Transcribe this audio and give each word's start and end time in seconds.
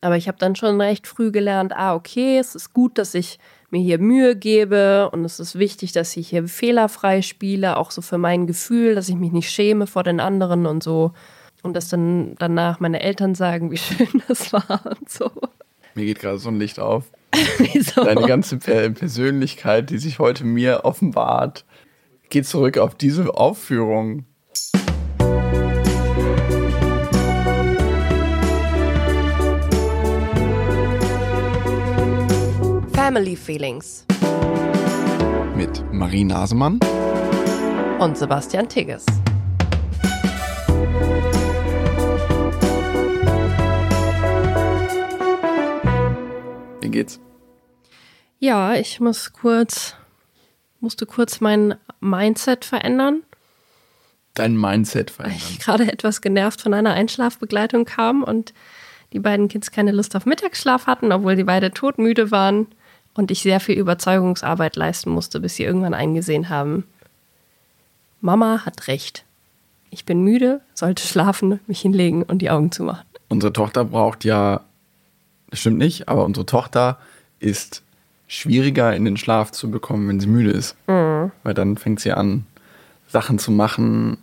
Aber 0.00 0.16
ich 0.16 0.28
habe 0.28 0.38
dann 0.38 0.54
schon 0.54 0.80
recht 0.80 1.06
früh 1.06 1.32
gelernt, 1.32 1.72
ah, 1.74 1.94
okay, 1.94 2.38
es 2.38 2.54
ist 2.54 2.72
gut, 2.72 2.98
dass 2.98 3.14
ich 3.14 3.38
mir 3.70 3.80
hier 3.80 3.98
Mühe 3.98 4.36
gebe 4.36 5.10
und 5.10 5.24
es 5.24 5.40
ist 5.40 5.58
wichtig, 5.58 5.92
dass 5.92 6.16
ich 6.16 6.28
hier 6.28 6.46
fehlerfrei 6.46 7.20
spiele, 7.22 7.76
auch 7.76 7.90
so 7.90 8.00
für 8.00 8.16
mein 8.18 8.46
Gefühl, 8.46 8.94
dass 8.94 9.08
ich 9.08 9.16
mich 9.16 9.32
nicht 9.32 9.50
schäme 9.50 9.86
vor 9.86 10.04
den 10.04 10.20
anderen 10.20 10.66
und 10.66 10.82
so. 10.82 11.12
Und 11.62 11.74
dass 11.74 11.88
dann 11.88 12.36
danach 12.38 12.78
meine 12.78 13.00
Eltern 13.00 13.34
sagen, 13.34 13.72
wie 13.72 13.76
schön 13.78 14.22
das 14.28 14.52
war 14.52 14.80
und 14.86 15.10
so. 15.10 15.30
Mir 15.94 16.04
geht 16.04 16.20
gerade 16.20 16.38
so 16.38 16.48
ein 16.48 16.58
Licht 16.60 16.78
auf. 16.78 17.04
Wieso? 17.58 18.04
Deine 18.04 18.26
ganze 18.26 18.58
Per- 18.58 18.90
Persönlichkeit, 18.90 19.90
die 19.90 19.98
sich 19.98 20.20
heute 20.20 20.44
mir 20.44 20.84
offenbart, 20.84 21.64
geht 22.30 22.46
zurück 22.46 22.78
auf 22.78 22.94
diese 22.94 23.34
Aufführung. 23.34 24.24
Family 33.08 33.36
Feelings 33.36 34.04
Mit 35.56 35.82
Marie 35.90 36.24
Nasemann. 36.24 36.78
und 38.00 38.18
Sebastian 38.18 38.68
Tigges. 38.68 39.06
Wie 46.82 46.90
geht's? 46.90 47.18
Ja, 48.40 48.74
ich 48.74 49.00
muss 49.00 49.32
kurz, 49.32 49.94
musste 50.80 51.06
kurz 51.06 51.40
mein 51.40 51.76
Mindset 52.00 52.66
verändern, 52.66 53.22
Dein 54.34 54.54
Mindset 54.54 55.18
weil 55.18 55.30
verändern. 55.30 55.48
ich 55.52 55.60
gerade 55.60 55.90
etwas 55.90 56.20
genervt 56.20 56.60
von 56.60 56.74
einer 56.74 56.92
Einschlafbegleitung 56.92 57.86
kam 57.86 58.22
und 58.22 58.52
die 59.14 59.18
beiden 59.18 59.48
Kids 59.48 59.70
keine 59.70 59.92
Lust 59.92 60.14
auf 60.14 60.26
Mittagsschlaf 60.26 60.86
hatten, 60.86 61.10
obwohl 61.10 61.36
die 61.36 61.44
beide 61.44 61.70
todmüde 61.70 62.30
waren 62.30 62.66
und 63.18 63.32
ich 63.32 63.42
sehr 63.42 63.58
viel 63.58 63.76
Überzeugungsarbeit 63.76 64.76
leisten 64.76 65.10
musste, 65.10 65.40
bis 65.40 65.56
sie 65.56 65.64
irgendwann 65.64 65.92
eingesehen 65.92 66.50
haben, 66.50 66.84
Mama 68.20 68.64
hat 68.64 68.86
recht. 68.86 69.24
Ich 69.90 70.04
bin 70.04 70.22
müde, 70.22 70.60
sollte 70.72 71.02
schlafen, 71.02 71.58
mich 71.66 71.80
hinlegen 71.80 72.22
und 72.22 72.38
die 72.38 72.48
Augen 72.48 72.70
zumachen. 72.70 73.04
Unsere 73.28 73.52
Tochter 73.52 73.84
braucht 73.84 74.24
ja, 74.24 74.60
das 75.50 75.58
stimmt 75.58 75.78
nicht, 75.78 76.08
aber 76.08 76.24
unsere 76.24 76.46
Tochter 76.46 76.98
ist 77.40 77.82
schwieriger 78.28 78.94
in 78.94 79.04
den 79.04 79.16
Schlaf 79.16 79.50
zu 79.50 79.68
bekommen, 79.68 80.08
wenn 80.08 80.20
sie 80.20 80.28
müde 80.28 80.50
ist. 80.50 80.76
Weil 81.42 81.54
dann 81.54 81.76
fängt 81.76 81.98
sie 81.98 82.12
an, 82.12 82.46
Sachen 83.08 83.40
zu 83.40 83.50
machen, 83.50 84.18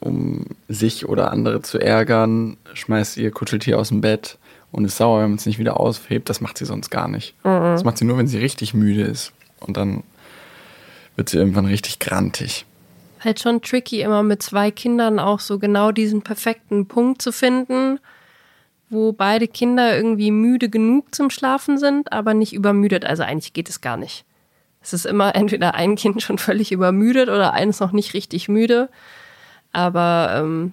um 0.00 0.44
sich 0.68 1.08
oder 1.08 1.30
andere 1.30 1.62
zu 1.62 1.78
ärgern, 1.78 2.56
schmeißt 2.74 3.16
ihr 3.18 3.30
Kuscheltier 3.30 3.78
aus 3.78 3.90
dem 3.90 4.00
Bett 4.00 4.38
und 4.72 4.84
ist 4.84 4.96
sauer, 4.96 5.22
wenn 5.22 5.30
man 5.30 5.38
es 5.38 5.46
nicht 5.46 5.58
wieder 5.58 5.78
aushebt. 5.80 6.28
Das 6.28 6.40
macht 6.40 6.58
sie 6.58 6.64
sonst 6.66 6.90
gar 6.90 7.08
nicht. 7.08 7.34
Das 7.42 7.84
macht 7.84 7.98
sie 7.98 8.04
nur, 8.04 8.18
wenn 8.18 8.26
sie 8.26 8.38
richtig 8.38 8.74
müde 8.74 9.02
ist. 9.02 9.32
Und 9.60 9.76
dann 9.76 10.02
wird 11.16 11.28
sie 11.30 11.38
irgendwann 11.38 11.66
richtig 11.66 11.98
grantig. 11.98 12.66
halt 13.24 13.40
schon 13.40 13.62
tricky, 13.62 14.02
immer 14.02 14.22
mit 14.22 14.42
zwei 14.42 14.70
Kindern 14.70 15.18
auch 15.18 15.40
so 15.40 15.58
genau 15.58 15.90
diesen 15.92 16.22
perfekten 16.22 16.86
Punkt 16.86 17.22
zu 17.22 17.32
finden, 17.32 17.98
wo 18.90 19.12
beide 19.12 19.48
Kinder 19.48 19.96
irgendwie 19.96 20.30
müde 20.30 20.68
genug 20.68 21.14
zum 21.14 21.30
Schlafen 21.30 21.78
sind, 21.78 22.12
aber 22.12 22.34
nicht 22.34 22.52
übermüdet. 22.52 23.04
Also 23.04 23.22
eigentlich 23.22 23.52
geht 23.52 23.68
es 23.68 23.80
gar 23.80 23.96
nicht. 23.96 24.24
Es 24.82 24.92
ist 24.92 25.06
immer 25.06 25.34
entweder 25.34 25.74
ein 25.74 25.96
Kind 25.96 26.22
schon 26.22 26.38
völlig 26.38 26.70
übermüdet 26.70 27.28
oder 27.28 27.52
eines 27.54 27.80
noch 27.80 27.92
nicht 27.92 28.14
richtig 28.14 28.48
müde. 28.48 28.88
Aber 29.72 30.30
ähm, 30.36 30.72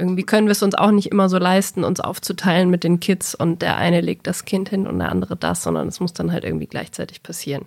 irgendwie 0.00 0.24
können 0.24 0.46
wir 0.46 0.52
es 0.52 0.62
uns 0.62 0.74
auch 0.74 0.90
nicht 0.90 1.06
immer 1.12 1.28
so 1.28 1.38
leisten, 1.38 1.84
uns 1.84 2.00
aufzuteilen 2.00 2.70
mit 2.70 2.82
den 2.82 2.98
Kids 2.98 3.34
und 3.34 3.62
der 3.62 3.76
eine 3.76 4.00
legt 4.00 4.26
das 4.26 4.44
Kind 4.44 4.68
hin 4.70 4.86
und 4.86 4.98
der 4.98 5.10
andere 5.10 5.36
das, 5.36 5.62
sondern 5.62 5.86
es 5.86 6.00
muss 6.00 6.12
dann 6.12 6.32
halt 6.32 6.44
irgendwie 6.44 6.66
gleichzeitig 6.66 7.22
passieren. 7.22 7.66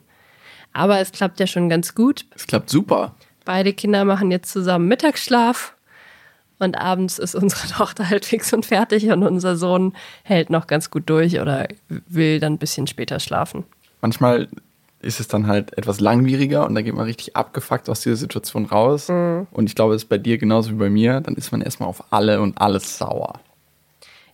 Aber 0.74 1.00
es 1.00 1.12
klappt 1.12 1.40
ja 1.40 1.48
schon 1.48 1.70
ganz 1.70 1.96
gut. 1.96 2.26
Es 2.36 2.48
klappt 2.48 2.70
super. 2.70 3.16
Beide 3.46 3.74
Kinder 3.74 4.04
machen 4.04 4.32
jetzt 4.32 4.52
zusammen 4.52 4.88
Mittagsschlaf 4.88 5.76
und 6.60 6.78
abends 6.78 7.20
ist 7.20 7.36
unsere 7.36 7.68
Tochter 7.78 8.10
halt 8.10 8.26
fix 8.26 8.52
und 8.52 8.66
fertig 8.66 9.10
und 9.10 9.24
unser 9.24 9.56
Sohn 9.56 9.94
hält 10.24 10.50
noch 10.50 10.68
ganz 10.68 10.90
gut 10.90 11.10
durch 11.10 11.40
oder 11.40 11.68
will 11.88 12.40
dann 12.40 12.54
ein 12.54 12.58
bisschen 12.58 12.88
später 12.88 13.20
schlafen. 13.20 13.64
manchmal 14.02 14.48
ist 15.04 15.20
es 15.20 15.28
dann 15.28 15.48
halt 15.48 15.78
etwas 15.78 16.00
langwieriger 16.00 16.66
und 16.66 16.76
da 16.76 16.82
geht 16.82 16.96
man 16.96 17.06
richtig 17.06 17.36
abgefuckt 17.36 17.90
aus 17.90 18.02
dieser 18.02 18.16
Situation 18.16 18.66
raus. 18.66 19.10
Und 19.10 19.66
ich 19.66 19.76
glaube, 19.76 19.94
es 19.94 20.04
ist 20.04 20.10
bei 20.10 20.18
dir 20.18 20.38
genauso 20.38 20.72
wie 20.72 20.76
bei 20.76 20.90
mir. 20.90 21.22
Dann 21.22 21.36
ist 21.36 21.52
man 21.52 21.62
erstmal 21.62 21.90
auf 21.90 22.04
alle 22.12 22.42
und 22.42 22.60
alles 22.60 22.98
sauer. 22.98 23.40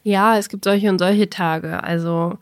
Ja, 0.04 0.38
es 0.38 0.50
gibt 0.50 0.64
solche 0.64 0.90
und 0.90 1.00
solche 1.00 1.30
Tage. 1.30 1.84
Also 1.84 2.38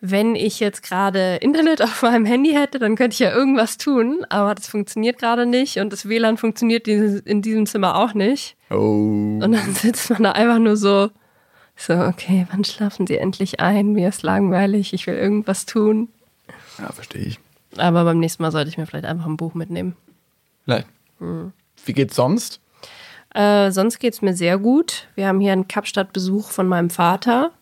wenn 0.00 0.34
ich 0.34 0.60
jetzt 0.60 0.82
gerade 0.82 1.36
Internet 1.36 1.82
auf 1.82 2.02
meinem 2.02 2.24
Handy 2.24 2.52
hätte, 2.52 2.78
dann 2.78 2.96
könnte 2.96 3.14
ich 3.14 3.20
ja 3.20 3.34
irgendwas 3.34 3.76
tun, 3.76 4.24
aber 4.28 4.54
das 4.54 4.68
funktioniert 4.68 5.18
gerade 5.18 5.46
nicht 5.46 5.78
und 5.78 5.92
das 5.92 6.08
WLAN 6.08 6.38
funktioniert 6.38 6.88
in 6.88 7.42
diesem 7.42 7.66
Zimmer 7.66 7.96
auch 7.96 8.14
nicht. 8.14 8.56
Oh. 8.70 9.38
Und 9.42 9.52
dann 9.52 9.74
sitzt 9.74 10.10
man 10.10 10.22
da 10.22 10.32
einfach 10.32 10.58
nur 10.58 10.76
so, 10.76 11.10
so, 11.76 11.94
okay, 11.94 12.46
wann 12.50 12.64
schlafen 12.64 13.06
sie 13.06 13.16
endlich 13.16 13.60
ein? 13.60 13.92
Mir 13.92 14.08
ist 14.08 14.22
langweilig, 14.22 14.92
ich 14.92 15.06
will 15.06 15.14
irgendwas 15.14 15.66
tun. 15.66 16.08
Ja, 16.80 16.90
verstehe 16.92 17.22
ich. 17.22 17.38
Aber 17.76 18.02
beim 18.04 18.18
nächsten 18.18 18.42
Mal 18.42 18.50
sollte 18.50 18.68
ich 18.68 18.78
mir 18.78 18.86
vielleicht 18.86 19.04
einfach 19.04 19.26
ein 19.26 19.36
Buch 19.36 19.54
mitnehmen. 19.54 19.96
Vielleicht. 20.64 20.88
Wie 21.84 21.92
geht's 21.92 22.16
sonst? 22.16 22.60
Äh, 23.34 23.70
sonst 23.70 23.98
geht's 24.00 24.22
mir 24.22 24.34
sehr 24.34 24.58
gut. 24.58 25.06
Wir 25.14 25.28
haben 25.28 25.38
hier 25.40 25.52
einen 25.52 25.68
Kapstadt-Besuch 25.68 26.50
von 26.50 26.66
meinem 26.66 26.90
Vater, 26.90 27.52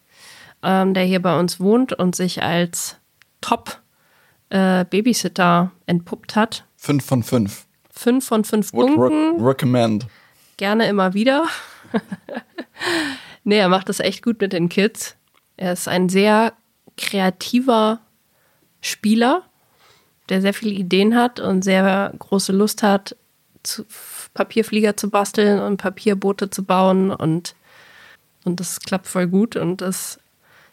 ähm, 0.62 0.95
der 0.95 1.05
hier 1.05 1.21
bei 1.21 1.39
uns 1.39 1.61
wohnt 1.61 1.93
und 1.93 2.17
sich 2.17 2.43
als 2.43 2.97
Top-Babysitter 3.43 5.71
entpuppt 5.87 6.37
hat. 6.37 6.65
Fünf 6.77 7.05
von 7.05 7.23
fünf. 7.23 7.67
Fünf 7.91 8.27
von 8.27 8.45
fünf 8.45 8.73
Would 8.73 8.95
Punkten. 8.95 9.41
re 9.41 9.49
recommend. 9.50 10.06
gerne 10.56 10.87
immer 10.89 11.12
wieder. 11.15 11.47
nee, 13.45 13.59
er 13.59 13.69
macht 13.69 13.89
das 13.89 14.00
echt 14.00 14.23
gut 14.23 14.41
mit 14.41 14.53
den 14.53 14.69
Kids. 14.69 15.17
Er 15.56 15.73
ist 15.73 15.89
ein 15.89 16.09
sehr 16.09 16.53
kreativer 16.97 18.00
Spieler, 18.81 19.43
der 20.28 20.41
sehr 20.41 20.55
viele 20.55 20.75
Ideen 20.75 21.16
hat 21.16 21.41
und 21.41 21.62
sehr 21.62 22.12
große 22.19 22.53
Lust 22.53 22.83
hat, 22.83 23.16
zu, 23.62 23.84
Papierflieger 24.34 24.97
zu 24.97 25.11
basteln 25.11 25.61
und 25.61 25.78
Papierboote 25.78 26.50
zu 26.50 26.65
bauen 26.65 27.11
und, 27.11 27.55
und 28.44 28.61
das 28.61 28.81
klappt 28.81 29.06
voll 29.06 29.27
gut 29.27 29.56
und 29.56 29.81
das 29.81 30.19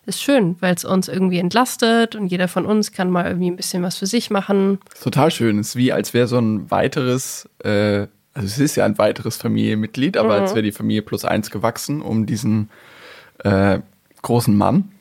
ist 0.06 0.22
schön, 0.22 0.56
weil 0.60 0.76
es 0.76 0.86
uns 0.86 1.08
irgendwie 1.08 1.40
entlastet 1.40 2.16
und 2.16 2.28
jeder 2.28 2.48
von 2.48 2.66
uns 2.66 2.92
kann 2.92 3.10
mal 3.10 3.26
irgendwie 3.26 3.50
ein 3.50 3.56
bisschen 3.56 3.82
was 3.82 3.98
für 3.98 4.06
sich 4.06 4.30
machen. 4.30 4.80
Total 5.02 5.32
schön. 5.32 5.58
Es 5.58 5.70
ist 5.70 5.76
wie, 5.76 5.92
als 5.92 6.14
wäre 6.14 6.28
so 6.28 6.38
ein 6.38 6.70
weiteres, 6.70 7.50
äh, 7.64 8.08
also 8.34 8.46
es 8.46 8.60
ist 8.60 8.76
ja 8.76 8.86
ein 8.86 8.98
weiteres 8.98 9.38
Familienmitglied, 9.38 10.18
aber 10.18 10.36
als 10.36 10.52
wäre 10.52 10.62
die 10.62 10.72
Familie 10.72 11.02
plus 11.02 11.26
eins 11.26 11.50
gewachsen 11.50 12.02
um 12.02 12.26
diesen 12.26 12.70
äh, 13.40 13.80
großen 14.22 14.56
Mann. 14.56 14.92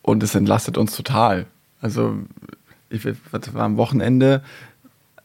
Und 0.00 0.22
es 0.22 0.34
entlastet 0.34 0.78
uns 0.78 0.96
total. 0.96 1.46
Also, 1.82 2.16
ich 2.88 3.06
das 3.30 3.54
war 3.54 3.64
am 3.64 3.76
Wochenende, 3.76 4.42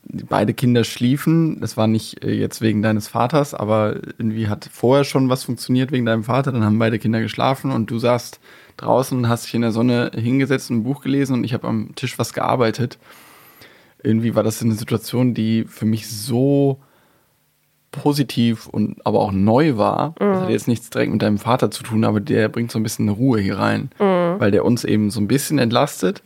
beide 0.03 0.53
Kinder 0.53 0.83
schliefen. 0.83 1.59
Das 1.59 1.77
war 1.77 1.87
nicht 1.87 2.23
äh, 2.23 2.33
jetzt 2.33 2.61
wegen 2.61 2.81
deines 2.81 3.07
Vaters, 3.07 3.53
aber 3.53 3.95
irgendwie 4.17 4.47
hat 4.47 4.69
vorher 4.71 5.03
schon 5.03 5.29
was 5.29 5.43
funktioniert 5.43 5.91
wegen 5.91 6.05
deinem 6.05 6.23
Vater. 6.23 6.51
Dann 6.51 6.63
haben 6.63 6.79
beide 6.79 6.99
Kinder 6.99 7.21
geschlafen 7.21 7.71
und 7.71 7.91
du 7.91 7.99
saßt 7.99 8.39
draußen 8.77 9.17
und 9.17 9.29
hast 9.29 9.45
dich 9.45 9.55
in 9.55 9.61
der 9.61 9.71
Sonne 9.71 10.11
hingesetzt 10.13 10.69
und 10.69 10.77
ein 10.77 10.83
Buch 10.83 11.01
gelesen 11.01 11.33
und 11.33 11.43
ich 11.43 11.53
habe 11.53 11.67
am 11.67 11.95
Tisch 11.95 12.19
was 12.19 12.33
gearbeitet. 12.33 12.97
Irgendwie 14.03 14.35
war 14.35 14.43
das 14.43 14.61
eine 14.61 14.75
Situation, 14.75 15.33
die 15.33 15.65
für 15.65 15.85
mich 15.85 16.07
so 16.07 16.79
positiv 17.91 18.67
und 18.67 19.03
aber 19.05 19.19
auch 19.19 19.31
neu 19.31 19.77
war. 19.77 20.13
Das 20.19 20.41
hat 20.43 20.49
jetzt 20.49 20.67
nichts 20.67 20.89
direkt 20.91 21.11
mit 21.11 21.21
deinem 21.21 21.39
Vater 21.39 21.71
zu 21.71 21.83
tun, 21.83 22.03
aber 22.03 22.19
der 22.19 22.47
bringt 22.49 22.71
so 22.71 22.77
ein 22.77 22.83
bisschen 22.83 23.09
eine 23.09 23.17
Ruhe 23.17 23.39
hier 23.39 23.57
rein, 23.57 23.89
weil 24.39 24.51
der 24.51 24.63
uns 24.65 24.83
eben 24.83 25.09
so 25.09 25.19
ein 25.19 25.27
bisschen 25.27 25.57
entlastet 25.57 26.21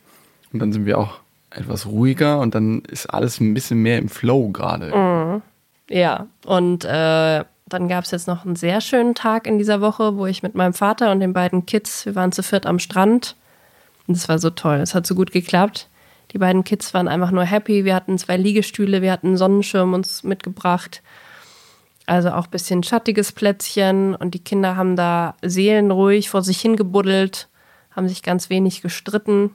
und 0.54 0.60
dann 0.60 0.74
sind 0.74 0.86
wir 0.86 0.98
auch 1.00 1.20
etwas 1.50 1.86
ruhiger 1.86 2.40
und 2.40 2.56
dann 2.56 2.82
ist 2.90 3.08
alles 3.08 3.40
ein 3.40 3.54
bisschen 3.54 3.82
mehr 3.82 3.98
im 3.98 4.10
Flow 4.10 4.50
gerade. 4.50 5.42
Ja, 5.90 6.28
und 6.46 6.86
äh, 6.86 7.44
dann 7.72 7.88
gab 7.88 8.04
es 8.04 8.12
jetzt 8.12 8.28
noch 8.28 8.46
einen 8.46 8.56
sehr 8.56 8.82
schönen 8.82 9.16
Tag 9.16 9.48
in 9.48 9.58
dieser 9.58 9.82
Woche, 9.82 10.18
wo 10.18 10.26
ich 10.26 10.44
mit 10.44 10.56
meinem 10.56 10.74
Vater 10.74 11.12
und 11.12 11.20
den 11.20 11.34
beiden 11.34 11.66
Kids, 11.66 12.06
wir 12.06 12.16
waren 12.16 12.32
zu 12.32 12.44
viert 12.44 12.66
am 12.66 12.80
Strand. 12.80 13.36
Und 14.08 14.16
es 14.16 14.28
war 14.28 14.40
so 14.40 14.50
toll, 14.50 14.78
es 14.78 14.96
hat 14.96 15.06
so 15.06 15.16
gut 15.16 15.32
geklappt. 15.32 15.90
Die 16.32 16.38
beiden 16.38 16.64
Kids 16.64 16.94
waren 16.94 17.08
einfach 17.08 17.32
nur 17.32 17.44
happy. 17.44 17.86
Wir 17.86 17.96
hatten 17.96 18.18
zwei 18.18 18.38
Liegestühle, 18.38 19.02
wir 19.02 19.12
hatten 19.12 19.28
einen 19.28 19.38
Sonnenschirm 19.38 19.94
uns 19.94 20.24
mitgebracht. 20.24 21.02
Also 22.06 22.32
auch 22.32 22.46
ein 22.46 22.52
bisschen 22.52 22.84
schattiges 22.84 23.32
Plätzchen. 23.32 24.16
Und 24.16 24.34
die 24.34 24.44
Kinder 24.44 24.76
haben 24.76 24.96
da 24.96 25.36
seelenruhig 25.42 26.30
vor 26.30 26.42
sich 26.42 26.60
hingebuddelt, 26.62 27.48
haben 27.96 28.08
sich 28.08 28.24
ganz 28.24 28.50
wenig 28.50 28.82
gestritten. 28.82 29.52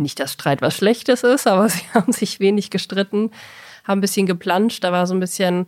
Nicht, 0.00 0.20
dass 0.20 0.32
Streit 0.32 0.62
was 0.62 0.74
Schlechtes 0.74 1.22
ist, 1.22 1.46
aber 1.46 1.68
sie 1.68 1.84
haben 1.94 2.12
sich 2.12 2.40
wenig 2.40 2.70
gestritten, 2.70 3.30
haben 3.84 3.98
ein 3.98 4.00
bisschen 4.00 4.26
geplanscht. 4.26 4.84
Da 4.84 4.92
war 4.92 5.06
so 5.06 5.14
ein 5.14 5.20
bisschen 5.20 5.66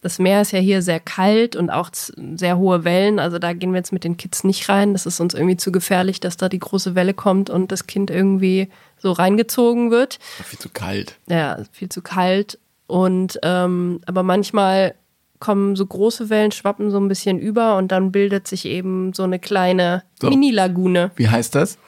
Das 0.00 0.18
Meer 0.18 0.42
ist 0.42 0.52
ja 0.52 0.58
hier 0.58 0.82
sehr 0.82 1.00
kalt 1.00 1.56
und 1.56 1.70
auch 1.70 1.90
sehr 1.92 2.58
hohe 2.58 2.84
Wellen. 2.84 3.18
Also 3.18 3.38
da 3.38 3.52
gehen 3.52 3.72
wir 3.72 3.78
jetzt 3.78 3.92
mit 3.92 4.04
den 4.04 4.16
Kids 4.16 4.44
nicht 4.44 4.68
rein. 4.68 4.92
Das 4.92 5.06
ist 5.06 5.20
uns 5.20 5.34
irgendwie 5.34 5.56
zu 5.56 5.72
gefährlich, 5.72 6.20
dass 6.20 6.36
da 6.36 6.48
die 6.48 6.58
große 6.58 6.94
Welle 6.94 7.14
kommt 7.14 7.50
und 7.50 7.72
das 7.72 7.86
Kind 7.86 8.10
irgendwie 8.10 8.68
so 8.98 9.12
reingezogen 9.12 9.90
wird. 9.90 10.18
Viel 10.44 10.58
zu 10.58 10.68
kalt. 10.68 11.16
Ja, 11.28 11.58
viel 11.72 11.88
zu 11.88 12.02
kalt. 12.02 12.58
Und 12.86 13.38
ähm, 13.42 14.00
aber 14.06 14.22
manchmal 14.22 14.94
kommen 15.40 15.76
so 15.76 15.84
große 15.84 16.30
Wellen, 16.30 16.52
schwappen 16.52 16.90
so 16.90 16.98
ein 16.98 17.08
bisschen 17.08 17.38
über 17.38 17.76
und 17.76 17.92
dann 17.92 18.12
bildet 18.12 18.48
sich 18.48 18.64
eben 18.64 19.12
so 19.12 19.24
eine 19.24 19.38
kleine 19.38 20.02
so. 20.20 20.28
Mini-Lagune. 20.28 21.10
Wie 21.16 21.28
heißt 21.28 21.54
das? 21.54 21.78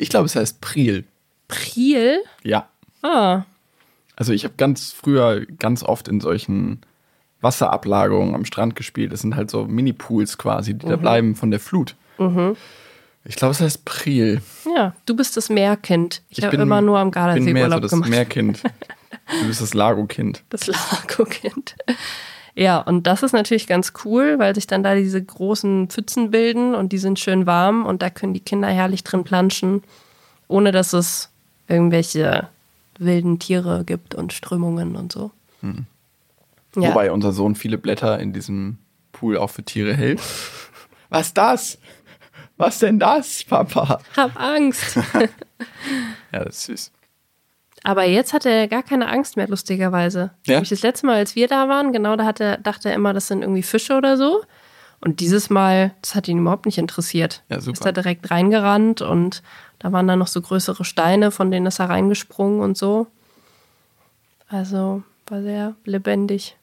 Ich 0.00 0.08
glaube, 0.08 0.26
es 0.26 0.36
heißt 0.36 0.60
Priel. 0.60 1.04
Priel? 1.48 2.22
Ja. 2.42 2.68
Ah. 3.02 3.42
Also 4.16 4.32
ich 4.32 4.44
habe 4.44 4.54
ganz 4.56 4.92
früher 4.92 5.46
ganz 5.58 5.82
oft 5.82 6.08
in 6.08 6.20
solchen 6.20 6.80
Wasserablagerungen 7.40 8.34
am 8.34 8.44
Strand 8.44 8.76
gespielt. 8.76 9.12
Das 9.12 9.20
sind 9.20 9.36
halt 9.36 9.50
so 9.50 9.64
Mini-Pools 9.64 10.38
quasi, 10.38 10.74
die 10.74 10.86
mhm. 10.86 10.90
da 10.90 10.96
bleiben 10.96 11.36
von 11.36 11.50
der 11.50 11.60
Flut. 11.60 11.96
Mhm. 12.18 12.56
Ich 13.24 13.36
glaube, 13.36 13.52
es 13.52 13.60
heißt 13.60 13.84
Priel. 13.84 14.40
Ja, 14.76 14.94
du 15.04 15.14
bist 15.14 15.36
das 15.36 15.50
Meerkind. 15.50 16.22
Ich, 16.30 16.38
ich 16.38 16.44
habe 16.44 16.56
immer 16.56 16.80
nur 16.80 16.98
am 16.98 17.10
Gardasee 17.10 17.44
bin 17.44 17.52
mehr 17.52 17.64
Urlaub 17.64 17.78
so 17.78 17.82
das 17.82 17.90
gemacht. 17.90 18.10
Meerkind. 18.10 18.62
Du 19.42 19.46
bist 19.46 19.60
das 19.60 19.74
Lago-Kind. 19.74 20.42
Das 20.48 20.66
Lago-Kind. 20.66 21.76
Ja, 22.54 22.78
und 22.78 23.06
das 23.06 23.22
ist 23.22 23.32
natürlich 23.32 23.66
ganz 23.66 23.92
cool, 24.04 24.38
weil 24.38 24.54
sich 24.54 24.66
dann 24.66 24.82
da 24.82 24.94
diese 24.94 25.22
großen 25.22 25.88
Pfützen 25.88 26.30
bilden 26.30 26.74
und 26.74 26.92
die 26.92 26.98
sind 26.98 27.18
schön 27.18 27.46
warm 27.46 27.86
und 27.86 28.02
da 28.02 28.10
können 28.10 28.34
die 28.34 28.40
Kinder 28.40 28.68
herrlich 28.68 29.04
drin 29.04 29.24
planschen, 29.24 29.82
ohne 30.48 30.72
dass 30.72 30.92
es 30.92 31.30
irgendwelche 31.68 32.48
wilden 32.98 33.38
Tiere 33.38 33.84
gibt 33.84 34.14
und 34.14 34.32
Strömungen 34.32 34.96
und 34.96 35.12
so. 35.12 35.30
Hm. 35.60 35.86
Ja. 36.76 36.90
Wobei 36.90 37.10
unser 37.10 37.32
Sohn 37.32 37.54
viele 37.54 37.78
Blätter 37.78 38.18
in 38.20 38.32
diesem 38.32 38.78
Pool 39.12 39.36
auch 39.36 39.50
für 39.50 39.62
Tiere 39.62 39.94
hält. 39.94 40.20
Was 41.08 41.34
das? 41.34 41.78
Was 42.56 42.78
denn 42.78 42.98
das, 42.98 43.42
Papa? 43.44 44.00
Hab 44.16 44.38
Angst. 44.38 44.96
ja, 46.32 46.44
das 46.44 46.56
ist 46.56 46.64
süß. 46.64 46.92
Aber 47.82 48.04
jetzt 48.04 48.32
hat 48.32 48.44
er 48.44 48.68
gar 48.68 48.82
keine 48.82 49.08
Angst 49.08 49.36
mehr, 49.36 49.48
lustigerweise. 49.48 50.30
Ja? 50.46 50.60
Das 50.60 50.82
letzte 50.82 51.06
Mal, 51.06 51.16
als 51.16 51.34
wir 51.34 51.48
da 51.48 51.68
waren, 51.68 51.92
genau, 51.92 52.16
da 52.16 52.24
hat 52.24 52.40
er, 52.40 52.58
dachte 52.58 52.90
er 52.90 52.94
immer, 52.94 53.14
das 53.14 53.28
sind 53.28 53.42
irgendwie 53.42 53.62
Fische 53.62 53.96
oder 53.96 54.16
so. 54.16 54.42
Und 55.00 55.20
dieses 55.20 55.48
Mal, 55.48 55.94
das 56.02 56.14
hat 56.14 56.28
ihn 56.28 56.38
überhaupt 56.38 56.66
nicht 56.66 56.76
interessiert. 56.76 57.42
Ja, 57.48 57.60
super. 57.60 57.72
Ist 57.72 57.86
da 57.86 57.92
direkt 57.92 58.30
reingerannt 58.30 59.00
und 59.00 59.42
da 59.78 59.92
waren 59.92 60.06
dann 60.06 60.18
noch 60.18 60.26
so 60.26 60.42
größere 60.42 60.84
Steine, 60.84 61.30
von 61.30 61.50
denen 61.50 61.66
ist 61.66 61.78
er 61.78 61.88
reingesprungen 61.88 62.60
und 62.60 62.76
so. 62.76 63.06
Also 64.48 65.02
war 65.26 65.42
sehr 65.42 65.74
lebendig. 65.84 66.56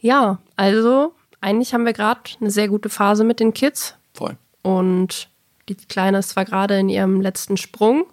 Ja, 0.00 0.38
also 0.56 1.14
eigentlich 1.40 1.72
haben 1.72 1.86
wir 1.86 1.92
gerade 1.92 2.20
eine 2.40 2.50
sehr 2.50 2.68
gute 2.68 2.88
Phase 2.88 3.22
mit 3.22 3.38
den 3.38 3.54
Kids. 3.54 3.94
Voll. 4.14 4.36
Und 4.62 5.28
die 5.68 5.76
Kleine 5.76 6.18
ist 6.18 6.30
zwar 6.30 6.44
gerade 6.44 6.78
in 6.78 6.88
ihrem 6.88 7.20
letzten 7.20 7.56
Sprung, 7.56 8.06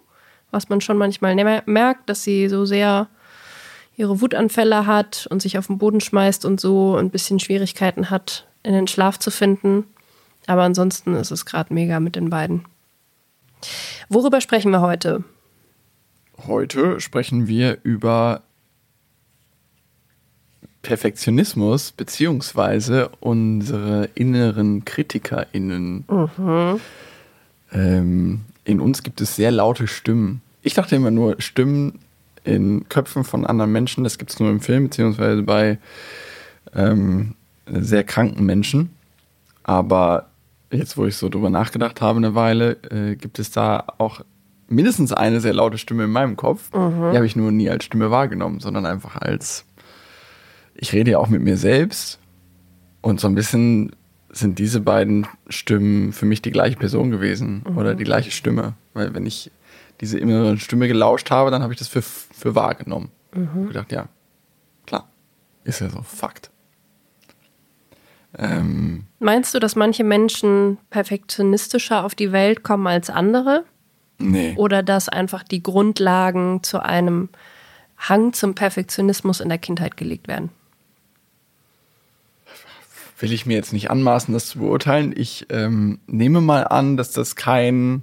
was 0.54 0.68
man 0.68 0.80
schon 0.80 0.96
manchmal 0.96 1.34
merkt, 1.66 2.08
dass 2.08 2.22
sie 2.22 2.48
so 2.48 2.64
sehr 2.64 3.08
ihre 3.96 4.20
Wutanfälle 4.20 4.86
hat 4.86 5.26
und 5.30 5.42
sich 5.42 5.58
auf 5.58 5.66
den 5.66 5.78
Boden 5.78 6.00
schmeißt 6.00 6.44
und 6.44 6.60
so 6.60 6.96
ein 6.96 7.10
bisschen 7.10 7.40
Schwierigkeiten 7.40 8.08
hat, 8.10 8.46
in 8.62 8.72
den 8.72 8.86
Schlaf 8.86 9.18
zu 9.18 9.30
finden. 9.30 9.84
Aber 10.46 10.62
ansonsten 10.62 11.14
ist 11.14 11.30
es 11.30 11.44
gerade 11.44 11.74
mega 11.74 12.00
mit 12.00 12.16
den 12.16 12.30
beiden. 12.30 12.64
Worüber 14.08 14.40
sprechen 14.40 14.70
wir 14.70 14.80
heute? 14.80 15.24
Heute 16.46 17.00
sprechen 17.00 17.46
wir 17.46 17.78
über 17.82 18.42
Perfektionismus 20.82 21.92
beziehungsweise 21.92 23.10
unsere 23.20 24.10
inneren 24.14 24.84
KritikerInnen. 24.84 26.04
Mhm. 26.08 26.80
Ähm, 27.72 28.40
in 28.64 28.80
uns 28.80 29.02
gibt 29.02 29.20
es 29.20 29.36
sehr 29.36 29.50
laute 29.50 29.86
Stimmen. 29.86 30.42
Ich 30.64 30.72
dachte 30.74 30.96
immer 30.96 31.10
nur 31.10 31.40
Stimmen 31.40 32.00
in 32.42 32.88
Köpfen 32.88 33.22
von 33.22 33.46
anderen 33.46 33.70
Menschen. 33.70 34.02
Das 34.02 34.18
gibt 34.18 34.30
es 34.30 34.40
nur 34.40 34.50
im 34.50 34.60
Film, 34.60 34.84
beziehungsweise 34.84 35.42
bei 35.42 35.78
ähm, 36.74 37.34
sehr 37.66 38.02
kranken 38.02 38.44
Menschen. 38.44 38.90
Aber 39.62 40.30
jetzt, 40.70 40.96
wo 40.96 41.04
ich 41.04 41.16
so 41.16 41.28
drüber 41.28 41.50
nachgedacht 41.50 42.00
habe 42.00 42.16
eine 42.16 42.34
Weile, 42.34 42.78
äh, 42.90 43.14
gibt 43.14 43.38
es 43.38 43.50
da 43.50 43.84
auch 43.98 44.22
mindestens 44.66 45.12
eine 45.12 45.40
sehr 45.40 45.52
laute 45.52 45.76
Stimme 45.76 46.04
in 46.04 46.10
meinem 46.10 46.36
Kopf. 46.36 46.72
Mhm. 46.72 47.10
Die 47.10 47.16
habe 47.16 47.26
ich 47.26 47.36
nur 47.36 47.52
nie 47.52 47.68
als 47.68 47.84
Stimme 47.84 48.10
wahrgenommen, 48.10 48.60
sondern 48.60 48.86
einfach 48.86 49.16
als, 49.16 49.66
ich 50.74 50.94
rede 50.94 51.12
ja 51.12 51.18
auch 51.18 51.28
mit 51.28 51.42
mir 51.42 51.58
selbst. 51.58 52.18
Und 53.02 53.20
so 53.20 53.28
ein 53.28 53.34
bisschen 53.34 53.92
sind 54.30 54.58
diese 54.58 54.80
beiden 54.80 55.26
Stimmen 55.48 56.12
für 56.12 56.24
mich 56.24 56.40
die 56.40 56.50
gleiche 56.50 56.76
Person 56.76 57.10
gewesen 57.10 57.64
mhm. 57.68 57.76
oder 57.76 57.94
die 57.94 58.04
gleiche 58.04 58.30
Stimme. 58.30 58.72
Weil 58.94 59.14
wenn 59.14 59.26
ich 59.26 59.50
diese 60.00 60.18
innere 60.18 60.58
Stimme 60.58 60.88
gelauscht 60.88 61.30
habe, 61.30 61.50
dann 61.50 61.62
habe 61.62 61.72
ich 61.72 61.78
das 61.78 61.88
für, 61.88 62.02
für 62.02 62.54
wahrgenommen. 62.54 63.10
Mhm. 63.32 63.48
Und 63.54 63.68
gedacht, 63.68 63.92
ja, 63.92 64.08
klar, 64.86 65.08
ist 65.64 65.80
ja 65.80 65.88
so 65.88 66.02
Fakt. 66.02 66.50
Ähm, 68.36 69.04
Meinst 69.20 69.54
du, 69.54 69.60
dass 69.60 69.76
manche 69.76 70.02
Menschen 70.02 70.78
perfektionistischer 70.90 72.04
auf 72.04 72.14
die 72.14 72.32
Welt 72.32 72.64
kommen 72.64 72.86
als 72.86 73.08
andere? 73.08 73.64
Nee. 74.18 74.54
Oder 74.56 74.82
dass 74.82 75.08
einfach 75.08 75.44
die 75.44 75.62
Grundlagen 75.62 76.62
zu 76.62 76.82
einem 76.82 77.28
Hang 77.96 78.32
zum 78.32 78.54
Perfektionismus 78.54 79.40
in 79.40 79.48
der 79.48 79.58
Kindheit 79.58 79.96
gelegt 79.96 80.28
werden? 80.28 80.50
will 83.24 83.32
ich 83.32 83.46
mir 83.46 83.54
jetzt 83.56 83.72
nicht 83.72 83.90
anmaßen, 83.90 84.34
das 84.34 84.48
zu 84.48 84.58
beurteilen. 84.58 85.14
Ich 85.16 85.46
ähm, 85.48 85.98
nehme 86.06 86.40
mal 86.40 86.64
an, 86.64 86.98
dass 86.98 87.10
das 87.12 87.36
kein 87.36 88.02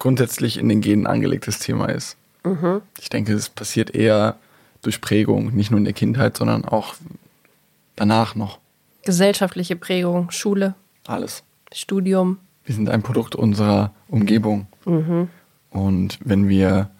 grundsätzlich 0.00 0.58
in 0.58 0.68
den 0.68 0.80
Genen 0.80 1.06
angelegtes 1.06 1.60
Thema 1.60 1.86
ist. 1.86 2.16
Mhm. 2.42 2.82
Ich 3.00 3.10
denke, 3.10 3.32
es 3.34 3.48
passiert 3.48 3.94
eher 3.94 4.36
durch 4.82 5.00
Prägung, 5.00 5.54
nicht 5.54 5.70
nur 5.70 5.78
in 5.78 5.84
der 5.84 5.92
Kindheit, 5.92 6.36
sondern 6.36 6.64
auch 6.64 6.96
danach 7.94 8.34
noch. 8.34 8.58
Gesellschaftliche 9.04 9.76
Prägung, 9.76 10.32
Schule. 10.32 10.74
Alles. 11.06 11.44
Studium. 11.72 12.38
Wir 12.64 12.74
sind 12.74 12.88
ein 12.88 13.02
Produkt 13.02 13.36
unserer 13.36 13.92
Umgebung. 14.08 14.66
Mhm. 14.84 15.28
Und 15.70 16.18
wenn 16.24 16.48
wir 16.48 16.90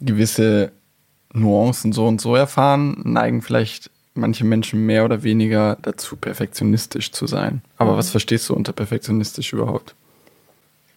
gewisse 0.00 0.72
Nuancen 1.32 1.92
so 1.92 2.06
und 2.06 2.20
so 2.20 2.34
erfahren, 2.34 3.00
neigen 3.04 3.42
vielleicht 3.42 3.90
manche 4.14 4.44
Menschen 4.44 4.84
mehr 4.86 5.04
oder 5.04 5.22
weniger 5.22 5.78
dazu, 5.82 6.16
perfektionistisch 6.16 7.12
zu 7.12 7.26
sein. 7.26 7.62
Aber 7.78 7.92
mhm. 7.92 7.96
was 7.96 8.10
verstehst 8.10 8.48
du 8.48 8.54
unter 8.54 8.72
perfektionistisch 8.72 9.52
überhaupt? 9.52 9.94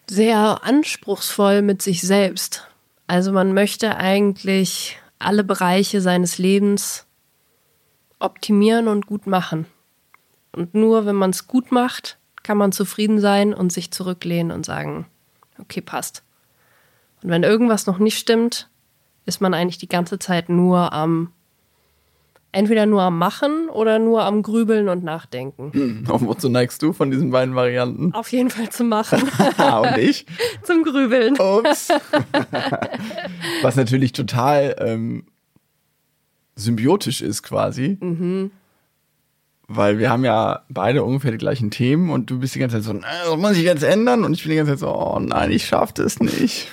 Sehr 0.09 0.63
anspruchsvoll 0.63 1.61
mit 1.61 1.81
sich 1.81 2.01
selbst. 2.01 2.67
Also 3.07 3.31
man 3.31 3.53
möchte 3.53 3.95
eigentlich 3.97 4.97
alle 5.19 5.43
Bereiche 5.43 6.01
seines 6.01 6.37
Lebens 6.37 7.05
optimieren 8.19 8.87
und 8.87 9.07
gut 9.07 9.27
machen. 9.27 9.65
Und 10.51 10.73
nur 10.73 11.05
wenn 11.05 11.15
man 11.15 11.31
es 11.31 11.47
gut 11.47 11.71
macht, 11.71 12.17
kann 12.43 12.57
man 12.57 12.71
zufrieden 12.71 13.19
sein 13.19 13.53
und 13.53 13.71
sich 13.71 13.91
zurücklehnen 13.91 14.51
und 14.51 14.65
sagen, 14.65 15.07
okay, 15.59 15.81
passt. 15.81 16.23
Und 17.21 17.29
wenn 17.29 17.43
irgendwas 17.43 17.85
noch 17.85 17.97
nicht 17.97 18.17
stimmt, 18.17 18.69
ist 19.25 19.41
man 19.41 19.53
eigentlich 19.53 19.77
die 19.77 19.87
ganze 19.87 20.19
Zeit 20.19 20.49
nur 20.49 20.91
am 20.91 21.31
entweder 22.53 22.85
nur 22.85 23.01
am 23.01 23.17
Machen 23.17 23.67
oder 23.69 23.99
nur 23.99 24.23
am 24.23 24.43
Grübeln 24.43 24.87
und 24.87 25.03
Nachdenken. 25.03 25.73
Hm, 25.73 26.03
wozu 26.05 26.47
neigst 26.47 26.81
du 26.81 26.93
von 26.93 27.11
diesen 27.11 27.31
beiden 27.31 27.55
Varianten? 27.55 28.13
Auf 28.13 28.31
jeden 28.31 28.49
Fall 28.49 28.69
zum 28.69 28.89
Machen. 28.89 29.21
und 29.57 29.97
ich? 29.97 30.25
Zum 30.63 30.83
Grübeln. 30.83 31.33
Ups. 31.39 31.89
Was 33.61 33.75
natürlich 33.75 34.13
total 34.13 34.75
ähm, 34.79 35.25
symbiotisch 36.55 37.21
ist 37.21 37.43
quasi. 37.43 37.97
Mhm. 37.99 38.51
Weil 39.67 39.97
wir 39.97 40.09
haben 40.09 40.23
ja 40.23 40.63
beide 40.69 41.03
ungefähr 41.03 41.31
die 41.31 41.37
gleichen 41.37 41.71
Themen 41.71 42.11
und 42.11 42.29
du 42.29 42.39
bist 42.39 42.53
die 42.53 42.59
ganze 42.59 42.77
Zeit 42.77 42.83
so, 42.83 42.93
das 42.93 43.37
muss 43.37 43.57
ich 43.57 43.63
jetzt 43.63 43.83
ändern? 43.83 44.23
Und 44.23 44.33
ich 44.33 44.43
bin 44.43 44.51
die 44.51 44.57
ganze 44.57 44.73
Zeit 44.73 44.79
so, 44.79 44.93
oh 44.93 45.19
nein, 45.19 45.51
ich 45.51 45.65
schaff 45.65 45.91
das 45.91 46.19
nicht. 46.19 46.71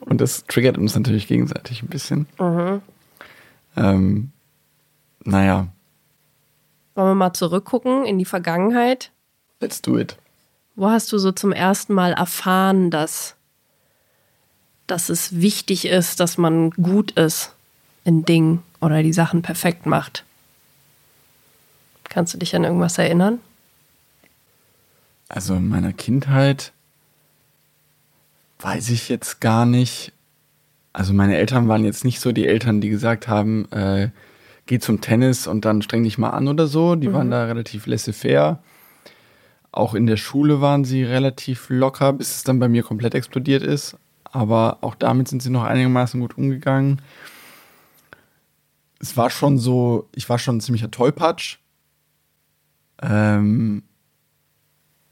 und 0.00 0.20
das 0.20 0.44
triggert 0.44 0.78
uns 0.78 0.94
natürlich 0.94 1.26
gegenseitig 1.26 1.82
ein 1.82 1.88
bisschen. 1.88 2.26
Mhm. 2.38 2.80
Ähm, 3.76 4.32
naja. 5.28 5.68
Wollen 6.94 7.10
wir 7.10 7.14
mal 7.14 7.32
zurückgucken 7.32 8.04
in 8.04 8.18
die 8.18 8.24
Vergangenheit? 8.24 9.10
Let's 9.60 9.82
do 9.82 9.98
it. 9.98 10.16
Wo 10.74 10.88
hast 10.88 11.12
du 11.12 11.18
so 11.18 11.32
zum 11.32 11.52
ersten 11.52 11.92
Mal 11.92 12.12
erfahren, 12.12 12.90
dass, 12.90 13.34
dass 14.86 15.08
es 15.08 15.40
wichtig 15.40 15.86
ist, 15.86 16.20
dass 16.20 16.38
man 16.38 16.70
gut 16.70 17.12
ist 17.12 17.52
in 18.04 18.24
Dingen 18.24 18.62
oder 18.80 19.02
die 19.02 19.12
Sachen 19.12 19.42
perfekt 19.42 19.86
macht? 19.86 20.24
Kannst 22.04 22.32
du 22.34 22.38
dich 22.38 22.56
an 22.56 22.64
irgendwas 22.64 22.96
erinnern? 22.96 23.40
Also 25.28 25.56
in 25.56 25.68
meiner 25.68 25.92
Kindheit 25.92 26.72
weiß 28.60 28.88
ich 28.90 29.08
jetzt 29.08 29.40
gar 29.40 29.66
nicht. 29.66 30.12
Also 30.92 31.12
meine 31.12 31.36
Eltern 31.36 31.68
waren 31.68 31.84
jetzt 31.84 32.04
nicht 32.04 32.20
so 32.20 32.32
die 32.32 32.46
Eltern, 32.46 32.80
die 32.80 32.88
gesagt 32.88 33.28
haben, 33.28 33.70
äh, 33.72 34.08
geh 34.68 34.78
zum 34.78 35.00
Tennis 35.00 35.46
und 35.48 35.64
dann 35.64 35.82
streng 35.82 36.04
dich 36.04 36.18
mal 36.18 36.30
an 36.30 36.46
oder 36.46 36.68
so. 36.68 36.94
Die 36.94 37.08
Mhm. 37.08 37.12
waren 37.14 37.30
da 37.32 37.44
relativ 37.46 37.86
laissez-faire. 37.86 38.62
Auch 39.72 39.94
in 39.94 40.06
der 40.06 40.16
Schule 40.16 40.60
waren 40.60 40.84
sie 40.84 41.02
relativ 41.02 41.66
locker, 41.70 42.12
bis 42.12 42.36
es 42.36 42.42
dann 42.44 42.58
bei 42.60 42.68
mir 42.68 42.82
komplett 42.84 43.14
explodiert 43.14 43.62
ist. 43.62 43.96
Aber 44.24 44.78
auch 44.82 44.94
damit 44.94 45.28
sind 45.28 45.42
sie 45.42 45.50
noch 45.50 45.64
einigermaßen 45.64 46.20
gut 46.20 46.36
umgegangen. 46.38 47.00
Es 49.00 49.16
war 49.16 49.30
schon 49.30 49.58
so, 49.58 50.08
ich 50.14 50.28
war 50.28 50.38
schon 50.38 50.56
ein 50.56 50.60
ziemlicher 50.60 50.90
Tollpatsch. 50.90 51.58
Ähm, 53.00 53.84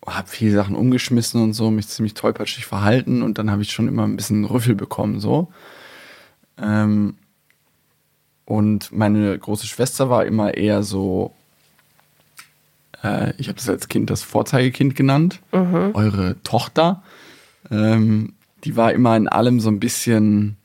habe 0.06 0.28
viele 0.28 0.54
Sachen 0.54 0.76
umgeschmissen 0.76 1.42
und 1.42 1.52
so, 1.52 1.70
mich 1.70 1.88
ziemlich 1.88 2.14
tollpatschig 2.14 2.66
verhalten 2.66 3.22
und 3.22 3.38
dann 3.38 3.50
habe 3.50 3.62
ich 3.62 3.72
schon 3.72 3.88
immer 3.88 4.04
ein 4.04 4.16
bisschen 4.16 4.44
Rüffel 4.44 4.74
bekommen, 4.74 5.18
so. 5.20 5.52
Ähm, 6.58 7.16
und 8.46 8.92
meine 8.92 9.36
große 9.36 9.66
Schwester 9.66 10.08
war 10.08 10.24
immer 10.24 10.54
eher 10.54 10.84
so, 10.84 11.34
äh, 13.02 13.32
ich 13.38 13.48
habe 13.48 13.56
das 13.56 13.68
als 13.68 13.88
Kind 13.88 14.08
das 14.08 14.22
Vorzeigekind 14.22 14.94
genannt, 14.94 15.40
eure 15.94 16.36
Tochter. 16.44 17.02
Ähm, 17.70 18.34
die 18.64 18.76
war 18.76 18.92
immer 18.92 19.16
in 19.16 19.28
allem 19.28 19.58
so 19.58 19.68
ein 19.68 19.80
bisschen, 19.80 20.56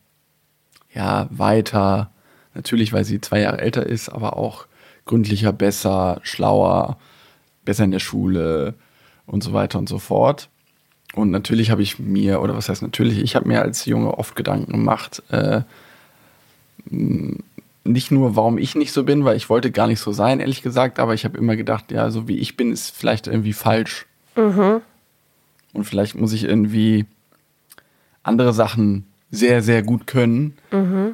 ja, 0.94 1.28
weiter. 1.32 2.12
Natürlich, 2.54 2.94
weil 2.94 3.04
sie 3.04 3.20
zwei 3.20 3.42
Jahre 3.42 3.60
älter 3.60 3.86
ist, 3.86 4.10
aber 4.10 4.38
auch 4.38 4.68
gründlicher, 5.06 5.52
besser, 5.52 6.20
schlauer, 6.22 6.98
besser 7.66 7.84
in 7.84 7.92
der 7.92 8.00
Schule 8.00 8.76
und 9.26 9.44
so 9.44 9.54
weiter 9.54 9.80
und 9.80 9.90
so 9.90 9.98
fort. 9.98 10.50
Und 11.14 11.32
natürlich 11.32 11.72
habe 11.72 11.82
ich 11.82 11.98
mir, 11.98 12.42
oder 12.42 12.56
was 12.56 12.70
heißt 12.70 12.84
natürlich, 12.84 13.20
ich 13.20 13.36
habe 13.36 13.48
mir 13.48 13.62
als 13.64 13.86
Junge 13.86 14.18
oft 14.18 14.36
Gedanken 14.36 14.72
gemacht, 14.72 15.24
äh, 15.32 15.62
nicht 17.84 18.12
nur, 18.12 18.36
warum 18.36 18.58
ich 18.58 18.76
nicht 18.76 18.92
so 18.92 19.04
bin, 19.04 19.26
weil 19.26 19.38
ich 19.38 19.50
wollte 19.50 19.72
gar 19.72 19.88
nicht 19.88 20.00
so 20.00 20.12
sein, 20.12 20.40
ehrlich 20.40 20.62
gesagt, 20.62 21.00
aber 21.00 21.14
ich 21.14 21.26
habe 21.26 21.38
immer 21.38 21.56
gedacht, 21.56 21.92
ja, 21.92 22.12
so 22.12 22.28
wie 22.28 22.38
ich 22.38 22.56
bin, 22.58 22.72
ist 22.72 22.96
vielleicht 22.96 23.28
irgendwie 23.28 23.54
falsch. 23.54 24.06
Und 25.74 25.84
vielleicht 25.86 26.16
muss 26.16 26.34
ich 26.34 26.44
irgendwie 26.44 27.06
andere 28.24 28.54
Sachen 28.54 29.06
sehr, 29.32 29.62
sehr 29.64 29.82
gut 29.82 30.08
können, 30.08 30.58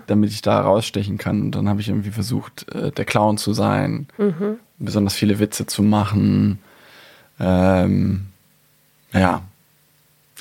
damit 0.08 0.32
ich 0.32 0.42
da 0.42 0.60
rausstechen 0.60 1.18
kann. 1.18 1.42
Und 1.42 1.52
dann 1.56 1.70
habe 1.70 1.80
ich 1.80 1.90
irgendwie 1.90 2.10
versucht, 2.10 2.68
äh, 2.74 2.92
der 2.92 3.06
Clown 3.06 3.38
zu 3.38 3.54
sein, 3.54 4.08
besonders 4.80 5.14
viele 5.14 5.40
Witze 5.40 5.68
zu 5.68 5.84
machen. 5.84 6.60
Ähm, 7.40 8.26
ja. 9.14 9.44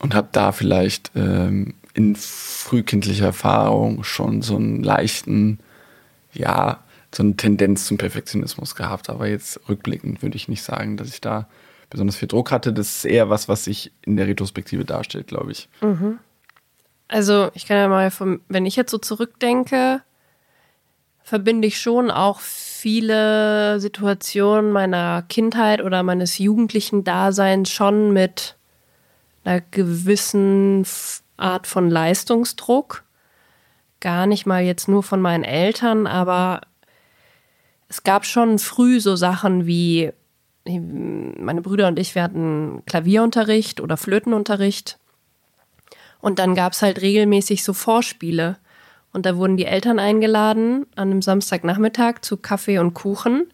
Und 0.01 0.15
habe 0.15 0.29
da 0.33 0.53
vielleicht 0.53 1.11
ähm, 1.15 1.75
in 1.95 2.17
frühkindlicher 2.17 3.27
Erfahrung 3.27 4.05
schon 4.05 4.43
so 4.43 4.57
einen 4.57 4.83
leichten, 4.83 5.59
ja, 6.39 6.85
so 7.15 7.23
eine 7.23 7.37
Tendenz 7.37 7.87
zum 7.87 7.99
Perfektionismus 7.99 8.75
gehabt. 8.75 9.09
Aber 9.11 9.27
jetzt 9.27 9.61
rückblickend 9.69 10.23
würde 10.23 10.37
ich 10.37 10.49
nicht 10.49 10.63
sagen, 10.63 10.97
dass 10.97 11.09
ich 11.09 11.21
da 11.21 11.49
besonders 11.91 12.17
viel 12.17 12.29
Druck 12.29 12.51
hatte. 12.51 12.73
Das 12.73 12.99
ist 12.99 13.05
eher 13.05 13.31
was, 13.31 13.49
was 13.49 13.65
sich 13.65 13.93
in 14.03 14.17
der 14.17 14.27
Retrospektive 14.27 14.85
darstellt, 14.85 15.29
glaube 15.29 15.53
ich. 15.53 15.69
Also 17.09 17.51
ich 17.55 17.67
kann 17.67 17.77
ja 17.77 17.89
mal, 17.89 18.11
vom, 18.11 18.41
wenn 18.49 18.67
ich 18.67 18.77
jetzt 18.77 18.91
so 18.91 18.99
zurückdenke, 18.99 20.03
verbinde 21.23 21.69
ich 21.69 21.81
schon 21.81 22.11
auch 22.11 22.41
viele 22.41 23.81
Situationen 23.81 24.73
meiner 24.73 25.23
Kindheit 25.23 25.83
oder 25.83 26.03
meines 26.03 26.39
jugendlichen 26.39 27.05
Daseins 27.05 27.71
schon 27.71 28.13
mit 28.13 28.57
einer 29.45 29.61
gewissen 29.61 30.87
Art 31.37 31.67
von 31.67 31.91
Leistungsdruck. 31.91 33.05
Gar 34.01 34.27
nicht 34.27 34.47
mal 34.47 34.63
jetzt 34.63 34.89
nur 34.89 35.03
von 35.03 35.21
meinen 35.21 35.45
Eltern, 35.45 36.07
aber 36.07 36.61
es 37.89 38.03
gab 38.03 38.27
schon 38.27 38.59
früh 38.59 39.01
so 39.01 39.17
Sachen 39.17 39.67
wie 39.67 40.13
meine 40.69 41.63
Brüder 41.63 41.89
und 41.89 41.99
ich, 41.99 42.15
wir 42.15 42.23
hatten 42.23 42.83
Klavierunterricht 42.87 43.81
oder 43.81 43.97
Flötenunterricht. 43.97 44.99
Und 46.21 46.39
dann 46.39 46.55
gab 46.55 46.73
es 46.73 46.83
halt 46.83 47.01
regelmäßig 47.01 47.63
so 47.63 47.73
Vorspiele. 47.73 48.57
Und 49.13 49.27
da 49.27 49.37
wurden 49.37 49.57
die 49.57 49.65
Eltern 49.65 49.99
eingeladen 49.99 50.87
an 50.97 51.11
einem 51.11 51.23
Samstagnachmittag 51.23 52.21
zu 52.23 52.37
Kaffee 52.37 52.79
und 52.79 52.95
Kuchen. 52.95 53.47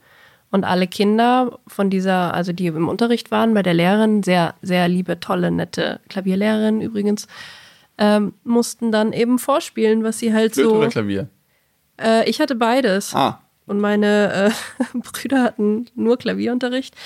Und 0.50 0.64
alle 0.64 0.86
Kinder 0.86 1.58
von 1.66 1.88
dieser, 1.90 2.34
also 2.34 2.52
die 2.52 2.66
im 2.66 2.88
Unterricht 2.88 3.30
waren, 3.30 3.54
bei 3.54 3.62
der 3.62 3.74
Lehrerin, 3.74 4.22
sehr, 4.22 4.54
sehr 4.62 4.88
liebe, 4.88 5.20
tolle, 5.20 5.50
nette 5.50 6.00
Klavierlehrerin 6.08 6.80
übrigens, 6.80 7.26
ähm, 8.02 8.34
mussten 8.42 8.90
dann 8.90 9.12
eben 9.12 9.38
vorspielen, 9.38 10.02
was 10.02 10.18
sie 10.18 10.34
halt 10.34 10.54
Flöte 10.54 10.68
so. 10.68 10.76
oder 10.76 10.88
Klavier? 10.88 11.28
Äh, 12.00 12.28
ich 12.28 12.40
hatte 12.40 12.56
beides. 12.56 13.14
Ah, 13.14 13.40
Und 13.66 13.78
meine 13.78 14.50
äh, 14.50 14.98
Brüder 14.98 15.44
hatten 15.44 15.86
nur 15.94 16.18
Klavierunterricht. 16.18 16.96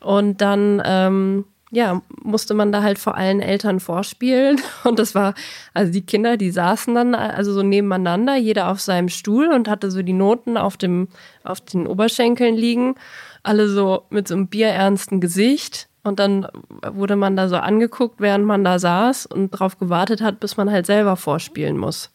Und 0.00 0.40
dann, 0.40 0.82
ähm, 0.84 1.44
ja, 1.70 2.02
musste 2.22 2.54
man 2.54 2.72
da 2.72 2.82
halt 2.82 2.98
vor 2.98 3.16
allen 3.16 3.40
Eltern 3.40 3.78
vorspielen. 3.78 4.60
Und 4.84 4.98
das 4.98 5.14
war, 5.14 5.34
also 5.74 5.92
die 5.92 6.04
Kinder, 6.04 6.36
die 6.36 6.50
saßen 6.50 6.92
dann 6.92 7.14
also 7.14 7.52
so 7.52 7.62
nebeneinander, 7.62 8.34
jeder 8.34 8.68
auf 8.68 8.80
seinem 8.80 9.10
Stuhl 9.10 9.52
und 9.52 9.68
hatte 9.68 9.92
so 9.92 10.02
die 10.02 10.12
Noten 10.12 10.56
auf 10.56 10.76
dem, 10.76 11.06
auf 11.44 11.60
den 11.60 11.86
Oberschenkeln 11.86 12.56
liegen. 12.56 12.96
Alle 13.44 13.68
so 13.68 14.06
mit 14.10 14.26
so 14.26 14.34
einem 14.34 14.48
bierernsten 14.48 15.20
Gesicht. 15.20 15.89
Und 16.02 16.18
dann 16.18 16.46
wurde 16.92 17.16
man 17.16 17.36
da 17.36 17.48
so 17.48 17.56
angeguckt, 17.56 18.20
während 18.20 18.44
man 18.46 18.64
da 18.64 18.78
saß 18.78 19.26
und 19.26 19.50
drauf 19.50 19.78
gewartet 19.78 20.20
hat, 20.22 20.40
bis 20.40 20.56
man 20.56 20.70
halt 20.70 20.86
selber 20.86 21.16
vorspielen 21.16 21.76
muss. 21.76 22.10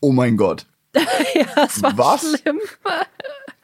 oh 0.00 0.12
mein 0.12 0.36
Gott. 0.36 0.66
Ja, 1.34 1.44
das 1.54 1.82
war 1.82 1.96
Was? 1.98 2.38
schlimm. 2.40 2.58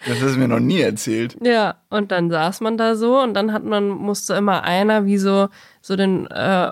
Das 0.06 0.20
hast 0.20 0.34
du 0.34 0.38
mir 0.38 0.48
noch 0.48 0.60
nie 0.60 0.80
erzählt. 0.80 1.36
Ja, 1.42 1.76
und 1.88 2.12
dann 2.12 2.30
saß 2.30 2.60
man 2.60 2.76
da 2.76 2.94
so 2.94 3.18
und 3.20 3.32
dann 3.34 3.52
hat 3.52 3.64
man, 3.64 3.88
musste 3.88 4.34
immer 4.34 4.62
einer 4.62 5.06
wie 5.06 5.16
so, 5.16 5.48
so 5.80 5.96
den, 5.96 6.26
äh, 6.26 6.70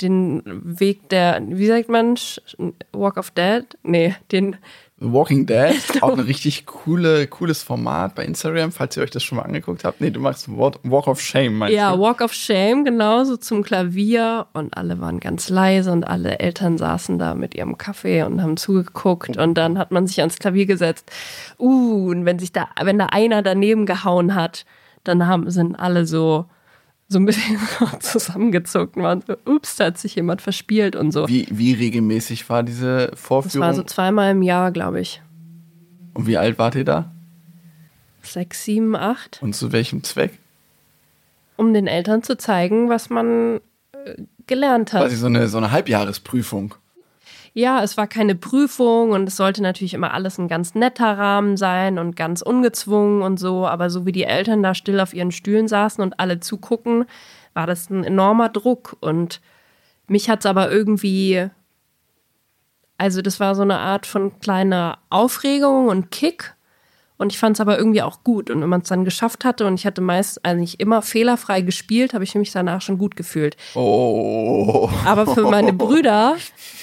den 0.00 0.42
Weg 0.46 1.08
der, 1.10 1.42
wie 1.46 1.66
sagt 1.66 1.90
man, 1.90 2.14
Walk 2.92 3.18
of 3.18 3.30
Dead? 3.32 3.64
Nee, 3.82 4.14
den, 4.32 4.56
The 5.00 5.12
Walking 5.12 5.44
Dead, 5.44 5.74
auch 6.02 6.12
ein 6.12 6.20
richtig 6.20 6.66
coole, 6.66 7.26
cooles 7.26 7.64
Format 7.64 8.14
bei 8.14 8.24
Instagram, 8.24 8.70
falls 8.70 8.96
ihr 8.96 9.02
euch 9.02 9.10
das 9.10 9.24
schon 9.24 9.36
mal 9.36 9.42
angeguckt 9.42 9.82
habt. 9.84 10.00
Nee, 10.00 10.10
du 10.10 10.20
machst 10.20 10.48
Walk 10.48 11.08
of 11.08 11.20
Shame, 11.20 11.58
meinst 11.58 11.76
ja, 11.76 11.96
du? 11.96 12.00
Walk 12.00 12.20
of 12.20 12.32
Shame, 12.32 12.84
genauso 12.84 13.36
zum 13.36 13.64
Klavier 13.64 14.46
und 14.52 14.76
alle 14.76 15.00
waren 15.00 15.18
ganz 15.18 15.48
leise 15.48 15.90
und 15.90 16.04
alle 16.04 16.38
Eltern 16.38 16.78
saßen 16.78 17.18
da 17.18 17.34
mit 17.34 17.56
ihrem 17.56 17.76
Kaffee 17.76 18.22
und 18.22 18.40
haben 18.40 18.56
zugeguckt 18.56 19.36
und 19.36 19.54
dann 19.54 19.78
hat 19.78 19.90
man 19.90 20.06
sich 20.06 20.20
ans 20.20 20.38
Klavier 20.38 20.66
gesetzt. 20.66 21.10
Uh, 21.58 22.10
und 22.10 22.24
wenn 22.24 22.38
sich 22.38 22.52
da, 22.52 22.68
wenn 22.80 22.98
da 22.98 23.06
einer 23.06 23.42
daneben 23.42 23.86
gehauen 23.86 24.36
hat, 24.36 24.64
dann 25.02 25.26
haben, 25.26 25.50
sind 25.50 25.74
alle 25.74 26.06
so, 26.06 26.46
so 27.14 27.20
ein 27.20 27.24
bisschen 27.26 27.58
zusammengezuckt 28.00 28.96
und 28.96 29.02
waren 29.04 29.22
ups, 29.46 29.76
da 29.76 29.86
hat 29.86 29.98
sich 29.98 30.16
jemand 30.16 30.42
verspielt 30.42 30.96
und 30.96 31.12
so. 31.12 31.26
Wie, 31.28 31.46
wie 31.50 31.72
regelmäßig 31.72 32.48
war 32.50 32.62
diese 32.62 33.08
Das 33.12 33.20
Vorführung? 33.20 33.66
war 33.66 33.74
so 33.74 33.84
zweimal 33.84 34.32
im 34.32 34.42
Jahr, 34.42 34.72
glaube 34.72 35.00
ich. 35.00 35.22
Und 36.12 36.26
wie 36.26 36.36
alt 36.36 36.58
wart 36.58 36.74
ihr 36.74 36.84
da? 36.84 37.12
Sechs, 38.22 38.64
sieben, 38.64 38.96
acht. 38.96 39.38
Und 39.42 39.54
zu 39.54 39.72
welchem 39.72 40.02
Zweck? 40.02 40.38
Um 41.56 41.72
den 41.72 41.86
Eltern 41.86 42.22
zu 42.22 42.36
zeigen, 42.36 42.88
was 42.88 43.10
man 43.10 43.60
äh, 43.92 44.22
gelernt 44.46 44.92
hat. 44.92 45.02
Quasi 45.02 45.16
so 45.16 45.26
eine, 45.26 45.46
so 45.48 45.58
eine 45.58 45.70
Halbjahresprüfung. 45.70 46.74
Ja, 47.56 47.84
es 47.84 47.96
war 47.96 48.08
keine 48.08 48.34
Prüfung 48.34 49.12
und 49.12 49.28
es 49.28 49.36
sollte 49.36 49.62
natürlich 49.62 49.94
immer 49.94 50.12
alles 50.12 50.38
ein 50.38 50.48
ganz 50.48 50.74
netter 50.74 51.16
Rahmen 51.16 51.56
sein 51.56 52.00
und 52.00 52.16
ganz 52.16 52.42
ungezwungen 52.42 53.22
und 53.22 53.38
so. 53.38 53.64
Aber 53.68 53.90
so 53.90 54.04
wie 54.06 54.12
die 54.12 54.24
Eltern 54.24 54.60
da 54.64 54.74
still 54.74 54.98
auf 54.98 55.14
ihren 55.14 55.30
Stühlen 55.30 55.68
saßen 55.68 56.02
und 56.02 56.18
alle 56.18 56.40
zugucken, 56.40 57.04
war 57.54 57.68
das 57.68 57.90
ein 57.90 58.02
enormer 58.02 58.48
Druck. 58.48 58.96
Und 59.00 59.40
mich 60.08 60.28
hat's 60.28 60.46
aber 60.46 60.68
irgendwie, 60.72 61.48
also 62.98 63.22
das 63.22 63.38
war 63.38 63.54
so 63.54 63.62
eine 63.62 63.78
Art 63.78 64.06
von 64.06 64.40
kleiner 64.40 64.98
Aufregung 65.08 65.86
und 65.86 66.10
Kick. 66.10 66.53
Und 67.16 67.32
ich 67.32 67.38
fand 67.38 67.56
es 67.56 67.60
aber 67.60 67.78
irgendwie 67.78 68.02
auch 68.02 68.24
gut. 68.24 68.50
Und 68.50 68.60
wenn 68.60 68.68
man 68.68 68.80
es 68.80 68.88
dann 68.88 69.04
geschafft 69.04 69.44
hatte 69.44 69.66
und 69.66 69.74
ich 69.74 69.86
hatte 69.86 70.00
meist 70.00 70.44
eigentlich 70.44 70.80
immer 70.80 71.00
fehlerfrei 71.00 71.60
gespielt, 71.60 72.12
habe 72.12 72.24
ich 72.24 72.34
mich 72.34 72.50
danach 72.50 72.82
schon 72.82 72.98
gut 72.98 73.14
gefühlt. 73.14 73.56
Oh. 73.76 74.90
Aber 75.04 75.26
für 75.26 75.42
meine 75.48 75.72
Brüder 75.72 76.36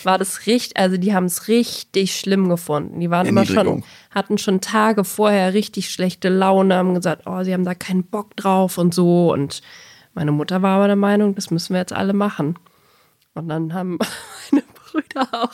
war 0.03 0.17
das 0.17 0.45
richtig, 0.47 0.77
also 0.77 0.95
die 0.95 1.13
haben 1.13 1.25
es 1.25 1.49
richtig 1.49 2.17
schlimm 2.17 2.47
gefunden. 2.47 3.01
Die 3.01 3.09
waren 3.09 3.27
immer 3.27 3.45
schon, 3.45 3.83
hatten 4.09 4.37
schon 4.37 4.61
Tage 4.61 5.03
vorher 5.03 5.53
richtig 5.53 5.89
schlechte 5.89 6.29
Laune, 6.29 6.75
haben 6.75 6.95
gesagt, 6.95 7.23
oh, 7.25 7.43
sie 7.43 7.53
haben 7.53 7.65
da 7.65 7.75
keinen 7.75 8.03
Bock 8.03 8.37
drauf 8.37 8.77
und 8.77 8.93
so. 8.93 9.33
Und 9.33 9.61
meine 10.13 10.31
Mutter 10.31 10.61
war 10.61 10.77
aber 10.77 10.87
der 10.87 10.95
Meinung, 10.95 11.35
das 11.35 11.51
müssen 11.51 11.73
wir 11.73 11.81
jetzt 11.81 11.93
alle 11.93 12.13
machen. 12.13 12.55
Und 13.33 13.47
dann 13.47 13.73
haben 13.73 13.97
meine 14.51 14.63
Brüder 14.73 15.27
auch 15.31 15.53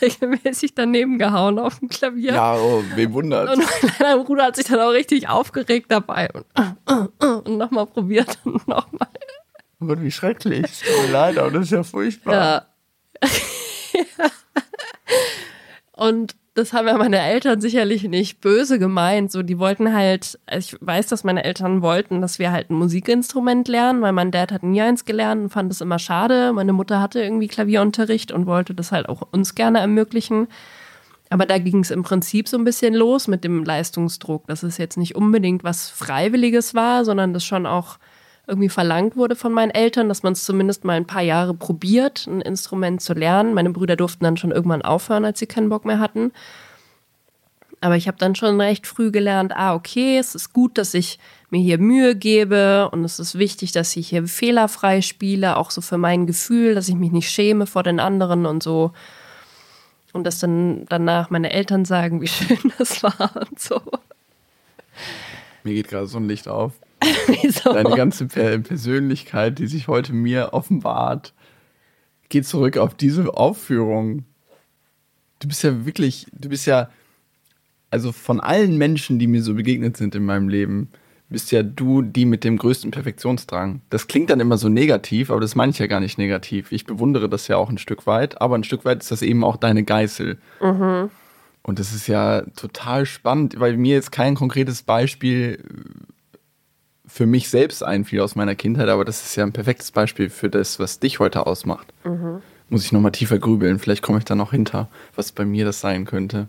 regelmäßig 0.00 0.74
daneben 0.74 1.18
gehauen 1.18 1.58
auf 1.58 1.78
dem 1.78 1.88
Klavier. 1.88 2.32
Ja, 2.32 2.56
oh, 2.56 2.82
wem 2.94 3.12
wundert. 3.12 3.50
Und 3.50 3.58
mein 3.58 3.90
kleiner 3.92 4.24
Bruder 4.24 4.44
hat 4.44 4.56
sich 4.56 4.66
dann 4.66 4.80
auch 4.80 4.92
richtig 4.92 5.28
aufgeregt 5.28 5.86
dabei 5.90 6.30
und, 6.32 6.46
und 7.18 7.58
nochmal 7.58 7.86
probiert 7.86 8.38
und 8.44 8.66
nochmal. 8.66 9.08
Oh 9.80 9.86
Gott, 9.86 10.00
wie 10.00 10.10
schrecklich. 10.10 10.66
Tut 10.80 11.06
mir 11.06 11.12
leid, 11.12 11.38
aber 11.38 11.50
das 11.50 11.66
ist 11.66 11.72
ja 11.72 11.82
furchtbar. 11.84 12.34
Ja. 13.22 13.28
Und 15.92 16.36
das 16.58 16.72
haben 16.72 16.88
ja 16.88 16.98
meine 16.98 17.20
Eltern 17.20 17.60
sicherlich 17.60 18.02
nicht 18.04 18.40
böse 18.40 18.78
gemeint. 18.78 19.30
So, 19.30 19.42
die 19.42 19.58
wollten 19.58 19.94
halt, 19.94 20.38
ich 20.50 20.76
weiß, 20.80 21.06
dass 21.06 21.22
meine 21.22 21.44
Eltern 21.44 21.82
wollten, 21.82 22.20
dass 22.20 22.38
wir 22.38 22.50
halt 22.50 22.70
ein 22.70 22.74
Musikinstrument 22.74 23.68
lernen, 23.68 24.02
weil 24.02 24.12
mein 24.12 24.32
Dad 24.32 24.50
hat 24.50 24.64
nie 24.64 24.82
eins 24.82 25.04
gelernt 25.04 25.42
und 25.42 25.50
fand 25.50 25.70
es 25.70 25.80
immer 25.80 25.98
schade. 25.98 26.52
Meine 26.52 26.72
Mutter 26.72 27.00
hatte 27.00 27.22
irgendwie 27.22 27.48
Klavierunterricht 27.48 28.32
und 28.32 28.46
wollte 28.46 28.74
das 28.74 28.90
halt 28.90 29.08
auch 29.08 29.22
uns 29.30 29.54
gerne 29.54 29.78
ermöglichen. 29.78 30.48
Aber 31.30 31.46
da 31.46 31.58
ging 31.58 31.80
es 31.80 31.90
im 31.90 32.02
Prinzip 32.02 32.48
so 32.48 32.58
ein 32.58 32.64
bisschen 32.64 32.94
los 32.94 33.28
mit 33.28 33.44
dem 33.44 33.62
Leistungsdruck, 33.64 34.46
dass 34.48 34.62
es 34.62 34.78
jetzt 34.78 34.96
nicht 34.96 35.14
unbedingt 35.14 35.62
was 35.62 35.90
Freiwilliges 35.90 36.74
war, 36.74 37.04
sondern 37.04 37.34
das 37.34 37.44
schon 37.44 37.66
auch 37.66 37.98
irgendwie 38.48 38.70
verlangt 38.70 39.16
wurde 39.16 39.36
von 39.36 39.52
meinen 39.52 39.70
Eltern, 39.70 40.08
dass 40.08 40.22
man 40.22 40.32
es 40.32 40.44
zumindest 40.44 40.84
mal 40.84 40.94
ein 40.94 41.06
paar 41.06 41.22
Jahre 41.22 41.54
probiert, 41.54 42.26
ein 42.26 42.40
Instrument 42.40 43.02
zu 43.02 43.12
lernen. 43.12 43.54
Meine 43.54 43.70
Brüder 43.70 43.94
durften 43.94 44.24
dann 44.24 44.36
schon 44.38 44.50
irgendwann 44.50 44.82
aufhören, 44.82 45.24
als 45.24 45.38
sie 45.38 45.46
keinen 45.46 45.68
Bock 45.68 45.84
mehr 45.84 46.00
hatten. 46.00 46.32
Aber 47.80 47.96
ich 47.96 48.08
habe 48.08 48.18
dann 48.18 48.34
schon 48.34 48.60
recht 48.60 48.86
früh 48.86 49.12
gelernt, 49.12 49.52
ah, 49.54 49.74
okay, 49.74 50.18
es 50.18 50.34
ist 50.34 50.52
gut, 50.52 50.78
dass 50.78 50.94
ich 50.94 51.18
mir 51.50 51.60
hier 51.60 51.78
Mühe 51.78 52.16
gebe 52.16 52.88
und 52.90 53.04
es 53.04 53.20
ist 53.20 53.38
wichtig, 53.38 53.70
dass 53.72 53.94
ich 53.96 54.08
hier 54.08 54.26
fehlerfrei 54.26 55.00
spiele, 55.00 55.56
auch 55.56 55.70
so 55.70 55.80
für 55.80 55.98
mein 55.98 56.26
Gefühl, 56.26 56.74
dass 56.74 56.88
ich 56.88 56.96
mich 56.96 57.12
nicht 57.12 57.30
schäme 57.30 57.66
vor 57.66 57.84
den 57.84 58.00
anderen 58.00 58.46
und 58.46 58.62
so. 58.62 58.92
Und 60.12 60.24
dass 60.24 60.40
dann 60.40 60.86
danach 60.88 61.30
meine 61.30 61.52
Eltern 61.52 61.84
sagen, 61.84 62.20
wie 62.20 62.28
schön 62.28 62.72
das 62.78 63.02
war 63.02 63.30
und 63.48 63.60
so. 63.60 63.80
Mir 65.64 65.74
geht 65.74 65.88
gerade 65.88 66.06
so 66.06 66.18
ein 66.18 66.28
Licht 66.28 66.48
auf. 66.48 66.72
Wieso? 67.42 67.72
Deine 67.72 67.96
ganze 67.96 68.26
Persönlichkeit, 68.26 69.58
die 69.58 69.66
sich 69.66 69.88
heute 69.88 70.12
mir 70.12 70.50
offenbart, 70.52 71.34
geht 72.28 72.46
zurück 72.46 72.76
auf 72.76 72.94
diese 72.94 73.34
Aufführung. 73.34 74.24
Du 75.40 75.48
bist 75.48 75.62
ja 75.62 75.86
wirklich, 75.86 76.26
du 76.32 76.48
bist 76.48 76.66
ja, 76.66 76.90
also 77.90 78.12
von 78.12 78.40
allen 78.40 78.76
Menschen, 78.76 79.18
die 79.18 79.26
mir 79.26 79.42
so 79.42 79.54
begegnet 79.54 79.96
sind 79.96 80.14
in 80.14 80.24
meinem 80.24 80.48
Leben, 80.48 80.90
bist 81.30 81.52
ja 81.52 81.62
du 81.62 82.02
die 82.02 82.24
mit 82.24 82.42
dem 82.42 82.56
größten 82.56 82.90
Perfektionsdrang. 82.90 83.82
Das 83.90 84.08
klingt 84.08 84.30
dann 84.30 84.40
immer 84.40 84.56
so 84.56 84.68
negativ, 84.68 85.30
aber 85.30 85.40
das 85.40 85.54
meine 85.54 85.70
ich 85.70 85.78
ja 85.78 85.86
gar 85.86 86.00
nicht 86.00 86.18
negativ. 86.18 86.72
Ich 86.72 86.86
bewundere 86.86 87.28
das 87.28 87.48
ja 87.48 87.56
auch 87.56 87.68
ein 87.68 87.78
Stück 87.78 88.06
weit, 88.06 88.40
aber 88.40 88.56
ein 88.56 88.64
Stück 88.64 88.84
weit 88.84 89.02
ist 89.02 89.10
das 89.10 89.22
eben 89.22 89.44
auch 89.44 89.56
deine 89.56 89.84
Geißel. 89.84 90.38
Mhm. 90.62 91.10
Und 91.68 91.78
das 91.78 91.92
ist 91.92 92.06
ja 92.06 92.40
total 92.56 93.04
spannend, 93.04 93.60
weil 93.60 93.76
mir 93.76 93.94
jetzt 93.94 94.10
kein 94.10 94.34
konkretes 94.34 94.82
Beispiel 94.82 95.62
für 97.06 97.26
mich 97.26 97.50
selbst 97.50 97.82
einfiel 97.84 98.22
aus 98.22 98.36
meiner 98.36 98.54
Kindheit, 98.54 98.88
aber 98.88 99.04
das 99.04 99.22
ist 99.22 99.36
ja 99.36 99.44
ein 99.44 99.52
perfektes 99.52 99.90
Beispiel 99.90 100.30
für 100.30 100.48
das, 100.48 100.78
was 100.78 100.98
dich 100.98 101.18
heute 101.18 101.46
ausmacht. 101.46 101.92
Mhm. 102.04 102.40
Muss 102.70 102.86
ich 102.86 102.92
nochmal 102.92 103.12
tiefer 103.12 103.38
grübeln, 103.38 103.78
vielleicht 103.78 104.02
komme 104.02 104.16
ich 104.16 104.24
da 104.24 104.34
noch 104.34 104.52
hinter, 104.52 104.88
was 105.14 105.30
bei 105.30 105.44
mir 105.44 105.66
das 105.66 105.82
sein 105.82 106.06
könnte. 106.06 106.48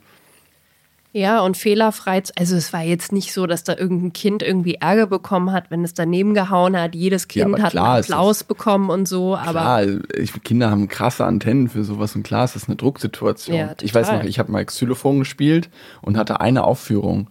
Ja, 1.11 1.41
und 1.41 1.57
fehlerfrei, 1.57 2.21
also 2.37 2.55
es 2.55 2.71
war 2.71 2.83
jetzt 2.83 3.11
nicht 3.11 3.33
so, 3.33 3.47
dass 3.47 3.63
da 3.63 3.75
irgendein 3.75 4.13
Kind 4.13 4.43
irgendwie 4.43 4.75
Ärger 4.75 5.07
bekommen 5.07 5.51
hat, 5.51 5.71
wenn 5.71 5.83
es 5.83 5.95
daneben 5.95 6.35
gehauen 6.35 6.77
hat. 6.79 6.93
Jedes 6.93 7.27
Kind 7.27 7.57
ja, 7.57 7.63
hat 7.63 7.75
einen 7.75 7.85
Applaus 7.85 8.43
bekommen 8.43 8.91
und 8.91 9.07
so. 9.07 9.35
Aber 9.35 9.51
klar, 9.51 9.83
ich, 10.15 10.31
Kinder 10.43 10.69
haben 10.69 10.87
krasse 10.87 11.25
Antennen 11.25 11.67
für 11.67 11.83
sowas 11.83 12.15
und 12.15 12.21
klar, 12.21 12.43
es 12.43 12.55
ist 12.55 12.67
eine 12.67 12.75
Drucksituation. 12.75 13.57
Ja, 13.57 13.73
ich 13.81 13.93
weiß 13.93 14.11
noch, 14.11 14.23
ich 14.23 14.37
habe 14.37 14.51
mal 14.51 14.63
Xylophon 14.63 15.19
gespielt 15.19 15.69
und 16.03 16.15
hatte 16.15 16.41
eine 16.41 16.63
Aufführung. 16.63 17.27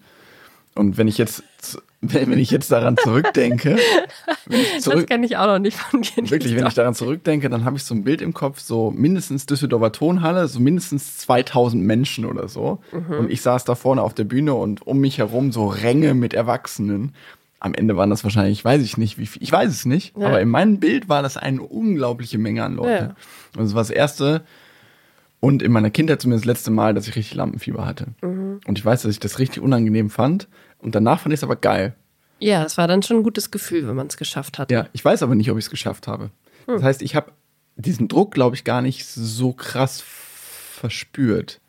Und 0.74 0.98
wenn 0.98 1.06
ich 1.06 1.18
jetzt 1.18 1.44
wenn 2.00 2.38
ich 2.38 2.50
jetzt 2.50 2.70
daran 2.70 2.96
zurückdenke. 2.96 3.76
Zurück, 4.80 5.00
das 5.00 5.06
kenne 5.06 5.26
ich 5.26 5.36
auch 5.36 5.46
noch 5.46 5.58
nicht 5.58 5.76
von 5.76 6.02
dir. 6.02 6.30
Wirklich, 6.30 6.54
wenn 6.54 6.66
ich 6.66 6.74
daran 6.74 6.94
zurückdenke, 6.94 7.50
dann 7.50 7.64
habe 7.64 7.76
ich 7.76 7.84
so 7.84 7.94
ein 7.94 8.04
Bild 8.04 8.22
im 8.22 8.34
Kopf, 8.34 8.60
so 8.60 8.90
mindestens 8.90 9.46
Düsseldorfer 9.46 9.92
Tonhalle, 9.92 10.46
so 10.46 10.60
mindestens 10.60 11.18
2000 11.18 11.82
Menschen 11.82 12.24
oder 12.24 12.48
so. 12.48 12.78
Mhm. 12.92 13.18
Und 13.18 13.30
ich 13.30 13.42
saß 13.42 13.64
da 13.64 13.74
vorne 13.74 14.02
auf 14.02 14.14
der 14.14 14.24
Bühne 14.24 14.54
und 14.54 14.86
um 14.86 14.98
mich 14.98 15.18
herum 15.18 15.50
so 15.50 15.66
Ränge 15.66 16.14
mit 16.14 16.34
Erwachsenen. 16.34 17.14
Am 17.60 17.74
Ende 17.74 17.96
waren 17.96 18.10
das 18.10 18.22
wahrscheinlich, 18.22 18.64
weiß 18.64 18.82
ich 18.82 18.96
nicht, 18.96 19.18
wie 19.18 19.26
viel, 19.26 19.42
ich 19.42 19.50
weiß 19.50 19.68
es 19.68 19.84
nicht, 19.84 20.16
ja. 20.16 20.28
aber 20.28 20.40
in 20.40 20.48
meinem 20.48 20.78
Bild 20.78 21.08
war 21.08 21.22
das 21.22 21.36
eine 21.36 21.60
unglaubliche 21.62 22.38
Menge 22.38 22.62
an 22.62 22.76
Leuten. 22.76 23.06
Ja. 23.06 23.16
Und 23.56 23.64
das 23.64 23.74
war 23.74 23.80
das 23.80 23.90
erste 23.90 24.42
und 25.40 25.62
in 25.62 25.72
meiner 25.72 25.90
Kindheit 25.90 26.22
zumindest 26.22 26.44
das 26.44 26.54
letzte 26.54 26.70
Mal, 26.70 26.94
dass 26.94 27.08
ich 27.08 27.16
richtig 27.16 27.34
Lampenfieber 27.34 27.84
hatte. 27.84 28.06
Mhm. 28.22 28.60
Und 28.66 28.78
ich 28.78 28.84
weiß, 28.84 29.02
dass 29.02 29.10
ich 29.10 29.20
das 29.20 29.40
richtig 29.40 29.60
unangenehm 29.60 30.10
fand 30.10 30.48
und 30.78 30.94
danach 30.94 31.20
fand 31.20 31.32
ich 31.32 31.40
es 31.40 31.44
aber 31.44 31.56
geil. 31.56 31.94
Ja, 32.38 32.64
es 32.64 32.78
war 32.78 32.86
dann 32.86 33.02
schon 33.02 33.18
ein 33.18 33.22
gutes 33.22 33.50
Gefühl, 33.50 33.88
wenn 33.88 33.96
man 33.96 34.06
es 34.06 34.16
geschafft 34.16 34.58
hat. 34.58 34.70
Ja, 34.70 34.86
ich 34.92 35.04
weiß 35.04 35.22
aber 35.22 35.34
nicht, 35.34 35.50
ob 35.50 35.58
ich 35.58 35.64
es 35.64 35.70
geschafft 35.70 36.06
habe. 36.06 36.30
Hm. 36.66 36.74
Das 36.74 36.82
heißt, 36.82 37.02
ich 37.02 37.16
habe 37.16 37.32
diesen 37.76 38.08
Druck, 38.08 38.32
glaube 38.32 38.56
ich, 38.56 38.64
gar 38.64 38.82
nicht 38.82 39.06
so 39.06 39.52
krass 39.52 40.02
verspürt. 40.02 41.60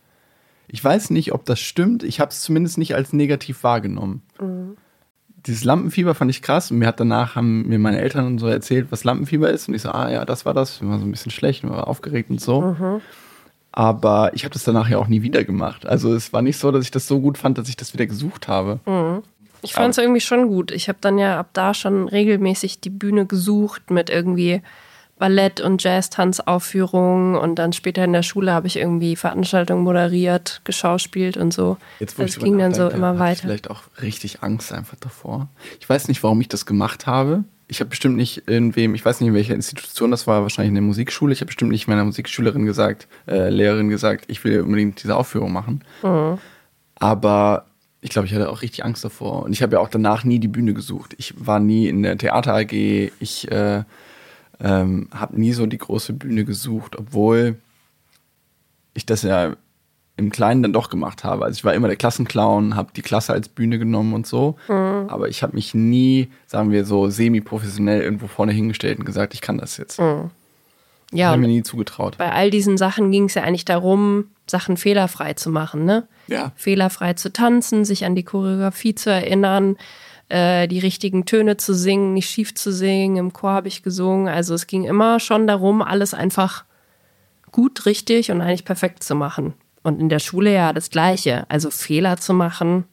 Ich 0.68 0.84
weiß 0.84 1.10
nicht, 1.10 1.34
ob 1.34 1.46
das 1.46 1.60
stimmt. 1.60 2.04
Ich 2.04 2.20
habe 2.20 2.30
es 2.30 2.42
zumindest 2.42 2.78
nicht 2.78 2.96
als 2.96 3.12
negativ 3.14 3.64
wahrgenommen. 3.64 4.22
Mhm. 4.40 4.78
Dieses 5.46 5.64
Lampenfieber 5.64 6.14
fand 6.14 6.30
ich 6.30 6.42
krass. 6.42 6.70
Und 6.70 6.78
mir 6.78 6.88
hat 6.88 7.00
danach 7.00 7.36
haben 7.36 7.68
mir 7.68 7.80
meine 7.80 8.00
Eltern 8.00 8.38
so 8.38 8.48
erzählt, 8.48 8.88
was 8.92 9.04
Lampenfieber 9.04 9.50
ist. 9.50 9.68
Und 9.68 9.74
ich 9.74 9.82
so, 9.82 9.90
ah 9.90 10.12
ja, 10.12 10.26
das 10.26 10.46
war 10.46 10.54
das. 10.54 10.76
Ich 10.76 10.88
war 10.88 11.00
so 11.00 11.06
ein 11.06 11.12
bisschen 11.12 11.32
schlecht, 11.32 11.68
war 11.68 11.88
aufgeregt 11.88 12.30
und 12.30 12.40
so. 12.40 12.62
Mhm. 12.62 13.02
Aber 13.72 14.32
ich 14.34 14.44
habe 14.44 14.54
das 14.54 14.64
danach 14.64 14.90
ja 14.90 14.98
auch 14.98 15.08
nie 15.08 15.22
wieder 15.22 15.44
gemacht. 15.44 15.86
Also 15.86 16.14
es 16.14 16.34
war 16.34 16.42
nicht 16.42 16.58
so, 16.58 16.72
dass 16.72 16.84
ich 16.84 16.92
das 16.92 17.08
so 17.08 17.20
gut 17.20 17.38
fand, 17.38 17.58
dass 17.58 17.70
ich 17.70 17.78
das 17.78 17.94
wieder 17.94 18.06
gesucht 18.06 18.48
habe. 18.48 18.80
Mhm. 18.86 19.24
Ich 19.62 19.74
fand 19.74 19.92
es 19.92 19.98
irgendwie 19.98 20.22
schon 20.22 20.48
gut. 20.48 20.72
Ich 20.72 20.88
habe 20.88 21.00
dann 21.02 21.18
ja 21.18 21.38
ab 21.40 21.50
da 21.54 21.74
schon 21.74 22.08
regelmäßig 22.08 22.80
die 22.80 22.90
Bühne 22.90 23.26
gesucht 23.26 23.92
mit 23.92 24.10
irgendwie 24.10 24.62
Ballett- 25.18 25.60
und 25.60 25.84
Jazz-Tanzaufführungen 25.84 27.36
und 27.36 27.56
dann 27.56 27.74
später 27.74 28.06
in 28.06 28.14
der 28.14 28.24
Schule 28.24 28.54
habe 28.54 28.68
ich 28.68 28.78
irgendwie 28.78 29.18
Veranstaltungen 29.18 29.84
moderiert, 29.84 30.62
geschauspielt 30.64 31.36
und 31.36 31.54
so. 31.54 31.76
Jetzt, 32.00 32.18
wo 32.18 32.24
das 32.24 32.40
ging 32.40 32.58
dann 32.58 32.74
so 32.74 32.88
immer 32.88 33.20
weiter. 33.20 33.34
Ich 33.34 33.42
vielleicht 33.42 33.70
auch 33.70 33.84
richtig 34.02 34.42
Angst 34.42 34.72
einfach 34.72 34.96
davor. 34.98 35.50
Ich 35.82 35.90
weiß 35.90 36.08
nicht, 36.08 36.24
warum 36.24 36.40
ich 36.40 36.48
das 36.48 36.66
gemacht 36.66 37.06
habe 37.06 37.44
ich 37.70 37.80
habe 37.80 37.92
bestimmt 37.92 38.18
nicht 38.18 38.48
irgendwem, 38.48 38.96
ich 38.96 39.06
weiß 39.06 39.22
nicht, 39.22 39.30
in 39.30 39.36
welcher 39.36 39.54
Institution 39.54 40.10
das 40.10 40.26
war, 40.26 40.42
wahrscheinlich 40.42 40.70
in 40.70 40.76
der 40.76 40.82
Musikschule. 40.82 41.32
Ich 41.32 41.42
habe 41.42 41.48
bestimmt 41.48 41.72
nicht 41.72 41.88
meiner 41.88 42.04
Musikschülerin 42.04 42.66
gesagt, 42.66 43.08
äh, 43.28 43.50
Lehrerin 43.50 43.90
gesagt, 43.90 44.26
ich 44.28 44.44
will 44.44 44.62
unbedingt 44.62 45.04
diese 45.04 45.16
Aufführung 45.16 45.54
machen. 45.54 45.84
Mhm. 46.02 46.40
Aber 46.96 47.68
ich 48.02 48.10
glaube, 48.10 48.28
ich 48.28 48.34
hatte 48.34 48.50
auch 48.50 48.64
richtig 48.64 48.84
Angst 48.84 49.06
davor. 49.06 49.44
Und 49.44 49.54
ich 49.54 49.62
habe 49.62 49.74
ja 49.74 49.80
auch 49.80 49.90
danach 49.90 50.24
nie 50.24 50.40
die 50.40 50.48
Bühne 50.48 50.74
gesucht. 50.74 51.14
Ich 51.20 51.34
war 51.46 51.60
nie 51.60 51.88
in 51.88 52.02
der 52.02 52.18
Theater 52.18 52.56
AG. 52.56 52.72
Ich 52.72 53.52
äh, 53.52 53.84
ähm, 54.60 55.08
habe 55.14 55.40
nie 55.40 55.54
so 55.54 55.68
die 55.68 55.78
große 55.78 56.14
Bühne 56.14 56.46
gesucht, 56.46 56.96
obwohl 56.98 57.58
ich 58.96 59.06
das 59.06 59.22
ja 59.22 59.56
im 60.20 60.30
Kleinen 60.30 60.62
dann 60.62 60.74
doch 60.74 60.90
gemacht 60.90 61.24
habe. 61.24 61.46
Also 61.46 61.58
ich 61.58 61.66
war 61.66 61.74
immer 61.74 61.88
der 61.88 61.98
Klassenclown, 61.98 62.76
habe 62.76 62.90
die 62.96 63.02
Klasse 63.02 63.34
als 63.34 63.50
Bühne 63.50 63.80
genommen 63.80 64.14
und 64.14 64.28
so. 64.28 64.58
Mhm. 64.68 65.10
Aber 65.10 65.30
ich 65.30 65.42
habe 65.42 65.56
mich 65.56 65.74
nie, 65.74 66.30
sagen 66.46 66.72
wir 66.72 66.86
so, 66.86 67.10
semi-professionell 67.10 68.02
irgendwo 68.02 68.28
vorne 68.28 68.52
hingestellt 68.52 69.00
und 69.00 69.06
gesagt, 69.06 69.34
ich 69.34 69.42
kann 69.42 69.58
das 69.58 69.78
jetzt. 69.78 70.00
Mhm. 70.00 70.30
Ja. 71.12 71.30
Habe 71.30 71.42
mir 71.42 71.48
nie 71.48 71.64
zugetraut. 71.64 72.18
Bei 72.18 72.32
all 72.32 72.52
diesen 72.52 72.78
Sachen 72.78 73.10
ging 73.12 73.26
es 73.26 73.34
ja 73.34 73.44
eigentlich 73.44 73.66
darum, 73.66 74.26
Sachen 74.46 74.78
fehlerfrei 74.78 75.34
zu 75.34 75.50
machen, 75.50 75.86
ne? 75.86 76.08
Ja. 76.28 76.52
Fehlerfrei 76.56 77.14
zu 77.14 77.34
tanzen, 77.34 77.86
sich 77.86 78.06
an 78.06 78.16
die 78.16 78.24
Choreografie 78.24 78.94
zu 78.94 79.10
erinnern, 79.10 79.78
äh, 80.28 80.68
die 80.68 80.78
richtigen 80.78 81.26
Töne 81.26 81.58
zu 81.58 81.74
singen, 81.74 82.14
nicht 82.14 82.30
schief 82.30 82.54
zu 82.54 82.72
singen. 82.72 83.18
Im 83.18 83.34
Chor 83.34 83.52
habe 83.52 83.68
ich 83.68 83.82
gesungen. 83.82 84.28
Also 84.28 84.54
es 84.54 84.68
ging 84.68 84.84
immer 84.84 85.20
schon 85.20 85.48
darum, 85.48 85.82
alles 85.82 86.14
einfach 86.14 86.66
gut, 87.52 87.88
richtig 87.88 88.30
und 88.30 88.42
eigentlich 88.42 88.66
perfekt 88.66 89.04
zu 89.04 89.16
machen. 89.16 89.54
Und 89.84 90.00
in 90.00 90.10
der 90.10 90.20
Schule 90.20 90.54
ja 90.54 90.74
das 90.74 90.90
Gleiche. 90.90 91.46
Also 91.50 91.70
Fehler 91.70 92.18
zu 92.18 92.34
machen, 92.34 92.86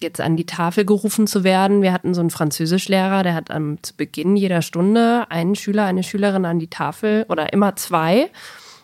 jetzt 0.00 0.20
an 0.20 0.36
die 0.36 0.46
Tafel 0.46 0.84
gerufen 0.84 1.26
zu 1.26 1.44
werden. 1.44 1.82
Wir 1.82 1.92
hatten 1.92 2.14
so 2.14 2.20
einen 2.20 2.30
Französischlehrer, 2.30 3.22
der 3.22 3.34
hat 3.34 3.50
am, 3.50 3.82
zu 3.82 3.96
Beginn 3.96 4.36
jeder 4.36 4.62
Stunde 4.62 5.26
einen 5.30 5.54
Schüler, 5.54 5.84
eine 5.84 6.02
Schülerin 6.02 6.44
an 6.44 6.58
die 6.58 6.70
Tafel 6.70 7.26
oder 7.28 7.52
immer 7.52 7.76
zwei. 7.76 8.30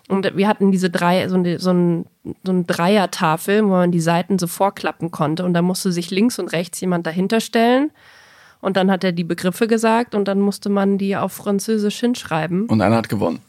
Und 0.08 0.36
wir 0.36 0.48
hatten 0.48 0.70
diese 0.70 0.90
drei, 0.90 1.28
so 1.28 1.36
eine, 1.36 1.58
so 1.58 1.72
ein, 1.72 2.06
so 2.42 2.52
ein 2.52 2.66
Dreiertafel, 2.66 3.64
wo 3.64 3.68
man 3.68 3.90
die 3.90 4.00
Seiten 4.00 4.38
so 4.38 4.46
vorklappen 4.46 5.10
konnte. 5.10 5.44
Und 5.44 5.54
da 5.54 5.62
musste 5.62 5.92
sich 5.92 6.10
links 6.10 6.38
und 6.38 6.52
rechts 6.52 6.80
jemand 6.80 7.06
dahinter 7.06 7.40
stellen. 7.40 7.90
Und 8.60 8.76
dann 8.76 8.90
hat 8.90 9.04
er 9.04 9.12
die 9.12 9.24
Begriffe 9.24 9.66
gesagt 9.66 10.14
und 10.14 10.26
dann 10.26 10.40
musste 10.40 10.68
man 10.68 10.98
die 10.98 11.16
auf 11.16 11.32
Französisch 11.32 12.00
hinschreiben. 12.00 12.66
Und 12.66 12.80
einer 12.80 12.96
hat 12.96 13.08
gewonnen. 13.08 13.40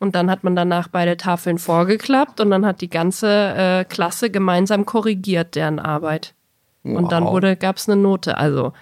Und 0.00 0.14
dann 0.14 0.30
hat 0.30 0.44
man 0.44 0.56
danach 0.56 0.88
beide 0.88 1.18
Tafeln 1.18 1.58
vorgeklappt 1.58 2.40
und 2.40 2.50
dann 2.50 2.64
hat 2.64 2.80
die 2.80 2.88
ganze 2.88 3.28
äh, 3.28 3.84
Klasse 3.84 4.30
gemeinsam 4.30 4.86
korrigiert 4.86 5.54
deren 5.54 5.78
Arbeit. 5.78 6.34
Wow. 6.82 6.98
Und 6.98 7.12
dann 7.12 7.26
wurde, 7.26 7.54
gab 7.54 7.76
es 7.76 7.86
eine 7.86 8.00
Note. 8.00 8.38
Also, 8.38 8.72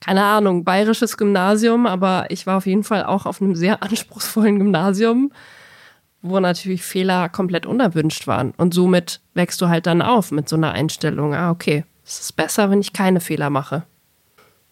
keine 0.00 0.24
Ahnung, 0.24 0.64
bayerisches 0.64 1.18
Gymnasium, 1.18 1.86
aber 1.86 2.26
ich 2.30 2.46
war 2.46 2.56
auf 2.56 2.64
jeden 2.64 2.82
Fall 2.82 3.04
auch 3.04 3.26
auf 3.26 3.42
einem 3.42 3.54
sehr 3.54 3.82
anspruchsvollen 3.82 4.58
Gymnasium, 4.58 5.32
wo 6.22 6.40
natürlich 6.40 6.82
Fehler 6.82 7.28
komplett 7.28 7.66
unerwünscht 7.66 8.26
waren. 8.26 8.52
Und 8.56 8.72
somit 8.72 9.20
wächst 9.34 9.60
du 9.60 9.68
halt 9.68 9.84
dann 9.84 10.00
auf 10.00 10.30
mit 10.30 10.48
so 10.48 10.56
einer 10.56 10.72
Einstellung. 10.72 11.34
Ah, 11.34 11.50
okay, 11.50 11.84
es 12.06 12.20
ist 12.20 12.36
besser, 12.36 12.70
wenn 12.70 12.80
ich 12.80 12.94
keine 12.94 13.20
Fehler 13.20 13.50
mache. 13.50 13.82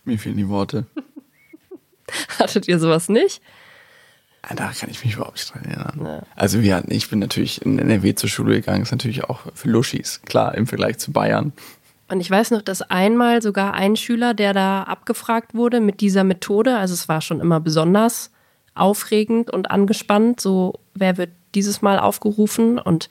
Mir 0.04 0.18
fehlen 0.18 0.38
die 0.38 0.48
Worte. 0.48 0.86
Hattet 2.38 2.66
ihr 2.66 2.78
sowas 2.78 3.10
nicht? 3.10 3.42
Ja, 4.48 4.56
da 4.56 4.72
kann 4.72 4.90
ich 4.90 5.04
mich 5.04 5.14
überhaupt 5.14 5.36
nicht 5.36 5.54
dran 5.54 5.64
erinnern. 5.64 6.00
Ja. 6.04 6.22
Also 6.34 6.62
wir 6.62 6.74
hatten, 6.76 6.92
ich 6.92 7.08
bin 7.08 7.20
natürlich 7.20 7.62
in 7.62 7.78
NRW 7.78 8.14
zur 8.14 8.28
Schule 8.28 8.54
gegangen, 8.54 8.82
ist 8.82 8.90
natürlich 8.90 9.24
auch 9.24 9.40
für 9.54 9.68
Luschis, 9.68 10.20
klar, 10.24 10.54
im 10.54 10.66
Vergleich 10.66 10.98
zu 10.98 11.12
Bayern. 11.12 11.52
Und 12.08 12.20
ich 12.20 12.30
weiß 12.30 12.50
noch, 12.50 12.62
dass 12.62 12.82
einmal 12.82 13.40
sogar 13.40 13.74
ein 13.74 13.96
Schüler, 13.96 14.34
der 14.34 14.52
da 14.52 14.82
abgefragt 14.82 15.54
wurde 15.54 15.80
mit 15.80 16.00
dieser 16.00 16.24
Methode, 16.24 16.76
also 16.76 16.92
es 16.92 17.08
war 17.08 17.20
schon 17.20 17.40
immer 17.40 17.60
besonders 17.60 18.30
aufregend 18.74 19.50
und 19.50 19.70
angespannt, 19.70 20.40
so 20.40 20.80
wer 20.94 21.16
wird 21.16 21.30
dieses 21.54 21.82
Mal 21.82 21.98
aufgerufen 21.98 22.78
und 22.78 23.08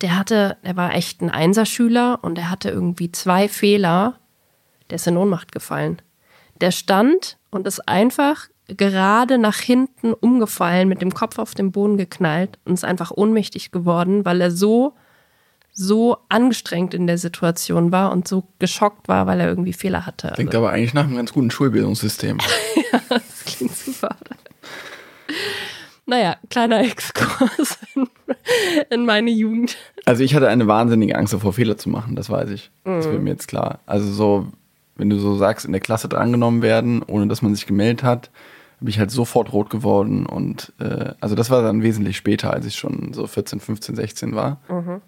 der 0.00 0.18
hatte, 0.18 0.56
der 0.64 0.76
war 0.76 0.94
echt 0.94 1.20
ein 1.20 1.30
Einserschüler 1.30 2.18
und 2.22 2.38
er 2.38 2.50
hatte 2.50 2.70
irgendwie 2.70 3.12
zwei 3.12 3.48
Fehler, 3.48 4.18
der 4.88 4.96
ist 4.96 5.06
in 5.06 5.16
Ohnmacht 5.16 5.52
gefallen. 5.52 6.00
Der 6.60 6.70
stand 6.70 7.36
und 7.50 7.66
ist 7.66 7.86
einfach 7.88 8.48
gerade 8.76 9.38
nach 9.38 9.58
hinten 9.58 10.12
umgefallen, 10.12 10.88
mit 10.88 11.02
dem 11.02 11.12
Kopf 11.12 11.38
auf 11.38 11.54
den 11.54 11.72
Boden 11.72 11.96
geknallt 11.96 12.58
und 12.64 12.74
ist 12.74 12.84
einfach 12.84 13.10
ohnmächtig 13.10 13.70
geworden, 13.70 14.24
weil 14.24 14.40
er 14.40 14.50
so, 14.50 14.94
so 15.72 16.18
angestrengt 16.28 16.94
in 16.94 17.06
der 17.06 17.18
Situation 17.18 17.92
war 17.92 18.12
und 18.12 18.28
so 18.28 18.44
geschockt 18.58 19.08
war, 19.08 19.26
weil 19.26 19.40
er 19.40 19.48
irgendwie 19.48 19.72
Fehler 19.72 20.06
hatte. 20.06 20.32
Klingt 20.34 20.54
aber 20.54 20.70
eigentlich 20.70 20.94
nach 20.94 21.04
einem 21.04 21.16
ganz 21.16 21.32
guten 21.32 21.50
Schulbildungssystem. 21.50 22.38
ja, 22.92 23.00
das 23.08 23.44
klingt 23.44 23.76
super. 23.76 24.16
Naja, 26.06 26.36
kleiner 26.50 26.80
Exkurs 26.80 27.78
in, 27.94 28.08
in, 28.90 29.06
meine 29.06 29.30
Jugend. 29.30 29.76
Also 30.06 30.24
ich 30.24 30.34
hatte 30.34 30.48
eine 30.48 30.66
wahnsinnige 30.66 31.16
Angst 31.16 31.32
davor, 31.32 31.52
Fehler 31.52 31.76
zu 31.76 31.88
machen, 31.88 32.16
das 32.16 32.28
weiß 32.28 32.50
ich. 32.50 32.72
Das 32.82 33.06
wird 33.06 33.22
mir 33.22 33.30
jetzt 33.30 33.46
klar. 33.46 33.78
Also 33.86 34.10
so, 34.10 34.48
wenn 34.96 35.08
du 35.08 35.18
so 35.18 35.36
sagst, 35.36 35.66
in 35.66 35.72
der 35.72 35.80
Klasse 35.80 36.08
drangenommen 36.08 36.62
werden, 36.62 37.04
ohne 37.04 37.28
dass 37.28 37.42
man 37.42 37.54
sich 37.54 37.64
gemeldet 37.64 38.02
hat, 38.02 38.30
bin 38.80 38.88
ich 38.88 38.98
halt 38.98 39.10
sofort 39.10 39.52
rot 39.52 39.70
geworden 39.70 40.26
und 40.26 40.72
äh, 40.80 41.12
also 41.20 41.34
das 41.34 41.50
war 41.50 41.62
dann 41.62 41.82
wesentlich 41.82 42.16
später, 42.16 42.52
als 42.52 42.66
ich 42.66 42.76
schon 42.76 43.12
so 43.12 43.26
14, 43.26 43.60
15, 43.60 43.96
16 43.96 44.34
war. 44.34 44.60
Mhm. 44.68 45.02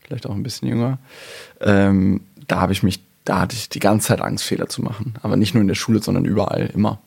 Vielleicht 0.00 0.26
auch 0.26 0.34
ein 0.34 0.42
bisschen 0.42 0.68
jünger. 0.68 0.98
Ähm, 1.60 2.22
da 2.46 2.60
habe 2.60 2.72
ich 2.72 2.82
mich, 2.82 3.02
da 3.24 3.40
hatte 3.40 3.56
ich 3.56 3.68
die 3.68 3.78
ganze 3.78 4.08
Zeit 4.08 4.20
Angst, 4.20 4.44
Fehler 4.44 4.68
zu 4.68 4.82
machen. 4.82 5.14
Aber 5.22 5.36
nicht 5.36 5.54
nur 5.54 5.60
in 5.60 5.68
der 5.68 5.74
Schule, 5.74 6.02
sondern 6.02 6.24
überall, 6.24 6.70
immer. 6.72 7.00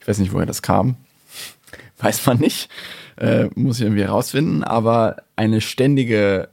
Ich 0.00 0.08
weiß 0.08 0.18
nicht, 0.18 0.32
woher 0.32 0.46
das 0.46 0.62
kam. 0.62 0.96
Weiß 1.98 2.24
man 2.26 2.38
nicht. 2.38 2.70
Äh, 3.16 3.48
muss 3.54 3.78
ich 3.78 3.84
irgendwie 3.84 4.04
herausfinden. 4.04 4.62
Aber 4.62 5.16
eine 5.36 5.60
ständige 5.60 6.48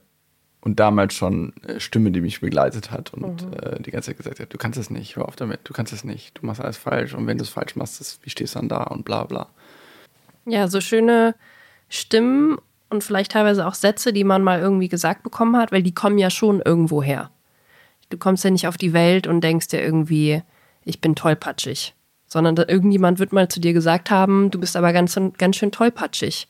und 0.63 0.80
damals 0.80 1.13
schon 1.13 1.54
äh, 1.67 1.80
Stimme, 1.82 2.12
die 2.12 2.21
mich 2.21 2.39
begleitet 2.39 2.89
hat 2.89 3.13
und 3.13 3.45
mhm. 3.45 3.54
äh, 3.54 3.82
die 3.82 3.91
ganze 3.91 4.12
Zeit 4.12 4.17
gesagt 4.17 4.39
hat, 4.39 4.54
du 4.54 4.58
kannst 4.58 4.80
es 4.80 4.89
nicht, 4.89 5.17
hör 5.17 5.28
auf 5.28 5.36
damit, 5.36 5.60
du 5.65 5.73
kannst 5.73 5.91
es 5.91 6.06
nicht, 6.06 6.39
du 6.39 6.45
machst 6.45 6.62
alles 6.62 6.78
falsch 6.78 7.13
und 7.13 7.28
wenn 7.28 7.38
du 7.38 7.43
es 7.43 7.49
falsch 7.49 7.76
machst, 7.76 7.99
das, 7.99 8.19
wie 8.23 8.30
stehst 8.30 8.56
du 8.56 8.60
dann 8.60 8.69
da 8.69 8.84
und 8.84 9.04
bla 9.04 9.26
bla. 9.26 9.49
Ja, 10.45 10.69
so 10.69 10.80
schöne 10.80 11.36
Stimmen 11.89 12.58
und 12.89 13.04
vielleicht 13.04 13.34
teilweise 13.34 13.67
auch 13.67 13.73
Sätze, 13.73 14.13
die 14.13 14.23
man 14.23 14.41
mal 14.41 14.62
irgendwie 14.62 14.88
gesagt 14.88 15.23
bekommen 15.23 15.58
hat, 15.58 15.73
weil 15.73 15.84
die 15.84 15.93
kommen 15.93 16.17
ja 16.17 16.30
schon 16.30 16.62
irgendwo 16.62 17.04
her. 17.04 17.30
Du 18.10 18.17
kommst 18.17 18.45
ja 18.45 18.49
nicht 18.49 18.67
auf 18.67 18.78
die 18.78 18.93
Welt 18.93 19.28
und 19.28 19.41
denkst 19.41 19.67
dir 19.67 19.82
irgendwie, 19.82 20.43
ich 20.86 21.02
bin 21.02 21.15
tollpatschig, 21.15 21.93
sondern 22.26 22.56
irgendjemand 22.56 23.19
wird 23.19 23.34
mal 23.34 23.49
zu 23.49 23.60
dir 23.60 23.73
gesagt 23.73 24.12
haben, 24.12 24.49
du 24.49 24.60
bist 24.62 24.78
aber 24.78 24.93
ganz, 24.93 25.19
ganz 25.38 25.58
schön 25.58 25.71
tollpatschig 25.71 26.47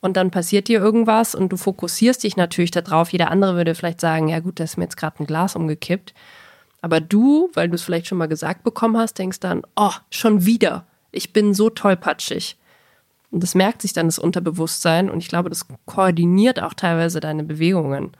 und 0.00 0.16
dann 0.16 0.30
passiert 0.30 0.68
dir 0.68 0.80
irgendwas 0.80 1.34
und 1.34 1.50
du 1.50 1.56
fokussierst 1.56 2.22
dich 2.22 2.36
natürlich 2.36 2.70
darauf. 2.70 3.10
Jeder 3.10 3.30
andere 3.30 3.56
würde 3.56 3.74
vielleicht 3.74 4.00
sagen, 4.00 4.28
ja 4.28 4.40
gut, 4.40 4.60
da 4.60 4.64
ist 4.64 4.76
mir 4.76 4.84
jetzt 4.84 4.96
gerade 4.96 5.20
ein 5.20 5.26
Glas 5.26 5.56
umgekippt. 5.56 6.14
Aber 6.80 7.00
du, 7.00 7.50
weil 7.54 7.68
du 7.68 7.74
es 7.74 7.82
vielleicht 7.82 8.06
schon 8.06 8.18
mal 8.18 8.28
gesagt 8.28 8.62
bekommen 8.62 8.96
hast, 8.96 9.18
denkst 9.18 9.40
dann, 9.40 9.62
oh, 9.74 9.92
schon 10.10 10.46
wieder. 10.46 10.86
Ich 11.10 11.32
bin 11.32 11.52
so 11.52 11.70
tollpatschig. 11.70 12.56
Und 13.30 13.42
das 13.42 13.54
merkt 13.54 13.82
sich 13.82 13.92
dann 13.92 14.06
das 14.06 14.18
Unterbewusstsein 14.18 15.10
und 15.10 15.18
ich 15.18 15.28
glaube, 15.28 15.50
das 15.50 15.66
koordiniert 15.84 16.62
auch 16.62 16.74
teilweise 16.74 17.20
deine 17.20 17.44
Bewegungen. 17.44 18.12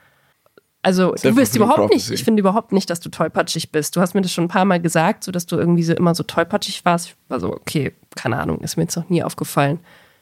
Also 0.83 1.15
du 1.15 1.35
bist 1.35 1.57
überhaupt 1.57 1.93
nicht, 1.93 2.11
ich 2.11 2.25
finde 2.25 2.41
überhaupt 2.41 2.73
nicht, 2.73 2.89
dass 2.91 3.01
du 3.01 3.09
tollpatschig 3.09 3.73
bist. 3.73 3.97
Du 3.97 4.01
hast 4.01 4.15
mir 4.15 4.21
das 4.21 4.33
schon 4.33 4.45
ein 4.45 4.49
paar 4.49 4.65
Mal 4.65 4.81
gesagt, 4.81 5.25
so 5.25 5.33
dass 5.33 5.47
du 5.47 5.57
irgendwie 5.57 5.83
so 5.83 5.95
immer 5.95 6.15
so 6.15 6.23
tollpatschig 6.23 6.85
warst. 6.85 7.09
Ich 7.09 7.17
war 7.29 7.41
so, 7.41 7.53
okay, 7.53 7.95
keine 8.17 8.39
Ahnung, 8.39 8.61
ist 8.61 8.77
mir 8.77 8.85
jetzt 8.85 8.97
noch 8.97 9.09
nie 9.09 9.23
aufgefallen. 9.23 9.81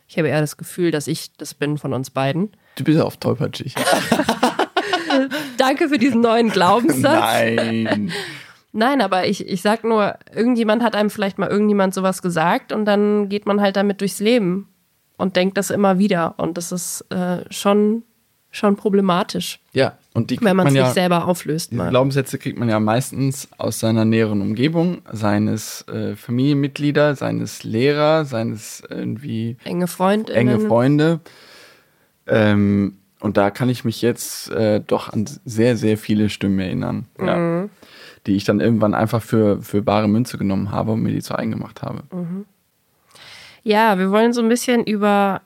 Ich 0.08 0.18
habe 0.18 0.28
eher 0.28 0.40
das 0.40 0.56
Gefühl, 0.56 0.90
dass 0.90 1.06
ich 1.06 1.36
das 1.36 1.54
bin 1.54 1.78
von 1.78 1.92
uns 1.92 2.10
beiden. 2.10 2.52
Du 2.76 2.84
bist 2.84 3.00
auch 3.00 3.16
tollpatschig. 3.16 3.74
Danke 5.56 5.88
für 5.88 5.98
diesen 5.98 6.20
neuen 6.20 6.50
Glaubenssatz. 6.50 7.02
Nein. 7.02 8.12
Nein, 8.72 9.00
aber 9.00 9.26
ich, 9.26 9.48
ich 9.48 9.62
sag 9.62 9.84
nur, 9.84 10.18
irgendjemand 10.34 10.82
hat 10.82 10.94
einem 10.94 11.08
vielleicht 11.08 11.38
mal 11.38 11.48
irgendjemand 11.48 11.94
sowas 11.94 12.20
gesagt 12.20 12.72
und 12.72 12.84
dann 12.84 13.30
geht 13.30 13.46
man 13.46 13.60
halt 13.62 13.76
damit 13.76 14.02
durchs 14.02 14.20
Leben 14.20 14.68
und 15.16 15.36
denkt 15.36 15.56
das 15.56 15.70
immer 15.70 15.98
wieder. 15.98 16.34
Und 16.36 16.58
das 16.58 16.72
ist 16.72 17.00
äh, 17.10 17.42
schon, 17.50 18.02
schon 18.50 18.76
problematisch. 18.76 19.60
Ja, 19.72 19.96
und 20.16 20.31
die 20.31 20.38
wenn 20.40 20.57
man 20.57 20.68
es 20.68 20.74
ja, 20.74 20.85
nicht 20.85 20.94
selber 20.94 21.26
auflöst. 21.26 21.72
Mal. 21.72 21.90
Glaubenssätze 21.90 22.38
kriegt 22.38 22.59
man 22.59 22.68
ja 22.68 22.81
meistens 22.81 23.48
aus 23.59 23.81
seiner 23.81 24.05
näheren 24.05 24.40
Umgebung, 24.40 25.02
seines 25.12 25.87
äh, 25.88 26.16
Familienmitglieder, 26.16 27.14
seines 27.14 27.64
Lehrer, 27.64 28.24
seines 28.24 28.83
irgendwie 28.88 29.57
enge 29.64 29.87
Freunde. 29.87 30.33
Enge 30.33 30.59
Freunde. 30.61 31.20
Ähm, 32.26 32.96
und 33.20 33.37
da 33.37 33.50
kann 33.50 33.68
ich 33.68 33.85
mich 33.85 34.02
jetzt 34.02 34.50
äh, 34.50 34.81
doch 34.81 35.12
an 35.12 35.26
sehr, 35.44 35.76
sehr 35.76 35.98
viele 35.98 36.29
Stimmen 36.31 36.59
erinnern, 36.59 37.07
mhm. 37.18 37.26
ja, 37.26 37.68
die 38.26 38.37
ich 38.37 38.44
dann 38.44 38.61
irgendwann 38.61 38.94
einfach 38.94 39.22
für, 39.22 39.62
für 39.62 39.83
bare 39.83 40.09
Münze 40.09 40.38
genommen 40.38 40.70
habe 40.70 40.92
und 40.92 41.02
mir 41.02 41.12
die 41.12 41.22
zu 41.22 41.38
eigen 41.38 41.50
gemacht 41.50 41.83
habe. 41.83 42.02
Mhm. 42.11 42.46
Ja, 43.62 43.98
wir 43.98 44.11
wollen 44.11 44.33
so 44.33 44.40
ein 44.42 44.48
bisschen 44.48 44.85
über 44.85 45.42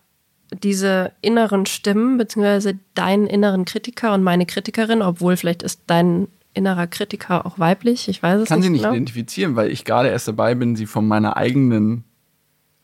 diese 0.52 1.12
inneren 1.20 1.66
Stimmen, 1.66 2.18
beziehungsweise 2.18 2.78
deinen 2.94 3.26
inneren 3.26 3.64
Kritiker 3.64 4.14
und 4.14 4.22
meine 4.22 4.46
Kritikerin, 4.46 5.02
obwohl 5.02 5.36
vielleicht 5.36 5.62
ist 5.62 5.82
dein 5.86 6.28
innerer 6.54 6.86
Kritiker 6.86 7.46
auch 7.46 7.58
weiblich, 7.58 8.08
ich 8.08 8.22
weiß 8.22 8.42
es 8.42 8.48
Kann 8.48 8.58
nicht. 8.58 8.62
Kann 8.62 8.62
sie 8.62 8.70
nicht 8.70 8.82
genau. 8.82 8.94
identifizieren, 8.94 9.56
weil 9.56 9.70
ich 9.70 9.84
gerade 9.84 10.08
erst 10.08 10.28
dabei 10.28 10.54
bin, 10.54 10.76
sie 10.76 10.86
von 10.86 11.06
meiner 11.06 11.36
eigenen 11.36 12.04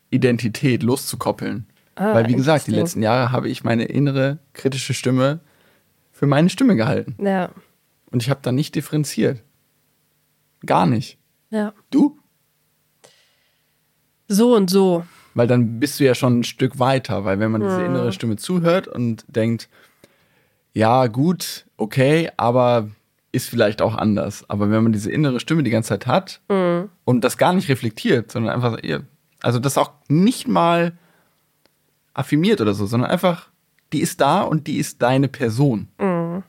Identität 0.09 0.83
loszukoppeln. 0.83 1.67
Ah, 1.95 2.13
weil, 2.13 2.27
wie 2.27 2.35
gesagt, 2.35 2.67
die 2.67 2.71
letzten 2.71 3.01
Jahre 3.01 3.31
habe 3.31 3.49
ich 3.49 3.63
meine 3.63 3.85
innere 3.85 4.37
kritische 4.53 4.93
Stimme 4.93 5.39
für 6.11 6.27
meine 6.27 6.49
Stimme 6.49 6.75
gehalten. 6.75 7.15
Ja. 7.23 7.49
Und 8.11 8.23
ich 8.23 8.29
habe 8.29 8.39
da 8.43 8.51
nicht 8.51 8.75
differenziert. 8.75 9.43
Gar 10.65 10.85
nicht. 10.85 11.17
Ja. 11.49 11.73
Du? 11.89 12.17
So 14.27 14.55
und 14.55 14.69
so 14.69 15.05
weil 15.37 15.45
dann 15.45 15.79
bist 15.79 15.99
du 15.99 16.03
ja 16.03 16.15
schon 16.15 16.39
ein 16.39 16.43
Stück 16.43 16.79
weiter, 16.79 17.23
weil 17.23 17.39
wenn 17.39 17.51
man 17.51 17.61
diese 17.61 17.83
innere 17.83 18.11
Stimme 18.11 18.37
zuhört 18.37 18.87
und 18.87 19.23
denkt, 19.27 19.69
ja, 20.73 21.05
gut, 21.05 21.67
okay, 21.77 22.31
aber 22.37 22.89
ist 23.31 23.47
vielleicht 23.47 23.83
auch 23.83 23.93
anders. 23.93 24.49
Aber 24.49 24.71
wenn 24.71 24.81
man 24.81 24.93
diese 24.93 25.11
innere 25.11 25.39
Stimme 25.39 25.61
die 25.61 25.69
ganze 25.69 25.89
Zeit 25.89 26.07
hat 26.07 26.41
mhm. 26.49 26.89
und 27.05 27.23
das 27.23 27.37
gar 27.37 27.53
nicht 27.53 27.69
reflektiert, 27.69 28.31
sondern 28.31 28.51
einfach, 28.51 28.79
also 29.43 29.59
das 29.59 29.77
auch 29.77 29.91
nicht 30.07 30.47
mal 30.47 30.93
affirmiert 32.15 32.59
oder 32.59 32.73
so, 32.73 32.87
sondern 32.87 33.11
einfach, 33.11 33.49
die 33.93 34.01
ist 34.01 34.19
da 34.19 34.41
und 34.41 34.65
die 34.65 34.77
ist 34.77 35.03
deine 35.03 35.27
Person. 35.27 35.87
Mhm. 35.99 36.41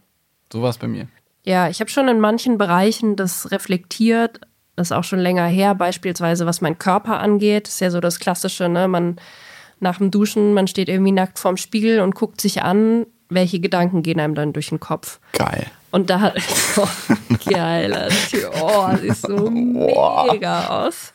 So 0.51 0.63
war 0.63 0.71
es 0.71 0.79
bei 0.79 0.89
mir. 0.89 1.09
Ja, 1.45 1.69
ich 1.69 1.81
habe 1.81 1.91
schon 1.91 2.09
in 2.09 2.21
manchen 2.21 2.57
Bereichen 2.57 3.17
das 3.17 3.51
reflektiert, 3.51 4.41
das 4.79 4.89
ist 4.89 4.97
auch 4.97 5.05
schon 5.05 5.19
länger 5.19 5.47
her, 5.47 5.75
beispielsweise 5.75 6.47
was 6.47 6.61
mein 6.61 6.79
Körper 6.79 7.19
angeht. 7.19 7.67
Das 7.67 7.75
ist 7.75 7.81
ja 7.81 7.91
so 7.91 8.01
das 8.01 8.21
Klassische, 8.21 8.69
ne? 8.69 8.87
Man 8.87 9.17
nach 9.81 9.99
dem 9.99 10.11
Duschen, 10.11 10.55
man 10.55 10.67
steht 10.69 10.89
irgendwie 10.89 11.13
nackt 11.13 11.39
vorm 11.39 11.57
Spiegel 11.57 12.01
und 12.01 12.15
guckt 12.15 12.41
sich 12.41 12.63
an, 12.63 13.07
welche 13.29 13.61
Gedanken 13.61 14.03
gehen 14.03 14.21
einem 14.21 14.35
dann 14.35 14.53
durch 14.53 14.69
den 14.69 14.81
Kopf. 14.81 15.19
Geil. 15.33 15.67
Und 15.91 16.11
da 16.11 16.21
hat 16.21 16.37
oh, 16.77 16.89
geil, 17.51 18.09
oh, 18.61 18.97
sieht 18.97 19.17
so 19.17 19.51
mega 19.51 20.69
aus. 20.69 21.13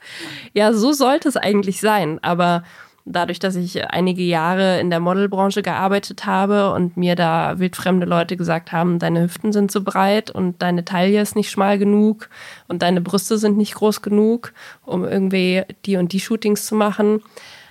Ja, 0.54 0.73
so 0.73 0.91
sollte 0.91 1.30
es 1.30 1.38
eigentlich 1.38 1.80
sein, 1.80 2.19
aber 2.21 2.63
dadurch, 3.06 3.39
dass 3.39 3.56
ich 3.56 3.84
einige 3.89 4.24
Jahre 4.24 4.80
in 4.80 4.89
der 4.89 5.00
Modelbranche 5.00 5.62
gearbeitet 5.62 6.26
habe 6.26 6.74
und 6.74 6.96
mir 6.96 7.16
da 7.16 7.60
wildfremde 7.60 8.06
Leute 8.06 8.38
gesagt 8.38 8.72
haben, 8.72 9.00
deine 9.00 9.24
Hüften 9.24 9.52
sind 9.52 9.72
zu 9.72 9.84
breit 9.84 10.32
und 10.32 10.62
deine 10.62 10.86
Taille 10.86 11.22
ist 11.22 11.36
nicht 11.36 11.52
schmal 11.52 11.78
genug 11.78 12.30
und 12.68 12.82
deine 12.82 13.02
Brüste 13.02 13.38
sind 13.38 13.58
nicht 13.58 13.76
groß 13.76 14.02
genug, 14.02 14.54
um 14.86 15.04
irgendwie 15.04 15.63
die 15.86 15.98
und 15.98 16.13
die 16.13 16.20
Shootings 16.20 16.66
zu 16.66 16.76
machen, 16.76 17.22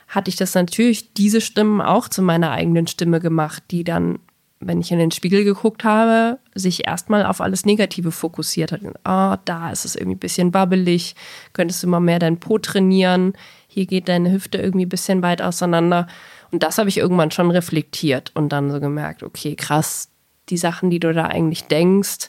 hatte 0.08 0.28
ich 0.28 0.36
das 0.36 0.54
natürlich 0.54 1.14
diese 1.14 1.40
Stimmen 1.40 1.80
auch 1.80 2.08
zu 2.08 2.20
meiner 2.20 2.50
eigenen 2.50 2.86
Stimme 2.86 3.18
gemacht, 3.18 3.62
die 3.70 3.84
dann 3.84 4.18
wenn 4.66 4.80
ich 4.80 4.92
in 4.92 4.98
den 4.98 5.10
Spiegel 5.10 5.44
geguckt 5.44 5.84
habe, 5.84 6.38
sich 6.54 6.86
erstmal 6.86 7.26
auf 7.26 7.40
alles 7.40 7.64
Negative 7.66 8.12
fokussiert 8.12 8.72
hat. 8.72 8.80
Oh, 8.84 9.36
da 9.44 9.70
ist 9.70 9.84
es 9.84 9.96
irgendwie 9.96 10.16
ein 10.16 10.20
bisschen 10.20 10.54
wabbelig, 10.54 11.14
könntest 11.52 11.82
du 11.82 11.88
mal 11.88 12.00
mehr 12.00 12.18
dein 12.18 12.38
Po 12.38 12.58
trainieren, 12.58 13.34
hier 13.72 13.86
geht 13.86 14.08
deine 14.08 14.30
Hüfte 14.30 14.58
irgendwie 14.58 14.84
ein 14.84 14.90
bisschen 14.90 15.22
weit 15.22 15.40
auseinander. 15.40 16.06
Und 16.50 16.62
das 16.62 16.76
habe 16.76 16.90
ich 16.90 16.98
irgendwann 16.98 17.30
schon 17.30 17.50
reflektiert 17.50 18.30
und 18.34 18.50
dann 18.50 18.70
so 18.70 18.80
gemerkt, 18.80 19.22
okay, 19.22 19.56
krass, 19.56 20.10
die 20.50 20.58
Sachen, 20.58 20.90
die 20.90 21.00
du 21.00 21.14
da 21.14 21.24
eigentlich 21.24 21.64
denkst, 21.64 22.28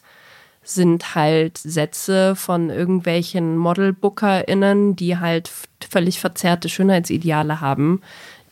sind 0.64 1.16
halt 1.16 1.58
Sätze 1.58 2.38
von 2.38 2.70
irgendwelchen 2.70 3.58
Model-BookerInnen, 3.58 4.96
die 4.96 5.18
halt 5.18 5.52
völlig 5.90 6.22
verzerrte 6.22 6.70
Schönheitsideale 6.70 7.60
haben, 7.60 8.02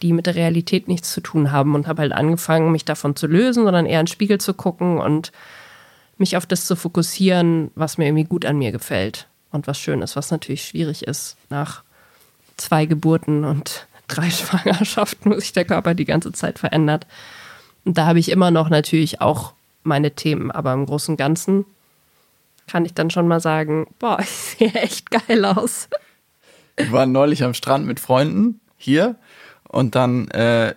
die 0.01 0.11
mit 0.11 0.25
der 0.25 0.35
Realität 0.35 0.89
nichts 0.89 1.13
zu 1.13 1.21
tun 1.21 1.53
haben 1.53 1.75
und 1.75 1.87
habe 1.87 2.01
halt 2.01 2.11
angefangen, 2.11 2.73
mich 2.73 2.83
davon 2.83 3.15
zu 3.15 3.27
lösen, 3.27 3.63
sondern 3.63 3.85
eher 3.85 4.01
in 4.01 4.05
den 4.07 4.11
Spiegel 4.11 4.41
zu 4.41 4.53
gucken 4.53 4.97
und 4.97 5.31
mich 6.17 6.35
auf 6.35 6.45
das 6.45 6.65
zu 6.65 6.75
fokussieren, 6.75 7.71
was 7.75 7.97
mir 7.97 8.07
irgendwie 8.07 8.25
gut 8.25 8.45
an 8.45 8.57
mir 8.57 8.73
gefällt 8.73 9.29
und 9.49 9.67
was 9.67 9.79
schön 9.79 10.01
ist, 10.01 10.17
was 10.17 10.29
natürlich 10.29 10.65
schwierig 10.65 11.03
ist. 11.07 11.37
Nach 11.49 11.83
zwei 12.57 12.85
Geburten 12.85 13.43
und 13.43 13.87
drei 14.07 14.29
Schwangerschaften, 14.29 15.31
wo 15.31 15.39
sich 15.39 15.53
der 15.53 15.65
Körper 15.65 15.93
die 15.93 16.05
ganze 16.05 16.31
Zeit 16.31 16.59
verändert. 16.59 17.07
Und 17.85 17.97
da 17.97 18.05
habe 18.05 18.19
ich 18.19 18.29
immer 18.29 18.51
noch 18.51 18.69
natürlich 18.69 19.21
auch 19.21 19.53
meine 19.83 20.11
Themen, 20.11 20.51
aber 20.51 20.73
im 20.73 20.85
Großen 20.85 21.13
und 21.13 21.17
Ganzen 21.17 21.65
kann 22.67 22.85
ich 22.85 22.93
dann 22.93 23.09
schon 23.09 23.27
mal 23.27 23.39
sagen, 23.39 23.87
boah, 23.99 24.19
ich 24.21 24.29
sehe 24.29 24.73
echt 24.73 25.09
geil 25.11 25.45
aus. 25.45 25.89
Wir 26.77 26.91
waren 26.91 27.11
neulich 27.11 27.43
am 27.43 27.53
Strand 27.53 27.85
mit 27.85 27.99
Freunden 27.99 28.59
hier 28.77 29.15
und 29.67 29.95
dann 29.95 30.29
äh, 30.29 30.73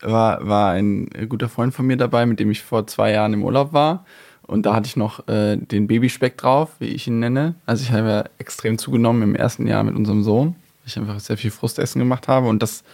war, 0.00 0.46
war 0.46 0.72
ein 0.72 1.08
guter 1.28 1.48
Freund 1.48 1.74
von 1.74 1.86
mir 1.86 1.96
dabei, 1.96 2.26
mit 2.26 2.40
dem 2.40 2.50
ich 2.50 2.62
vor 2.62 2.86
zwei 2.86 3.12
Jahren 3.12 3.32
im 3.32 3.44
Urlaub 3.44 3.72
war. 3.72 4.04
Und 4.46 4.66
da 4.66 4.74
hatte 4.74 4.86
ich 4.86 4.96
noch 4.96 5.28
äh, 5.28 5.56
den 5.56 5.86
Babyspeck 5.86 6.36
drauf, 6.36 6.70
wie 6.78 6.86
ich 6.86 7.06
ihn 7.06 7.20
nenne. 7.20 7.54
Also 7.64 7.84
ich 7.84 7.92
habe 7.92 8.08
ja 8.08 8.24
extrem 8.38 8.76
zugenommen 8.76 9.22
im 9.22 9.34
ersten 9.34 9.66
Jahr 9.66 9.84
mit 9.84 9.94
unserem 9.94 10.22
Sohn. 10.22 10.56
Ich 10.92 10.98
einfach 10.98 11.20
sehr 11.20 11.36
viel 11.36 11.50
Frustessen 11.50 11.98
gemacht 11.98 12.28
habe 12.28 12.48
und 12.48 12.62
das 12.62 12.84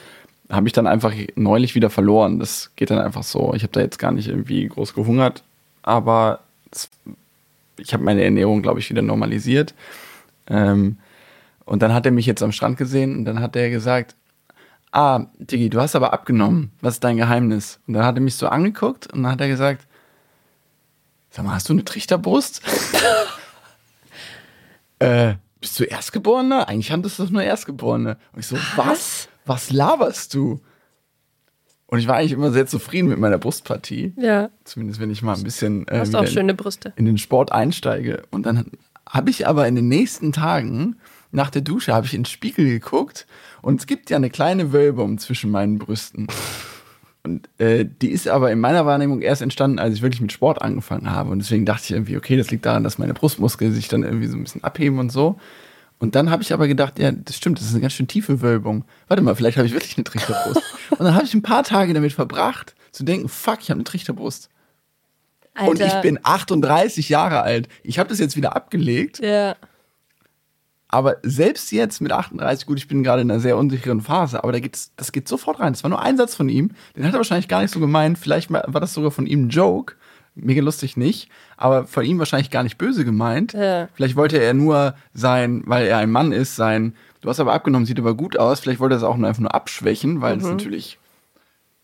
habe 0.51 0.67
ich 0.67 0.73
dann 0.73 0.87
einfach 0.87 1.13
neulich 1.35 1.75
wieder 1.75 1.91
verloren. 1.91 2.39
Das 2.39 2.71
geht 2.77 2.91
dann 2.91 2.99
einfach 2.99 3.23
so. 3.23 3.53
Ich 3.55 3.63
habe 3.63 3.73
da 3.73 3.81
jetzt 3.81 3.99
gar 3.99 4.13
nicht 4.13 4.29
irgendwie 4.29 4.67
groß 4.67 4.95
gehungert, 4.95 5.43
aber 5.83 6.41
das, 6.71 6.89
ich 7.77 7.93
habe 7.93 8.05
meine 8.05 8.25
Ernährung, 8.25 8.63
glaube 8.63 8.81
ich, 8.81 8.89
wieder 8.89 9.03
normalisiert. 9.03 9.75
Ähm, 10.47 10.99
und 11.65 11.83
dann 11.83 11.93
hat 11.93 12.07
er 12.07 12.13
mich 12.13 12.27
jetzt 12.27 12.43
am 12.43 12.53
Strand 12.53 12.79
gesehen 12.79 13.17
und 13.17 13.25
dann 13.27 13.41
hat 13.41 13.55
er 13.55 13.69
gesagt, 13.69 14.15
ah, 14.91 15.27
Digi, 15.39 15.69
du 15.69 15.81
hast 15.81 15.97
aber 15.97 16.13
abgenommen. 16.13 16.73
Was 16.81 16.95
ist 16.95 17.05
dein 17.05 17.19
Geheimnis? 17.19 17.79
Und 17.87 17.95
dann 17.95 18.05
hat 18.05 18.17
er 18.17 18.23
mich 18.23 18.37
so 18.37 18.49
angeguckt 18.49 19.13
und 19.13 19.23
dann 19.23 19.33
hat 19.33 19.41
er 19.41 19.49
gesagt, 19.49 19.87
sag 21.31 21.45
mal, 21.45 21.55
hast 21.55 21.69
du 21.69 21.75
eine 21.75 21.85
Trichterbrust? 21.85 22.63
äh, 24.99 25.35
bist 25.61 25.79
du 25.79 25.85
Erstgeborener? 25.85 26.69
Eigentlich 26.69 26.91
haben 26.91 27.03
das 27.03 27.17
doch 27.17 27.31
nur 27.31 27.43
Erstgeborene. 27.43 28.17
Und 28.33 28.41
ich 28.41 28.47
so, 28.47 28.57
was? 28.77 28.77
was? 28.77 29.29
Was 29.45 29.71
laberst 29.71 30.35
du? 30.35 30.61
Und 31.87 32.01
ich 32.01 32.07
war 32.07 32.17
eigentlich 32.17 32.33
immer 32.33 32.51
sehr 32.51 32.67
zufrieden 32.67 33.09
mit 33.09 33.19
meiner 33.19 33.39
Brustpartie. 33.39 34.13
Ja. 34.17 34.51
Zumindest 34.65 35.01
wenn 35.01 35.11
ich 35.11 35.23
mal 35.23 35.35
ein 35.35 35.43
bisschen 35.43 35.89
äh, 35.89 36.01
hast 36.01 36.15
auch 36.15 36.27
schöne 36.27 36.55
Brüste. 36.55 36.93
in 36.97 37.07
den 37.07 37.17
Sport 37.17 37.51
einsteige. 37.51 38.25
Und 38.31 38.45
dann 38.45 38.73
habe 39.09 39.31
ich 39.31 39.47
aber 39.47 39.67
in 39.67 39.75
den 39.75 39.89
nächsten 39.89 40.33
Tagen 40.33 40.97
nach 41.31 41.51
der 41.51 41.63
Dusche 41.63 41.95
habe 41.95 42.07
ich 42.07 42.15
in 42.15 42.23
den 42.23 42.27
Spiegel 42.27 42.67
geguckt 42.67 43.27
und 43.63 43.81
es 43.81 43.87
gibt 43.87 44.11
ja 44.11 44.17
eine 44.17 44.31
kleine 44.31 44.73
Wölbung 44.73 45.19
zwischen 45.19 45.51
meinen 45.51 45.79
Brüsten. 45.79 46.27
Und 47.29 47.49
äh, 47.59 47.85
die 47.85 48.11
ist 48.11 48.27
aber 48.27 48.51
in 48.51 48.59
meiner 48.59 48.87
Wahrnehmung 48.87 49.21
erst 49.21 49.43
entstanden, 49.43 49.79
als 49.79 49.95
ich 49.95 50.03
wirklich 50.03 50.23
mit 50.23 50.33
Sport 50.33 50.63
angefangen 50.63 51.11
habe. 51.11 51.31
Und 51.31 51.41
deswegen 51.41 51.67
dachte 51.67 51.85
ich 51.85 51.91
irgendwie, 51.91 52.17
okay, 52.17 52.39
das 52.39 52.51
liegt 52.51 52.65
daran, 52.65 52.85
dass 52.85 52.97
meine 52.97 53.13
Brustmuskeln 53.13 53.75
sich 53.75 53.89
dann 53.89 54.03
irgendwie 54.03 54.29
so 54.29 54.37
ein 54.37 54.45
bisschen 54.45 54.65
abheben 54.65 54.99
und 54.99 55.13
so. 55.13 55.39
Und 55.99 56.15
dann 56.15 56.31
habe 56.31 56.43
ich 56.43 56.55
aber 56.55 56.69
gedacht, 56.69 56.99
ja, 56.99 57.13
das 57.13 57.37
stimmt, 57.37 57.59
das 57.59 57.67
ist 57.67 57.73
eine 57.73 57.83
ganz 57.83 57.93
schön 57.93 58.09
tiefe 58.09 58.41
Wölbung. 58.41 58.85
Warte 59.09 59.23
mal, 59.23 59.35
vielleicht 59.35 59.59
habe 59.59 59.67
ich 59.67 59.75
wirklich 59.75 59.99
eine 59.99 60.05
Trichterbrust. 60.05 60.63
und 60.91 61.01
dann 61.01 61.15
habe 61.15 61.27
ich 61.27 61.35
ein 61.35 61.43
paar 61.43 61.65
Tage 61.65 61.93
damit 61.93 62.15
verbracht, 62.15 62.75
zu 62.93 63.05
denken, 63.05 63.29
fuck, 63.29 63.59
ich 63.61 63.71
habe 63.71 63.79
eine 63.79 63.85
Trichterbrust. 63.85 64.49
Alter. 65.53 65.71
Und 65.71 65.81
ich 65.81 65.95
bin 66.01 66.19
38 66.23 67.11
Jahre 67.11 67.43
alt. 67.43 67.69
Ich 67.83 67.99
habe 67.99 68.09
das 68.09 68.21
jetzt 68.21 68.37
wieder 68.37 68.57
abgelegt. 68.57 69.19
Ja. 69.19 69.55
Aber 70.91 71.17
selbst 71.23 71.71
jetzt 71.71 72.01
mit 72.01 72.13
38, 72.13 72.67
gut, 72.67 72.79
ich 72.79 72.89
bin 72.89 73.03
gerade 73.03 73.21
in 73.23 73.31
einer 73.31 73.41
sehr 73.41 73.59
unsicheren 73.59 74.01
Phase, 74.01 74.43
aber 74.43 74.53
da 74.53 74.61
geht's, 74.61 74.91
das 74.97 75.13
geht 75.13 75.29
sofort 75.29 75.61
rein. 75.61 75.75
Das 75.75 75.83
war 75.83 75.91
nur 75.91 76.01
ein 76.01 76.17
Satz 76.17 76.35
von 76.35 76.49
ihm. 76.49 76.71
Den 76.97 77.05
hat 77.05 77.13
er 77.13 77.19
wahrscheinlich 77.19 77.49
gar 77.49 77.61
nicht 77.61 77.73
so 77.73 77.79
gemeint. 77.81 78.19
Vielleicht 78.19 78.51
war 78.51 78.63
das 78.81 78.95
sogar 78.95 79.11
von 79.11 79.27
ihm 79.27 79.47
ein 79.47 79.49
Joke. 79.51 79.95
Mega 80.35 80.63
lustig 80.63 80.97
nicht, 80.97 81.29
aber 81.57 81.87
von 81.87 82.05
ihm 82.05 82.19
wahrscheinlich 82.21 82.51
gar 82.51 82.63
nicht 82.63 82.79
böse 82.79 83.05
gemeint. 83.05 83.55
Ja. 83.55 83.89
Vielleicht 83.95 84.15
wollte 84.17 84.39
er 84.39 84.55
nur 84.55 84.95
sein, 85.13 85.63
weil 85.67 85.87
er 85.87 85.99
ein 85.99 86.11
Mann 86.13 86.31
ist, 86.33 86.55
sein, 86.55 86.95
du 87.23 87.29
hast 87.29 87.41
aber 87.41 87.53
abgenommen, 87.53 87.87
sieht 87.87 87.99
aber 87.99 88.15
gut 88.15 88.39
aus. 88.39 88.61
Vielleicht 88.61 88.79
wollte 88.79 88.95
er 88.95 88.99
es 88.99 89.03
auch 89.03 89.17
nur 89.17 89.27
einfach 89.29 89.41
nur 89.43 89.55
abschwächen, 89.55 90.21
weil 90.21 90.37
es 90.39 90.45
Mhm. 90.45 90.51
natürlich 90.51 90.99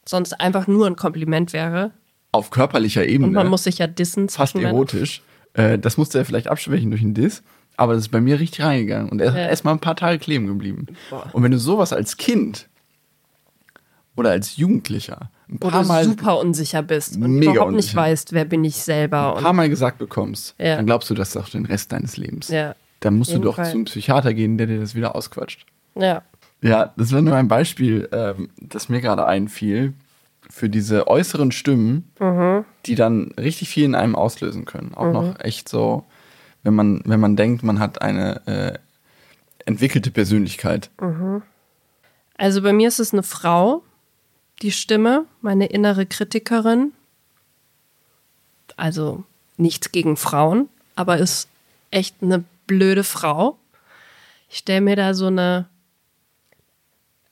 Sonst 0.07 0.41
einfach 0.41 0.67
nur 0.67 0.87
ein 0.87 0.97
Kompliment 0.97 1.53
wäre. 1.53 1.91
auf 2.33 2.51
körperlicher 2.51 3.07
Ebene 3.07 3.27
Und 3.29 3.33
man 3.35 3.49
muss 3.49 3.65
sich 3.65 3.79
ja 3.79 3.87
dissen. 3.87 4.29
fast 4.29 4.55
erotisch. 4.57 5.23
Äh, 5.55 5.79
das 5.79 5.97
musste 5.97 6.19
er 6.19 6.25
vielleicht 6.25 6.47
abschwächen 6.49 6.91
durch 6.91 7.03
einen 7.03 7.15
Diss. 7.15 7.43
Aber 7.77 7.95
das 7.95 8.03
ist 8.03 8.09
bei 8.11 8.21
mir 8.21 8.39
richtig 8.39 8.65
reingegangen. 8.65 9.09
Und 9.11 9.21
er 9.21 9.29
ist 9.29 9.35
Ja. 9.35 9.49
erst 9.49 9.65
mal 9.65 9.73
ein 9.73 9.79
paar 9.81 9.97
Tage 9.97 10.19
kleben 10.19 10.47
geblieben. 10.47 10.87
Boah. 11.11 11.29
Und 11.33 11.43
wenn 11.43 11.51
du 11.51 11.59
sowas 11.59 11.93
als 11.93 12.17
Kind 12.17 12.69
oder 14.17 14.31
als 14.31 14.57
Jugendlicher 14.57 15.31
ein 15.49 15.59
Wo 15.61 15.69
paar 15.71 15.83
du 15.83 15.89
Mal, 15.89 16.05
super 16.05 16.39
unsicher 16.39 16.83
bist 16.83 17.17
und 17.17 17.43
überhaupt 17.43 17.73
nicht 17.73 17.77
unsicher. 17.89 17.97
weißt, 17.97 18.33
wer 18.33 18.45
bin 18.45 18.65
ich 18.65 18.77
selber. 18.77 19.31
ein 19.31 19.37
Und, 19.39 19.43
paar 19.43 19.53
Mal 19.53 19.69
gesagt 19.69 19.99
bekommst, 19.99 20.55
Ja. 20.59 20.77
dann 20.77 20.87
glaubst 20.87 21.11
du 21.11 21.15
das 21.15 21.37
auch 21.37 21.49
den 21.49 21.67
Rest 21.67 21.93
deines 21.93 22.17
Lebens. 22.17 22.49
ja, 22.49 22.75
Dann 23.01 23.17
musst 23.17 23.33
du 23.35 23.39
doch 23.39 23.57
Fall. 23.57 23.71
zum 23.71 23.85
Psychiater 23.85 24.33
gehen, 24.33 24.57
der 24.57 24.67
dir 24.69 24.81
das 24.81 24.95
wieder 24.95 25.15
ausquatscht. 25.17 25.67
ja. 25.97 26.23
Ja, 26.63 26.95
das 26.97 27.13
war 27.13 27.21
nur 27.21 27.37
ein 27.37 27.47
Beispiel, 27.49 28.09
ähm, 28.11 28.49
das 28.59 28.89
mir 28.89 29.03
gerade 29.03 29.27
einfiel, 29.27 29.93
für 30.49 30.71
diese 30.71 31.09
äußeren 31.09 31.53
Stimmen, 31.53 32.11
Mhm. 32.19 32.65
die 32.87 32.95
dann 32.95 33.33
richtig 33.39 33.69
viel 33.69 33.85
in 33.85 33.95
einem 33.95 34.15
auslösen 34.17 34.65
können. 34.65 34.95
Auch 34.95 35.13
noch 35.13 35.39
echt 35.41 35.69
so, 35.69 36.05
wenn 36.65 36.75
man, 36.75 37.03
wenn 37.05 37.21
man 37.21 37.37
denkt, 37.37 37.63
man 37.63 37.79
hat 37.79 38.03
eine 38.03 38.47
äh, 38.47 38.79
entwickelte 39.67 40.11
Persönlichkeit. 40.11 40.91
Also 42.37 42.63
bei 42.63 42.73
mir 42.73 42.89
ist 42.89 42.99
es 42.99 43.13
eine 43.13 43.23
Frau, 43.23 43.83
die 44.63 44.73
Stimme, 44.73 45.27
meine 45.41 45.67
innere 45.67 46.07
Kritikerin. 46.07 46.93
Also 48.77 49.25
nichts 49.57 49.93
gegen 49.93 50.17
Frauen, 50.17 50.69
aber 50.97 51.19
ist 51.19 51.49
echt 51.91 52.17
eine 52.23 52.45
blöde 52.67 53.05
Frau. 53.05 53.59
Ich 54.49 54.59
stelle 54.59 54.81
mir 54.81 54.97
da 54.97 55.15
so 55.15 55.27
eine, 55.27 55.69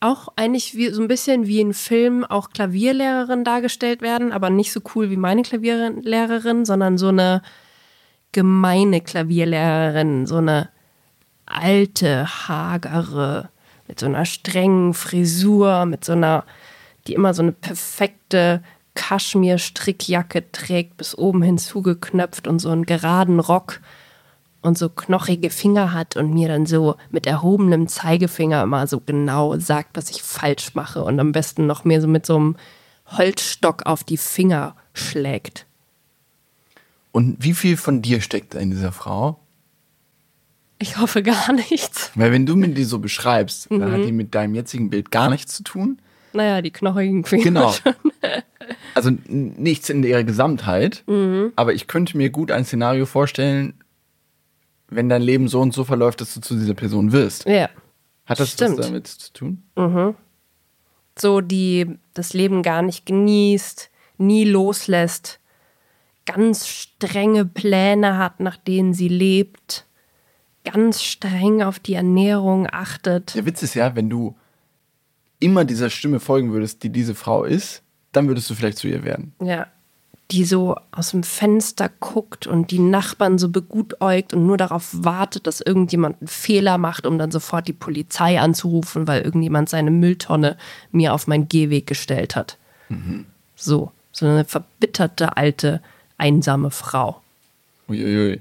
auch 0.00 0.28
eigentlich 0.36 0.76
wie, 0.76 0.90
so 0.90 1.00
ein 1.00 1.08
bisschen 1.08 1.46
wie 1.46 1.60
in 1.60 1.74
Filmen 1.74 2.24
auch 2.24 2.50
Klavierlehrerin 2.50 3.44
dargestellt 3.44 4.02
werden, 4.02 4.30
aber 4.30 4.50
nicht 4.50 4.72
so 4.72 4.80
cool 4.94 5.10
wie 5.10 5.16
meine 5.16 5.42
Klavierlehrerin, 5.42 6.64
sondern 6.64 6.98
so 6.98 7.08
eine 7.08 7.42
gemeine 8.32 9.00
Klavierlehrerin, 9.00 10.26
so 10.26 10.36
eine 10.36 10.70
alte, 11.46 12.26
hagere, 12.48 13.50
mit 13.88 14.00
so 14.00 14.06
einer 14.06 14.24
strengen 14.24 14.94
Frisur, 14.94 15.84
mit 15.86 16.04
so 16.04 16.12
einer, 16.12 16.44
die 17.06 17.14
immer 17.14 17.34
so 17.34 17.42
eine 17.42 17.52
perfekte 17.52 18.62
Kaschmir-Strickjacke 18.94 20.50
trägt, 20.52 20.96
bis 20.96 21.16
oben 21.16 21.42
hin 21.42 21.58
zugeknöpft 21.58 22.46
und 22.46 22.58
so 22.58 22.70
einen 22.70 22.86
geraden 22.86 23.40
Rock 23.40 23.80
und 24.62 24.78
so 24.78 24.88
knochige 24.88 25.50
Finger 25.50 25.92
hat 25.92 26.16
und 26.16 26.32
mir 26.32 26.48
dann 26.48 26.66
so 26.66 26.96
mit 27.10 27.26
erhobenem 27.26 27.88
Zeigefinger 27.88 28.62
immer 28.62 28.86
so 28.86 29.00
genau 29.00 29.58
sagt, 29.58 29.96
was 29.96 30.10
ich 30.10 30.22
falsch 30.22 30.74
mache 30.74 31.02
und 31.02 31.18
am 31.20 31.32
besten 31.32 31.66
noch 31.66 31.84
mehr 31.84 32.00
so 32.00 32.06
mit 32.06 32.24
so 32.24 32.36
einem 32.36 32.56
Holzstock 33.06 33.86
auf 33.86 34.04
die 34.04 34.16
Finger 34.16 34.76
schlägt. 34.94 35.66
Und 37.12 37.36
wie 37.44 37.54
viel 37.54 37.76
von 37.76 38.02
dir 38.02 38.20
steckt 38.20 38.54
da 38.54 38.58
in 38.58 38.70
dieser 38.70 38.92
Frau? 38.92 39.38
Ich 40.78 40.96
hoffe 40.98 41.22
gar 41.22 41.52
nichts. 41.52 42.10
Weil 42.14 42.32
wenn 42.32 42.46
du 42.46 42.56
mir 42.56 42.68
die 42.68 42.84
so 42.84 42.98
beschreibst, 42.98 43.70
dann 43.70 43.78
Mhm. 43.80 43.92
hat 43.92 44.04
die 44.04 44.12
mit 44.12 44.34
deinem 44.34 44.54
jetzigen 44.54 44.90
Bild 44.90 45.10
gar 45.10 45.30
nichts 45.30 45.54
zu 45.54 45.62
tun. 45.62 46.00
Naja, 46.32 46.62
die 46.62 46.70
knochigen 46.70 47.24
Finger. 47.24 47.44
Genau. 47.44 47.74
Also 48.94 49.10
nichts 49.26 49.88
in 49.90 50.02
ihrer 50.04 50.22
Gesamtheit, 50.22 51.02
Mhm. 51.06 51.52
aber 51.56 51.72
ich 51.74 51.86
könnte 51.88 52.16
mir 52.16 52.30
gut 52.30 52.50
ein 52.50 52.64
Szenario 52.64 53.06
vorstellen, 53.06 53.74
wenn 54.88 55.08
dein 55.08 55.22
Leben 55.22 55.48
so 55.48 55.60
und 55.60 55.72
so 55.74 55.84
verläuft, 55.84 56.20
dass 56.20 56.34
du 56.34 56.40
zu 56.40 56.54
dieser 56.54 56.74
Person 56.74 57.10
wirst. 57.12 57.46
Ja. 57.46 57.68
Hat 58.26 58.38
das 58.38 58.52
Stimmt. 58.52 58.78
was 58.78 58.86
damit 58.86 59.06
zu 59.08 59.32
tun? 59.32 59.62
so 61.18 61.40
die 61.40 61.98
das 62.14 62.32
Leben 62.34 62.62
gar 62.62 62.82
nicht 62.82 63.04
genießt, 63.06 63.90
nie 64.18 64.44
loslässt, 64.44 65.40
ganz 66.26 66.68
strenge 66.68 67.44
Pläne 67.44 68.18
hat, 68.18 68.40
nach 68.40 68.56
denen 68.56 68.94
sie 68.94 69.08
lebt, 69.08 69.86
ganz 70.64 71.02
streng 71.02 71.62
auf 71.62 71.78
die 71.78 71.94
Ernährung 71.94 72.68
achtet. 72.70 73.34
Der 73.34 73.46
Witz 73.46 73.62
ist 73.62 73.74
ja, 73.74 73.96
wenn 73.96 74.08
du 74.08 74.36
immer 75.40 75.64
dieser 75.64 75.90
Stimme 75.90 76.20
folgen 76.20 76.52
würdest, 76.52 76.82
die 76.82 76.90
diese 76.90 77.14
Frau 77.14 77.44
ist, 77.44 77.82
dann 78.12 78.28
würdest 78.28 78.48
du 78.48 78.54
vielleicht 78.54 78.78
zu 78.78 78.88
ihr 78.88 79.02
werden. 79.02 79.32
Ja. 79.42 79.66
Die 80.30 80.44
so 80.44 80.76
aus 80.92 81.10
dem 81.10 81.24
Fenster 81.24 81.90
guckt 82.00 82.46
und 82.46 82.70
die 82.70 82.78
Nachbarn 82.78 83.38
so 83.38 83.50
begutäugt 83.50 84.32
und 84.32 84.46
nur 84.46 84.56
darauf 84.56 84.90
wartet, 84.92 85.46
dass 85.46 85.60
irgendjemand 85.60 86.20
einen 86.20 86.28
Fehler 86.28 86.78
macht, 86.78 87.06
um 87.06 87.18
dann 87.18 87.30
sofort 87.30 87.68
die 87.68 87.74
Polizei 87.74 88.40
anzurufen, 88.40 89.06
weil 89.08 89.22
irgendjemand 89.22 89.68
seine 89.68 89.90
Mülltonne 89.90 90.56
mir 90.90 91.12
auf 91.12 91.26
meinen 91.26 91.48
Gehweg 91.48 91.86
gestellt 91.86 92.36
hat. 92.36 92.56
So, 93.56 93.90
so 94.12 94.26
eine 94.26 94.44
verbitterte, 94.44 95.36
alte, 95.36 95.82
einsame 96.22 96.70
Frau. 96.70 97.20
Uiuiui. 97.88 98.40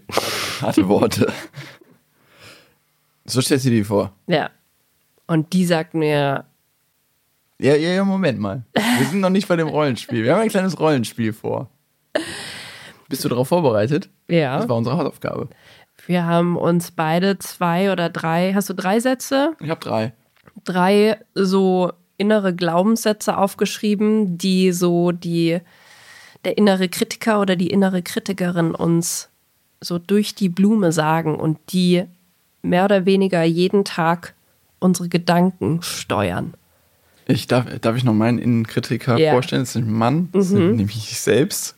Harte 0.61 0.87
Worte. 0.87 1.33
So 3.25 3.41
stellst 3.41 3.65
du 3.65 3.69
dir 3.71 3.77
die 3.77 3.83
vor. 3.83 4.13
Ja. 4.27 4.51
Und 5.25 5.53
die 5.53 5.65
sagt 5.65 5.95
mir, 5.95 6.45
Ja, 7.59 7.75
ja, 7.75 7.89
ja, 7.93 8.03
Moment 8.05 8.39
mal. 8.39 8.63
Wir 8.73 9.05
sind 9.07 9.21
noch 9.21 9.29
nicht 9.31 9.47
bei 9.47 9.55
dem 9.55 9.67
Rollenspiel. 9.67 10.23
Wir 10.23 10.33
haben 10.33 10.41
ein 10.41 10.49
kleines 10.49 10.79
Rollenspiel 10.79 11.33
vor. 11.33 11.69
Bist 13.09 13.23
du 13.25 13.29
darauf 13.29 13.47
vorbereitet? 13.47 14.09
Ja. 14.27 14.57
Das 14.57 14.69
war 14.69 14.77
unsere 14.77 14.97
Hausaufgabe. 14.97 15.49
Wir 16.05 16.25
haben 16.25 16.57
uns 16.57 16.91
beide 16.91 17.39
zwei 17.39 17.91
oder 17.91 18.09
drei, 18.09 18.53
hast 18.53 18.69
du 18.69 18.73
drei 18.73 18.99
Sätze? 18.99 19.53
Ich 19.59 19.69
habe 19.69 19.79
drei. 19.79 20.13
Drei 20.65 21.17
so 21.33 21.91
innere 22.17 22.55
Glaubenssätze 22.55 23.37
aufgeschrieben, 23.37 24.37
die 24.37 24.71
so 24.71 25.11
die, 25.11 25.59
der 26.43 26.57
innere 26.57 26.89
Kritiker 26.89 27.39
oder 27.41 27.55
die 27.55 27.69
innere 27.69 28.01
Kritikerin 28.01 28.73
uns 28.73 29.29
so 29.79 29.97
durch 29.99 30.35
die 30.35 30.49
Blume 30.49 30.91
sagen 30.91 31.35
und 31.35 31.57
die 31.71 32.03
mehr 32.61 32.85
oder 32.85 33.05
weniger 33.05 33.43
jeden 33.43 33.83
Tag 33.85 34.33
unsere 34.79 35.09
Gedanken 35.09 35.81
steuern. 35.81 36.53
Ich 37.27 37.47
darf, 37.47 37.65
darf 37.79 37.95
ich 37.95 38.03
noch 38.03 38.13
meinen 38.13 38.39
Innenkritiker 38.39 39.17
Ja. 39.17 39.31
vorstellen? 39.31 39.61
Das 39.61 39.69
ist 39.69 39.75
ein 39.77 39.91
Mann, 39.91 40.29
das 40.33 40.47
ist 40.47 40.53
nämlich 40.53 40.97
ich 40.97 41.19
selbst. 41.19 41.75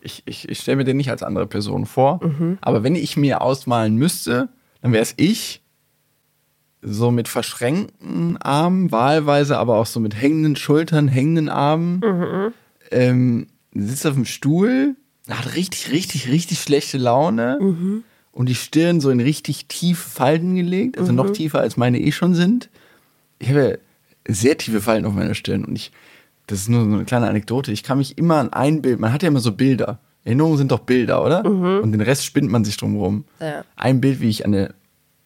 Ich, 0.00 0.22
ich, 0.24 0.48
ich 0.48 0.58
stelle 0.60 0.76
mir 0.78 0.84
den 0.84 0.96
nicht 0.96 1.10
als 1.10 1.22
andere 1.22 1.46
Person 1.46 1.84
vor. 1.86 2.20
Aber 2.60 2.82
wenn 2.82 2.94
ich 2.94 3.16
mir 3.16 3.42
ausmalen 3.42 3.96
müsste, 3.96 4.48
dann 4.80 4.92
wäre 4.92 5.02
es 5.02 5.14
ich, 5.16 5.62
so 6.80 7.10
mit 7.10 7.26
verschränkten 7.26 8.36
Armen, 8.38 8.92
wahlweise 8.92 9.58
aber 9.58 9.76
auch 9.76 9.86
so 9.86 9.98
mit 10.00 10.14
hängenden 10.20 10.54
Schultern, 10.56 11.08
hängenden 11.08 11.48
Armen. 11.48 12.52
Ähm, 12.90 13.46
sitzt 13.74 14.06
auf 14.06 14.14
dem 14.14 14.24
Stuhl, 14.24 14.96
hat 15.28 15.54
richtig, 15.54 15.92
richtig, 15.92 16.28
richtig 16.28 16.60
schlechte 16.60 16.98
Laune 16.98 17.58
und 18.32 18.48
die 18.48 18.54
Stirn 18.54 19.00
so 19.00 19.10
in 19.10 19.20
richtig 19.20 19.66
tiefe 19.66 20.08
Falten 20.08 20.56
gelegt, 20.56 20.98
also 20.98 21.12
noch 21.12 21.30
tiefer 21.30 21.60
als 21.60 21.76
meine 21.76 22.00
eh 22.00 22.12
schon 22.12 22.34
sind. 22.34 22.70
Ich 23.38 23.50
habe 23.50 23.80
ja 24.26 24.32
sehr 24.32 24.58
tiefe 24.58 24.80
Falten 24.80 25.06
auf 25.06 25.14
meiner 25.14 25.34
Stirn 25.34 25.64
und 25.64 25.76
ich, 25.76 25.92
das 26.46 26.60
ist 26.60 26.68
nur 26.68 26.84
so 26.84 26.90
eine 26.94 27.04
kleine 27.04 27.28
Anekdote, 27.28 27.72
ich 27.72 27.82
kann 27.82 27.98
mich 27.98 28.16
immer 28.18 28.36
an 28.36 28.52
ein 28.52 28.82
Bild, 28.82 29.00
man 29.00 29.12
hat 29.12 29.22
ja 29.22 29.28
immer 29.28 29.40
so 29.40 29.52
Bilder. 29.52 30.00
Erinnerungen 30.24 30.58
sind 30.58 30.72
doch 30.72 30.80
Bilder, 30.80 31.24
oder? 31.24 31.44
Und 31.44 31.92
den 31.92 32.00
Rest 32.00 32.24
spinnt 32.24 32.50
man 32.50 32.64
sich 32.64 32.76
drum 32.76 32.96
rum. 32.96 33.24
Ja. 33.40 33.64
Ein 33.76 34.00
Bild, 34.00 34.20
wie 34.20 34.28
ich 34.28 34.44
an 34.44 34.52
der 34.52 34.74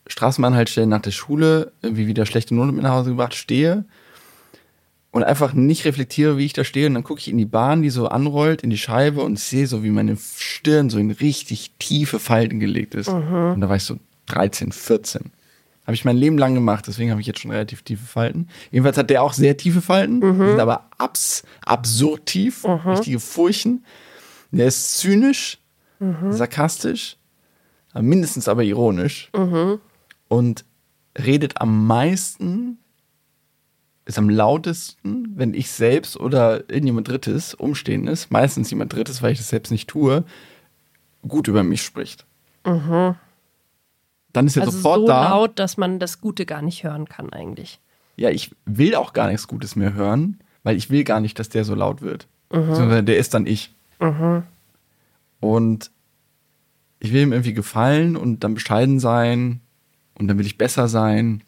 Straßenbahnhaltestelle 0.06 0.86
nach 0.86 1.00
der 1.00 1.10
Schule, 1.10 1.72
irgendwie 1.82 2.06
wieder 2.06 2.26
schlechte 2.26 2.54
Note 2.54 2.72
mit 2.72 2.82
nach 2.82 2.92
Hause 2.92 3.10
gebracht, 3.10 3.34
stehe 3.34 3.84
und 5.12 5.22
einfach 5.22 5.52
nicht 5.52 5.84
reflektiere, 5.84 6.36
wie 6.38 6.46
ich 6.46 6.52
da 6.54 6.64
stehe. 6.64 6.88
Und 6.88 6.94
dann 6.94 7.04
gucke 7.04 7.20
ich 7.20 7.28
in 7.28 7.38
die 7.38 7.44
Bahn, 7.44 7.82
die 7.82 7.90
so 7.90 8.08
anrollt, 8.08 8.62
in 8.62 8.70
die 8.70 8.78
Scheibe 8.78 9.20
und 9.20 9.38
sehe 9.38 9.66
so, 9.66 9.84
wie 9.84 9.90
meine 9.90 10.16
Stirn 10.16 10.90
so 10.90 10.98
in 10.98 11.10
richtig 11.10 11.72
tiefe 11.78 12.18
Falten 12.18 12.58
gelegt 12.58 12.94
ist. 12.94 13.08
Und 13.52 13.60
da 13.60 13.68
war 13.68 13.76
ich 13.76 13.84
so 13.84 13.98
13, 14.26 14.72
14. 14.72 15.30
Habe 15.84 15.94
ich 15.94 16.04
mein 16.04 16.16
Leben 16.16 16.38
lang 16.38 16.54
gemacht, 16.54 16.86
deswegen 16.86 17.10
habe 17.10 17.20
ich 17.20 17.26
jetzt 17.26 17.40
schon 17.40 17.50
relativ 17.50 17.82
tiefe 17.82 18.06
Falten. 18.06 18.48
Jedenfalls 18.70 18.96
hat 18.96 19.10
der 19.10 19.22
auch 19.22 19.32
sehr 19.32 19.56
tiefe 19.56 19.82
Falten, 19.82 20.20
die 20.20 20.26
sind 20.26 20.60
aber 20.60 20.88
abs 20.96 21.42
absurd 21.64 22.24
tief, 22.26 22.64
richtige 22.64 23.20
Furchen. 23.20 23.84
Der 24.52 24.68
ist 24.68 24.98
zynisch, 24.98 25.58
sarkastisch, 26.30 27.16
aber 27.92 28.02
mindestens 28.02 28.48
aber 28.48 28.62
ironisch 28.62 29.30
und 30.28 30.64
redet 31.18 31.60
am 31.60 31.86
meisten, 31.86 32.78
ist 34.04 34.18
am 34.18 34.28
lautesten, 34.28 35.32
wenn 35.36 35.54
ich 35.54 35.70
selbst 35.70 36.18
oder 36.18 36.68
irgendjemand 36.68 37.08
Drittes, 37.08 37.54
Umstehendes, 37.54 38.30
meistens 38.30 38.70
jemand 38.70 38.92
Drittes, 38.92 39.22
weil 39.22 39.32
ich 39.32 39.38
das 39.38 39.48
selbst 39.48 39.70
nicht 39.70 39.88
tue, 39.88 40.24
gut 41.26 41.46
über 41.48 41.62
mich 41.62 41.82
spricht. 41.82 42.26
Dann 42.64 43.16
ist 44.46 44.56
er 44.56 44.62
Also 44.62 44.76
sofort 44.76 45.00
so 45.00 45.06
da. 45.06 45.30
laut, 45.30 45.58
dass 45.58 45.76
man 45.76 45.98
das 45.98 46.20
Gute 46.20 46.46
gar 46.46 46.62
nicht 46.62 46.82
hören 46.84 47.08
kann 47.08 47.32
eigentlich. 47.32 47.80
Ja, 48.16 48.30
ich 48.30 48.50
will 48.64 48.94
auch 48.94 49.12
gar 49.12 49.28
nichts 49.28 49.46
Gutes 49.46 49.76
mehr 49.76 49.94
hören, 49.94 50.40
weil 50.64 50.76
ich 50.76 50.90
will 50.90 51.04
gar 51.04 51.20
nicht, 51.20 51.38
dass 51.38 51.48
der 51.48 51.64
so 51.64 51.74
laut 51.74 52.02
wird. 52.02 52.26
Sondern 52.50 53.06
der 53.06 53.16
ist 53.16 53.34
dann 53.34 53.46
ich. 53.46 53.72
Und 55.40 55.90
ich 56.98 57.12
will 57.12 57.22
ihm 57.22 57.32
irgendwie 57.32 57.54
gefallen 57.54 58.16
und 58.16 58.40
dann 58.44 58.54
bescheiden 58.54 59.00
sein 59.00 59.60
und 60.18 60.28
dann 60.28 60.38
will 60.38 60.46
ich 60.46 60.58
besser 60.58 60.88
sein. 60.88 61.42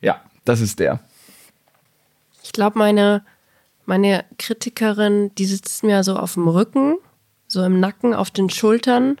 Ja, 0.00 0.20
das 0.50 0.60
ist 0.60 0.80
der. 0.80 1.00
Ich 2.42 2.52
glaube, 2.52 2.78
meine, 2.78 3.24
meine 3.86 4.24
Kritikerin, 4.38 5.32
die 5.36 5.46
sitzt 5.46 5.84
mir 5.84 6.02
so 6.02 6.16
auf 6.16 6.34
dem 6.34 6.48
Rücken, 6.48 6.96
so 7.46 7.62
im 7.62 7.78
Nacken, 7.78 8.14
auf 8.14 8.30
den 8.30 8.50
Schultern. 8.50 9.20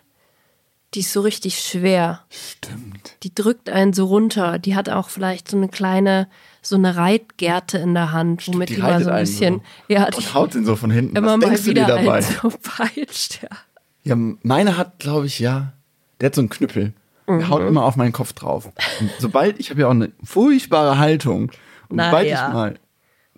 Die 0.94 1.00
ist 1.00 1.12
so 1.12 1.20
richtig 1.20 1.60
schwer. 1.60 2.24
Stimmt. 2.30 3.16
Die 3.22 3.32
drückt 3.32 3.70
einen 3.70 3.92
so 3.92 4.06
runter. 4.06 4.58
Die 4.58 4.74
hat 4.74 4.88
auch 4.88 5.08
vielleicht 5.08 5.48
so 5.48 5.56
eine 5.56 5.68
kleine, 5.68 6.28
so 6.62 6.74
eine 6.74 6.96
Reitgerte 6.96 7.78
in 7.78 7.94
der 7.94 8.10
Hand, 8.10 8.48
womit 8.48 8.70
die 8.70 8.74
die, 8.74 8.82
mal 8.82 9.02
so 9.02 9.10
ein 9.10 9.20
bisschen, 9.20 9.54
so. 9.56 9.62
ja, 9.94 10.10
die 10.10 10.16
Und 10.16 10.34
haut 10.34 10.54
ihn 10.56 10.64
so 10.64 10.74
von 10.74 10.90
hinten. 10.90 11.14
immer 11.14 11.34
Was 11.34 11.36
mal 11.36 11.46
denkst 11.46 11.64
du 11.64 11.74
dir 11.74 11.84
wieder 11.84 11.96
dabei? 11.98 12.20
so 12.22 12.50
peitscht. 12.50 13.40
Ja. 13.42 13.50
Ja, 14.02 14.16
meine 14.42 14.76
hat, 14.76 14.98
glaube 14.98 15.26
ich, 15.26 15.38
ja, 15.38 15.74
der 16.20 16.26
hat 16.26 16.34
so 16.34 16.40
einen 16.40 16.48
Knüppel. 16.48 16.92
Mhm. 17.38 17.48
haut 17.48 17.62
immer 17.62 17.84
auf 17.84 17.96
meinen 17.96 18.12
Kopf 18.12 18.32
drauf. 18.32 18.70
Und 19.00 19.10
sobald, 19.18 19.58
ich 19.58 19.70
habe 19.70 19.80
ja 19.80 19.86
auch 19.86 19.92
eine 19.92 20.12
furchtbare 20.22 20.98
Haltung. 20.98 21.50
Und 21.88 21.96
Na 21.96 22.06
sobald 22.06 22.28
ja. 22.28 22.48
ich 22.48 22.54
mal, 22.54 22.78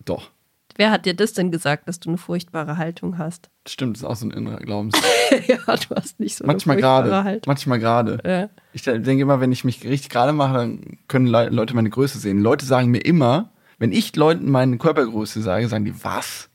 doch, 0.04 0.30
Wer 0.76 0.90
hat 0.90 1.06
dir 1.06 1.14
das 1.14 1.34
denn 1.34 1.50
gesagt, 1.50 1.86
dass 1.86 2.00
du 2.00 2.08
eine 2.08 2.18
furchtbare 2.18 2.76
Haltung 2.78 3.18
hast? 3.18 3.50
stimmt, 3.68 3.96
das 3.96 4.02
ist 4.02 4.08
auch 4.08 4.16
so 4.16 4.26
ein 4.26 4.30
innerer 4.30 4.56
Glaubenssatz. 4.58 5.04
ja, 5.46 5.58
du 5.58 5.94
hast 5.94 6.18
nicht 6.18 6.36
so 6.36 6.46
manchmal 6.46 6.76
eine 6.76 6.82
furchtbare 6.82 7.08
gerade, 7.08 7.24
Haltung. 7.24 7.42
manchmal 7.46 7.78
gerade. 7.78 8.18
Ja. 8.24 8.48
Ich 8.72 8.82
denke 8.82 9.20
immer, 9.20 9.40
wenn 9.40 9.52
ich 9.52 9.64
mich 9.64 9.84
richtig 9.84 10.10
gerade 10.10 10.32
mache, 10.32 10.54
dann 10.54 10.98
können 11.08 11.26
Le 11.26 11.48
Leute 11.50 11.74
meine 11.74 11.90
Größe 11.90 12.18
sehen. 12.18 12.40
Leute 12.40 12.64
sagen 12.64 12.90
mir 12.90 13.04
immer, 13.04 13.52
wenn 13.78 13.92
ich 13.92 14.16
Leuten 14.16 14.50
meine 14.50 14.78
Körpergröße 14.78 15.42
sage, 15.42 15.68
sagen 15.68 15.84
die, 15.84 16.04
was? 16.04 16.48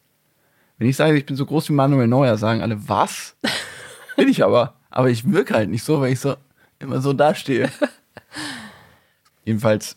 Wenn 0.78 0.89
ich 0.89 0.95
sage, 0.95 1.17
ich 1.17 1.26
bin 1.26 1.36
so 1.36 1.45
groß 1.45 1.69
wie 1.69 1.73
Manuel 1.73 2.08
Neuer, 2.08 2.38
sagen 2.38 2.62
alle, 2.62 2.89
was? 2.89 3.36
bin 4.17 4.28
ich 4.28 4.43
aber. 4.43 4.73
Aber 4.89 5.10
ich 5.10 5.32
wirke 5.32 5.54
halt 5.54 5.69
nicht 5.69 5.84
so, 5.84 6.02
weil 6.02 6.13
ich 6.13 6.19
so 6.19 6.36
immer 6.79 7.01
so 7.01 7.13
dastehe. 7.13 7.69
Jedenfalls, 9.45 9.95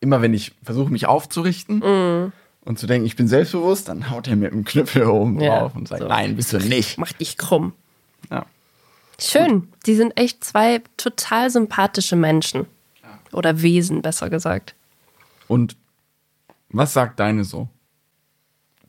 immer 0.00 0.20
wenn 0.22 0.34
ich 0.34 0.52
versuche, 0.62 0.90
mich 0.90 1.06
aufzurichten 1.06 1.82
und 2.64 2.78
zu 2.78 2.86
denken, 2.86 3.06
ich 3.06 3.16
bin 3.16 3.28
selbstbewusst, 3.28 3.88
dann 3.88 4.10
haut 4.10 4.28
er 4.28 4.36
mit 4.36 4.52
dem 4.52 4.64
Knüppel 4.64 5.04
oben 5.06 5.40
Ja, 5.40 5.60
drauf 5.60 5.74
und 5.74 5.88
sagt, 5.88 6.02
so. 6.02 6.08
nein, 6.08 6.36
bist 6.36 6.52
du 6.52 6.58
nicht. 6.58 6.98
Mach 6.98 7.12
dich 7.12 7.36
krumm. 7.38 7.72
Ja. 8.30 8.44
Schön. 9.18 9.68
Die 9.86 9.94
sind 9.94 10.18
echt 10.18 10.44
zwei 10.44 10.82
total 10.96 11.50
sympathische 11.50 12.16
Menschen. 12.16 12.66
Oder 13.32 13.60
Wesen, 13.62 14.02
besser 14.02 14.30
gesagt. 14.30 14.74
Und 15.48 15.76
was 16.68 16.92
sagt 16.92 17.18
deine 17.20 17.44
so? 17.44 17.68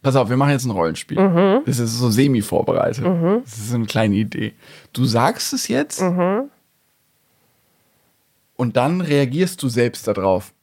Pass 0.02 0.16
auf, 0.16 0.30
wir 0.30 0.38
machen 0.38 0.52
jetzt 0.52 0.66
ein 0.66 0.72
Rollenspiel. 0.72 1.20
Mhm. 1.20 1.64
Das 1.66 1.80
ist 1.80 1.98
so 1.98 2.10
semi-vorbereitet. 2.10 3.04
Das 3.44 3.58
ist 3.58 3.70
so 3.70 3.76
eine 3.76 3.86
kleine 3.86 4.16
Idee. 4.16 4.54
Du 4.94 5.06
sagst 5.06 5.54
es 5.54 5.68
jetzt 5.68 6.02
Mhm. 6.02 6.50
Und 8.58 8.76
dann 8.76 9.00
reagierst 9.00 9.64
du 9.64 9.70
selbst 9.70 10.08
darauf. 10.08 10.54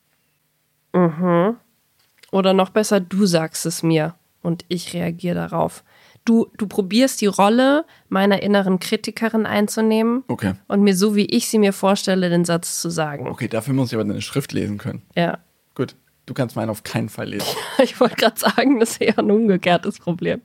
Oder 2.30 2.52
noch 2.52 2.70
besser, 2.70 3.00
du 3.00 3.26
sagst 3.26 3.66
es 3.66 3.82
mir 3.82 4.14
und 4.42 4.64
ich 4.68 4.92
reagiere 4.94 5.34
darauf. 5.34 5.82
Du, 6.24 6.46
du 6.56 6.66
probierst 6.66 7.20
die 7.20 7.26
Rolle 7.26 7.84
meiner 8.08 8.42
inneren 8.42 8.80
Kritikerin 8.80 9.44
einzunehmen 9.44 10.24
Okay. 10.28 10.54
und 10.68 10.82
mir 10.82 10.96
so, 10.96 11.14
wie 11.16 11.26
ich 11.26 11.48
sie 11.48 11.58
mir 11.58 11.72
vorstelle, 11.72 12.30
den 12.30 12.44
Satz 12.44 12.80
zu 12.80 12.88
sagen. 12.90 13.28
Okay, 13.28 13.46
dafür 13.48 13.74
muss 13.74 13.88
ich 13.88 13.94
aber 13.94 14.04
deine 14.04 14.22
Schrift 14.22 14.52
lesen 14.52 14.78
können. 14.78 15.02
Ja. 15.14 15.38
Gut. 15.74 15.96
Du 16.26 16.32
kannst 16.32 16.56
meinen 16.56 16.70
auf 16.70 16.82
keinen 16.84 17.08
Fall 17.10 17.28
lesen. 17.28 17.46
Ich 17.82 18.00
wollte 18.00 18.16
gerade 18.16 18.38
sagen, 18.40 18.80
das 18.80 18.92
ist 18.92 19.00
eher 19.02 19.18
ein 19.18 19.30
umgekehrtes 19.30 19.98
Problem. 19.98 20.40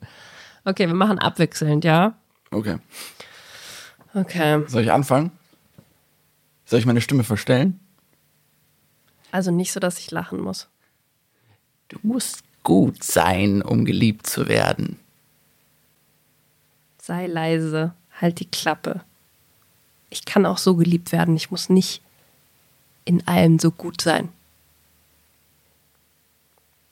Okay, 0.66 0.86
wir 0.86 0.94
machen 0.94 1.18
abwechselnd, 1.18 1.84
ja? 1.84 2.18
Okay. 2.50 2.76
Okay. 4.12 4.62
Soll 4.66 4.82
ich 4.82 4.92
anfangen? 4.92 5.30
Soll 6.70 6.78
ich 6.78 6.86
meine 6.86 7.00
Stimme 7.00 7.24
verstellen? 7.24 7.80
Also 9.32 9.50
nicht 9.50 9.72
so, 9.72 9.80
dass 9.80 9.98
ich 9.98 10.12
lachen 10.12 10.40
muss. 10.40 10.68
Du 11.88 11.98
musst 12.04 12.44
gut 12.62 13.02
sein, 13.02 13.60
um 13.60 13.84
geliebt 13.84 14.28
zu 14.28 14.46
werden. 14.46 14.96
Sei 17.02 17.26
leise, 17.26 17.92
halt 18.20 18.38
die 18.38 18.46
Klappe. 18.46 19.00
Ich 20.10 20.24
kann 20.24 20.46
auch 20.46 20.58
so 20.58 20.76
geliebt 20.76 21.10
werden. 21.10 21.34
Ich 21.34 21.50
muss 21.50 21.70
nicht 21.70 22.02
in 23.04 23.26
allem 23.26 23.58
so 23.58 23.72
gut 23.72 24.00
sein. 24.00 24.28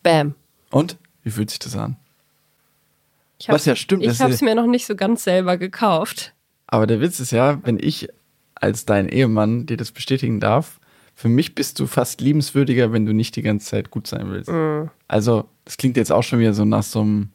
Bam. 0.03 0.35
Und? 0.73 0.97
Wie 1.23 1.31
fühlt 1.31 1.51
sich 1.51 1.61
das 1.61 1.77
an? 1.77 1.95
Ich 3.39 3.49
hab, 3.49 3.55
Was 3.55 3.65
ja 3.65 3.77
stimmt, 3.77 4.03
Ich 4.03 4.21
habe 4.21 4.33
es 4.33 4.41
mir 4.41 4.57
noch 4.57 4.67
nicht 4.67 4.87
so 4.87 4.97
ganz 4.97 5.23
selber 5.23 5.57
gekauft. 5.57 6.35
Aber 6.67 6.89
der 6.89 7.01
Witz 7.01 7.21
ist 7.21 7.31
ja, 7.31 7.65
wenn 7.65 7.79
ich 7.79 8.09
als 8.61 8.85
dein 8.85 9.09
Ehemann 9.09 9.67
dir 9.67 9.77
das 9.77 9.93
bestätigen 9.93 10.41
darf, 10.41 10.81
für 11.15 11.29
mich 11.29 11.55
bist 11.55 11.81
du 11.81 11.87
fast 11.87 12.21
liebenswürdiger, 12.21 12.93
wenn 12.93 13.05
du 13.05 13.13
nicht 13.13 13.35
die 13.35 13.43
ganze 13.43 13.67
Zeit 13.67 13.91
gut 13.91 14.07
sein 14.07 14.31
willst. 14.31 14.51
Also, 15.09 15.49
das 15.65 15.77
klingt 15.77 15.97
jetzt 15.97 16.13
auch 16.13 16.23
schon 16.23 16.39
wieder 16.39 16.55
so 16.55 16.65
nach 16.65 16.85
so 16.85 17.01
einem, 17.01 17.31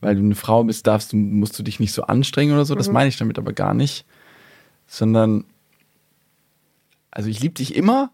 weil 0.00 0.14
du 0.14 0.22
eine 0.22 0.36
Frau 0.36 0.62
bist, 0.62 0.86
darfst 0.86 1.12
du, 1.12 1.16
musst 1.16 1.58
du 1.58 1.64
dich 1.64 1.80
nicht 1.80 1.92
so 1.92 2.02
anstrengen 2.04 2.54
oder 2.54 2.64
so. 2.64 2.76
Das 2.76 2.90
meine 2.90 3.08
ich 3.08 3.16
damit 3.16 3.36
aber 3.38 3.52
gar 3.52 3.74
nicht. 3.74 4.06
Sondern, 4.86 5.44
also 7.10 7.28
ich 7.28 7.40
liebe 7.40 7.54
dich 7.54 7.74
immer, 7.74 8.12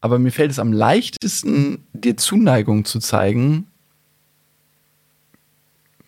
aber 0.00 0.18
mir 0.18 0.32
fällt 0.32 0.50
es 0.50 0.58
am 0.58 0.72
leichtesten, 0.72 1.86
dir 1.92 2.16
Zuneigung 2.16 2.84
zu 2.84 2.98
zeigen, 2.98 3.68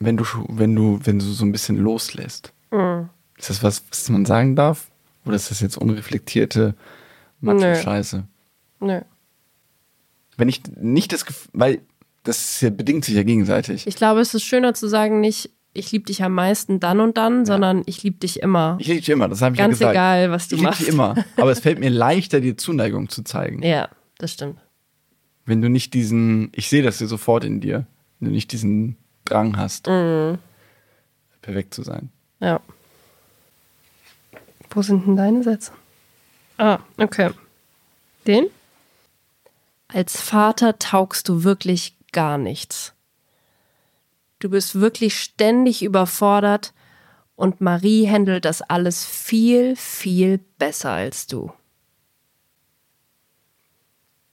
wenn 0.01 0.17
du, 0.17 0.25
wenn 0.49 0.75
du, 0.75 0.99
wenn 1.05 1.21
du 1.21 1.25
so 1.25 1.45
ein 1.45 1.53
bisschen 1.53 1.77
loslässt. 1.77 2.53
Mhm. 2.73 3.09
Ist 3.39 3.51
das 3.51 3.63
was, 3.63 3.85
was 3.89 4.09
man 4.09 4.27
sagen 4.27 4.57
darf? 4.57 4.91
Oder 5.27 5.37
ist 5.37 5.51
das 5.51 5.61
jetzt 5.61 5.77
unreflektierte 5.77 6.75
Macho-Scheiße? 7.41 8.25
Nö. 8.81 9.01
Wenn 10.37 10.49
ich 10.49 10.63
nicht 10.81 11.13
das 11.13 11.25
Gefühl, 11.27 11.51
weil 11.53 11.81
das 12.23 12.39
ist 12.39 12.61
ja, 12.63 12.71
bedingt 12.71 13.05
sich 13.05 13.15
ja 13.15 13.23
gegenseitig. 13.23 13.87
Ich 13.87 13.97
glaube, 13.97 14.21
es 14.21 14.35
ist 14.35 14.45
schöner 14.45 14.75
zu 14.75 14.89
sagen, 14.89 15.21
nicht 15.21 15.51
ich 15.73 15.93
liebe 15.93 16.07
dich 16.07 16.23
am 16.23 16.33
meisten 16.33 16.81
dann 16.81 17.01
und 17.01 17.19
dann, 17.19 17.45
sondern 17.45 17.83
ich 17.85 18.03
liebe 18.03 18.17
dich 18.19 18.41
immer. 18.41 18.77
Ich 18.81 18.87
liebe 18.87 19.01
dich 19.01 19.11
immer, 19.11 19.29
das 19.29 19.43
habe 19.43 19.55
ich 19.55 19.59
Ganz 19.59 19.79
ja 19.79 19.89
gesagt. 19.89 19.95
egal, 19.95 20.31
was 20.31 20.49
du 20.49 20.55
ich 20.55 20.61
liebe 20.61 20.71
machst. 20.71 20.81
dich 20.81 20.89
immer. 20.89 21.15
Aber 21.37 21.51
es 21.51 21.61
fällt 21.61 21.79
mir 21.79 21.91
leichter, 21.91 22.41
dir 22.41 22.57
Zuneigung 22.57 23.11
zu 23.11 23.23
zeigen. 23.23 23.63
Ja, 23.63 23.91
das 24.17 24.33
stimmt. 24.33 24.59
Wenn 25.45 25.61
du 25.61 25.69
nicht 25.69 25.93
diesen, 25.93 26.51
ich 26.55 26.69
sehe 26.71 26.83
das 26.83 26.97
hier 26.99 27.07
sofort 27.09 27.45
in 27.45 27.61
dir, 27.61 27.87
wenn 28.21 28.29
du 28.31 28.35
nicht 28.35 28.53
diesen 28.53 28.97
Drang 29.27 29.57
hast, 29.59 29.87
Mhm. 29.87 30.39
perfekt 31.43 31.75
zu 31.75 31.83
sein. 31.83 32.09
Ja. 32.41 32.61
Wo 34.77 34.83
sind 34.83 35.07
denn 35.07 35.17
deine 35.17 35.43
Sätze? 35.43 35.73
Ah, 36.59 36.81
okay. 36.99 37.31
Den? 38.27 38.51
Als 39.89 40.21
Vater 40.21 40.79
taugst 40.79 41.31
du 41.31 41.45
wirklich 41.45 41.97
gar 42.13 42.37
nichts. 42.37 42.93
Du 44.39 44.51
bist 44.51 44.79
wirklich 44.79 45.19
ständig 45.19 45.83
überfordert 45.83 46.75
und 47.37 47.63
Marie 47.63 48.07
handelt 48.11 48.45
das 48.45 48.61
alles 48.61 49.03
viel, 49.07 49.77
viel 49.77 50.41
besser 50.59 50.91
als 50.91 51.27
du. 51.27 51.51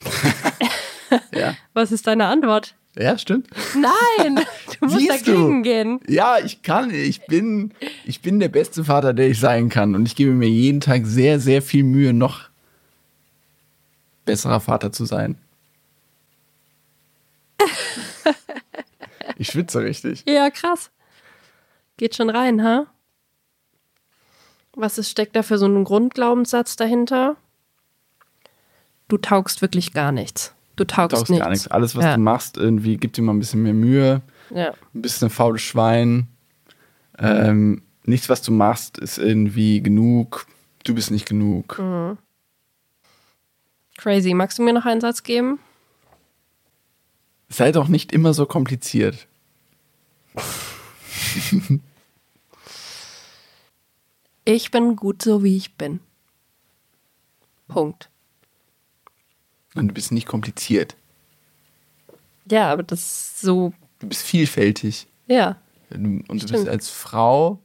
Ja, 1.31 1.55
Was 1.73 1.91
ist 1.91 2.07
deine 2.07 2.25
Antwort? 2.25 2.75
Ja 2.97 3.17
stimmt. 3.17 3.47
Nein, 3.75 4.35
du 4.79 4.85
musst 4.85 4.97
Siehst 4.97 5.27
du? 5.27 5.31
dagegen 5.31 5.63
gehen. 5.63 5.99
Ja, 6.07 6.37
ich 6.39 6.61
kann, 6.61 6.93
ich 6.93 7.25
bin, 7.25 7.73
ich 8.05 8.21
bin 8.21 8.39
der 8.39 8.49
beste 8.49 8.83
Vater, 8.83 9.13
der 9.13 9.29
ich 9.29 9.39
sein 9.39 9.69
kann. 9.69 9.95
Und 9.95 10.05
ich 10.07 10.15
gebe 10.15 10.31
mir 10.31 10.49
jeden 10.49 10.79
Tag 10.81 11.05
sehr, 11.05 11.39
sehr 11.39 11.61
viel 11.61 11.83
Mühe, 11.83 12.13
noch 12.13 12.49
besserer 14.25 14.59
Vater 14.59 14.91
zu 14.91 15.05
sein. 15.05 15.37
Ich 19.37 19.47
schwitze 19.47 19.81
richtig. 19.81 20.23
Ja, 20.27 20.49
krass. 20.51 20.91
Geht 21.97 22.15
schon 22.15 22.29
rein, 22.29 22.63
ha? 22.63 22.85
Was 24.75 24.97
ist, 24.97 25.09
steckt 25.09 25.35
da 25.35 25.43
für 25.43 25.57
so 25.57 25.65
ein 25.65 25.83
Grundglaubenssatz 25.83 26.75
dahinter? 26.75 27.35
Du 29.07 29.17
taugst 29.17 29.61
wirklich 29.61 29.91
gar 29.91 30.11
nichts. 30.11 30.53
Du 30.75 30.85
taugst, 30.85 31.15
Taugst 31.15 31.29
nichts. 31.29 31.43
gar 31.43 31.51
nichts. 31.51 31.67
Alles, 31.67 31.95
was 31.95 32.03
ja. 32.05 32.15
du 32.15 32.21
machst, 32.21 32.57
irgendwie 32.57 32.97
gibt 32.97 33.17
dir 33.17 33.21
mal 33.21 33.33
ein 33.33 33.39
bisschen 33.39 33.61
mehr 33.61 33.73
Mühe. 33.73 34.21
Ja. 34.49 34.73
Ein 34.93 35.01
bisschen 35.01 35.27
ein 35.27 35.31
faules 35.31 35.61
Schwein. 35.61 36.27
Ähm, 37.19 37.83
nichts, 38.05 38.27
was 38.29 38.41
du 38.41 38.51
machst, 38.51 38.97
ist 38.97 39.19
irgendwie 39.19 39.81
genug. 39.81 40.47
Du 40.83 40.95
bist 40.95 41.11
nicht 41.11 41.27
genug. 41.27 41.77
Mhm. 41.79 42.17
Crazy. 43.97 44.33
Magst 44.33 44.57
du 44.57 44.63
mir 44.63 44.73
noch 44.73 44.85
einen 44.85 45.01
Satz 45.01 45.23
geben? 45.23 45.59
Sei 47.49 47.71
doch 47.71 47.87
nicht 47.87 48.11
immer 48.11 48.33
so 48.33 48.47
kompliziert. 48.47 49.27
Ich 54.45 54.71
bin 54.71 54.95
gut 54.95 55.21
so, 55.21 55.43
wie 55.43 55.55
ich 55.55 55.75
bin. 55.75 55.99
Punkt. 57.67 58.09
Und 59.75 59.87
du 59.89 59.93
bist 59.93 60.11
nicht 60.11 60.27
kompliziert. 60.27 60.95
Ja, 62.49 62.71
aber 62.71 62.83
das 62.83 62.99
ist 62.99 63.41
so, 63.41 63.73
Du 63.99 64.07
bist 64.07 64.21
vielfältig. 64.23 65.07
ja. 65.27 65.57
Und 65.89 66.23
du 66.27 66.33
bist 66.33 66.49
Stimmt. 66.49 66.69
als 66.69 66.89
Frau 66.89 67.59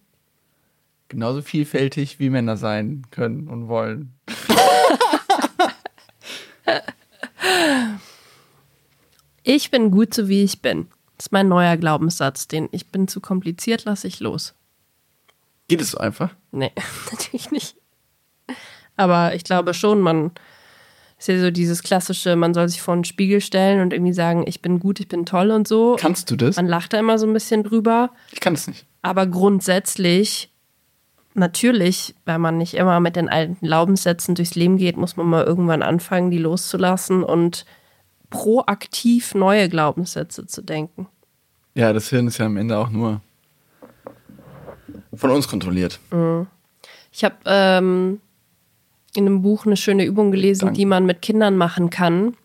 genauso 1.09 1.41
vielfältig, 1.41 2.19
wie 2.19 2.29
Männer 2.29 2.59
sein 2.59 3.07
können 3.11 3.49
und 3.49 3.69
wollen. 3.69 4.13
Ich 9.43 9.71
bin 9.71 9.91
gut 9.91 10.13
so, 10.15 10.29
wie 10.29 10.43
ich 10.45 10.61
bin. 10.61 10.89
Das 11.17 11.27
ist 11.27 11.33
mein 11.33 11.49
neuer 11.49 11.77
Glaubenssatz, 11.77 12.49
den 12.49 12.69
ich 12.73 12.89
bin 12.89 13.09
zu 13.09 13.21
kompliziert, 13.21 13.85
lasse 13.85 14.07
ich 14.07 14.21
los. 14.21 14.55
Geht 15.69 15.81
es 15.81 15.93
so 15.93 15.99
einfach? 15.99 16.35
Nee, 16.53 16.73
natürlich 17.11 17.51
nicht. 17.51 17.77
Aber 18.97 19.35
ich 19.35 19.45
glaube 19.45 19.75
schon, 19.75 20.01
man 20.01 20.33
ist 21.19 21.29
ja 21.29 21.41
so 21.41 21.51
dieses 21.51 21.83
klassische, 21.83 22.37
man 22.37 22.55
soll 22.55 22.69
sich 22.69 22.81
vor 22.81 22.95
einen 22.95 23.05
Spiegel 23.05 23.41
stellen 23.41 23.81
und 23.81 23.93
irgendwie 23.93 24.13
sagen, 24.13 24.45
ich 24.47 24.63
bin 24.63 24.79
gut, 24.79 25.01
ich 25.01 25.09
bin 25.09 25.27
toll 25.27 25.51
und 25.51 25.67
so. 25.67 25.97
Kannst 25.99 26.31
du 26.31 26.37
das? 26.37 26.57
Man 26.57 26.69
lacht 26.69 26.93
da 26.93 26.99
immer 26.99 27.19
so 27.19 27.27
ein 27.27 27.33
bisschen 27.33 27.65
drüber. 27.65 28.11
Ich 28.31 28.41
kann 28.41 28.55
es 28.55 28.69
nicht. 28.69 28.87
Aber 29.03 29.27
grundsätzlich, 29.27 30.53
natürlich, 31.35 32.15
weil 32.25 32.39
man 32.39 32.57
nicht 32.57 32.75
immer 32.75 33.01
mit 33.01 33.17
den 33.17 33.29
alten 33.29 33.59
Glaubenssätzen 33.67 34.37
durchs 34.37 34.55
Leben 34.55 34.77
geht, 34.77 34.97
muss 34.97 35.17
man 35.17 35.27
mal 35.27 35.45
irgendwann 35.45 35.83
anfangen, 35.83 36.31
die 36.31 36.39
loszulassen 36.39 37.25
und 37.25 37.67
proaktiv 38.31 39.35
neue 39.35 39.69
Glaubenssätze 39.69 40.47
zu 40.47 40.63
denken. 40.63 41.09
Ja, 41.75 41.93
das 41.93 42.11
Hirn 42.11 42.29
ist 42.29 42.39
ja 42.39 42.47
am 42.47 42.57
Ende 42.57 42.79
auch 42.79 42.91
nur 42.91 43.21
von 45.15 45.31
uns 45.31 45.49
kontrolliert. 45.49 45.99
Ich 47.13 47.25
habe 47.25 47.37
ähm, 47.47 48.21
in 49.15 49.27
einem 49.27 49.43
Buch 49.43 49.67
eine 49.67 49.77
schöne 49.77 50.05
Übung 50.05 50.31
gelesen, 50.31 50.67
Danke. 50.67 50.79
die 50.79 50.87
man 50.87 51.07
mit 51.07 51.23
Kindern 51.23 51.57
machen 51.57 51.91
kann. 51.91 52.37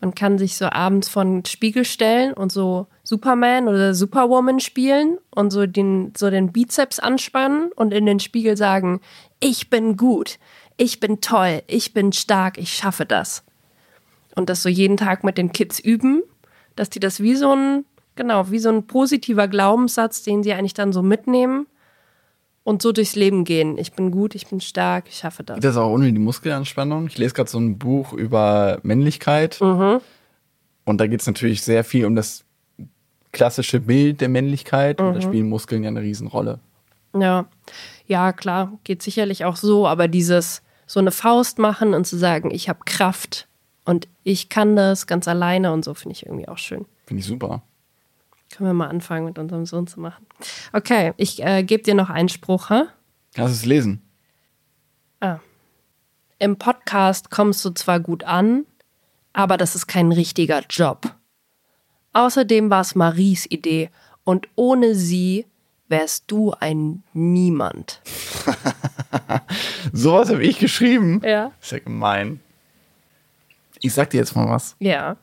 Man 0.00 0.14
kann 0.14 0.38
sich 0.38 0.56
so 0.56 0.66
abends 0.66 1.08
vor 1.08 1.24
den 1.24 1.44
Spiegel 1.44 1.84
stellen 1.84 2.32
und 2.32 2.52
so 2.52 2.86
Superman 3.02 3.66
oder 3.66 3.94
Superwoman 3.94 4.60
spielen 4.60 5.18
und 5.30 5.50
so 5.50 5.66
den, 5.66 6.12
so 6.16 6.30
den 6.30 6.52
Bizeps 6.52 7.00
anspannen 7.00 7.72
und 7.74 7.92
in 7.92 8.06
den 8.06 8.20
Spiegel 8.20 8.56
sagen, 8.56 9.00
ich 9.40 9.70
bin 9.70 9.96
gut, 9.96 10.38
ich 10.76 11.00
bin 11.00 11.20
toll, 11.20 11.62
ich 11.66 11.94
bin 11.94 12.12
stark, 12.12 12.58
ich 12.58 12.72
schaffe 12.72 13.06
das. 13.06 13.44
Und 14.36 14.48
das 14.48 14.62
so 14.62 14.68
jeden 14.68 14.96
Tag 14.96 15.24
mit 15.24 15.36
den 15.36 15.52
Kids 15.52 15.80
üben, 15.80 16.22
dass 16.76 16.90
die 16.90 17.00
das 17.00 17.20
wie 17.20 17.34
so 17.34 17.52
ein, 17.52 17.84
genau, 18.14 18.52
wie 18.52 18.60
so 18.60 18.68
ein 18.68 18.86
positiver 18.86 19.48
Glaubenssatz, 19.48 20.22
den 20.22 20.44
sie 20.44 20.52
eigentlich 20.52 20.74
dann 20.74 20.92
so 20.92 21.02
mitnehmen 21.02 21.66
und 22.68 22.82
so 22.82 22.92
durchs 22.92 23.16
Leben 23.16 23.44
gehen. 23.44 23.78
Ich 23.78 23.92
bin 23.92 24.10
gut, 24.10 24.34
ich 24.34 24.46
bin 24.48 24.60
stark, 24.60 25.06
ich 25.08 25.16
schaffe 25.16 25.42
das. 25.42 25.54
Geht 25.56 25.64
das 25.64 25.78
auch 25.78 25.90
ohne 25.90 26.12
die 26.12 26.18
Muskelanspannung? 26.18 27.06
Ich 27.06 27.16
lese 27.16 27.32
gerade 27.32 27.48
so 27.48 27.58
ein 27.58 27.78
Buch 27.78 28.12
über 28.12 28.78
Männlichkeit. 28.82 29.58
Mhm. 29.62 30.00
Und 30.84 30.98
da 31.00 31.06
geht 31.06 31.22
es 31.22 31.26
natürlich 31.26 31.62
sehr 31.62 31.82
viel 31.82 32.04
um 32.04 32.14
das 32.14 32.44
klassische 33.32 33.80
Bild 33.80 34.20
der 34.20 34.28
Männlichkeit. 34.28 35.00
Und 35.00 35.08
Mhm. 35.08 35.14
da 35.14 35.20
spielen 35.22 35.48
Muskeln 35.48 35.82
ja 35.82 35.88
eine 35.88 36.02
Riesenrolle. 36.02 36.58
Ja. 37.18 37.46
Ja, 38.06 38.32
klar, 38.34 38.72
geht 38.84 39.00
sicherlich 39.02 39.46
auch 39.46 39.56
so, 39.56 39.86
aber 39.86 40.06
dieses 40.06 40.60
so 40.86 41.00
eine 41.00 41.10
Faust 41.10 41.58
machen 41.58 41.94
und 41.94 42.06
zu 42.06 42.18
sagen, 42.18 42.50
ich 42.50 42.68
habe 42.68 42.80
Kraft 42.84 43.48
und 43.86 44.08
ich 44.24 44.50
kann 44.50 44.76
das 44.76 45.06
ganz 45.06 45.26
alleine 45.26 45.72
und 45.72 45.86
so 45.86 45.94
finde 45.94 46.16
ich 46.16 46.26
irgendwie 46.26 46.48
auch 46.48 46.58
schön. 46.58 46.84
Finde 47.06 47.20
ich 47.20 47.26
super. 47.26 47.62
Können 48.50 48.70
wir 48.70 48.74
mal 48.74 48.88
anfangen 48.88 49.26
mit 49.26 49.38
unserem 49.38 49.66
Sohn 49.66 49.86
zu 49.86 50.00
machen. 50.00 50.26
Okay, 50.72 51.12
ich 51.16 51.44
äh, 51.44 51.62
gebe 51.62 51.82
dir 51.82 51.94
noch 51.94 52.10
einen 52.10 52.28
Spruch, 52.28 52.70
ha? 52.70 52.88
Kannst 53.34 53.54
du 53.54 53.56
es 53.58 53.66
lesen? 53.66 54.02
Ah. 55.20 55.38
Im 56.38 56.56
Podcast 56.56 57.30
kommst 57.30 57.64
du 57.64 57.70
zwar 57.70 58.00
gut 58.00 58.24
an, 58.24 58.64
aber 59.32 59.56
das 59.56 59.74
ist 59.74 59.86
kein 59.86 60.12
richtiger 60.12 60.62
Job. 60.70 61.14
Außerdem 62.12 62.70
war 62.70 62.80
es 62.80 62.94
Maries 62.94 63.46
Idee 63.50 63.90
und 64.24 64.48
ohne 64.54 64.94
sie 64.94 65.46
wärst 65.88 66.24
du 66.28 66.52
ein 66.58 67.02
Niemand. 67.12 68.00
Sowas 69.92 70.30
habe 70.30 70.42
ich 70.42 70.58
geschrieben. 70.58 71.20
Ja. 71.24 71.52
Ist 71.60 71.72
ja 71.72 71.78
gemein. 71.78 72.40
Ich 73.80 73.94
sag 73.94 74.10
dir 74.10 74.18
jetzt 74.18 74.34
mal 74.34 74.48
was. 74.48 74.76
Ja. 74.80 75.16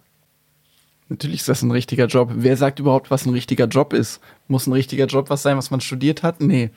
Natürlich 1.07 1.41
ist 1.41 1.49
das 1.49 1.61
ein 1.61 1.71
richtiger 1.71 2.07
Job. 2.07 2.31
Wer 2.33 2.57
sagt 2.57 2.79
überhaupt, 2.79 3.11
was 3.11 3.25
ein 3.25 3.33
richtiger 3.33 3.65
Job 3.65 3.93
ist? 3.93 4.19
Muss 4.47 4.65
ein 4.65 4.73
richtiger 4.73 5.05
Job 5.05 5.29
was 5.29 5.43
sein, 5.43 5.57
was 5.57 5.69
man 5.69 5.81
studiert 5.81 6.23
hat? 6.23 6.41
Nee. 6.41 6.71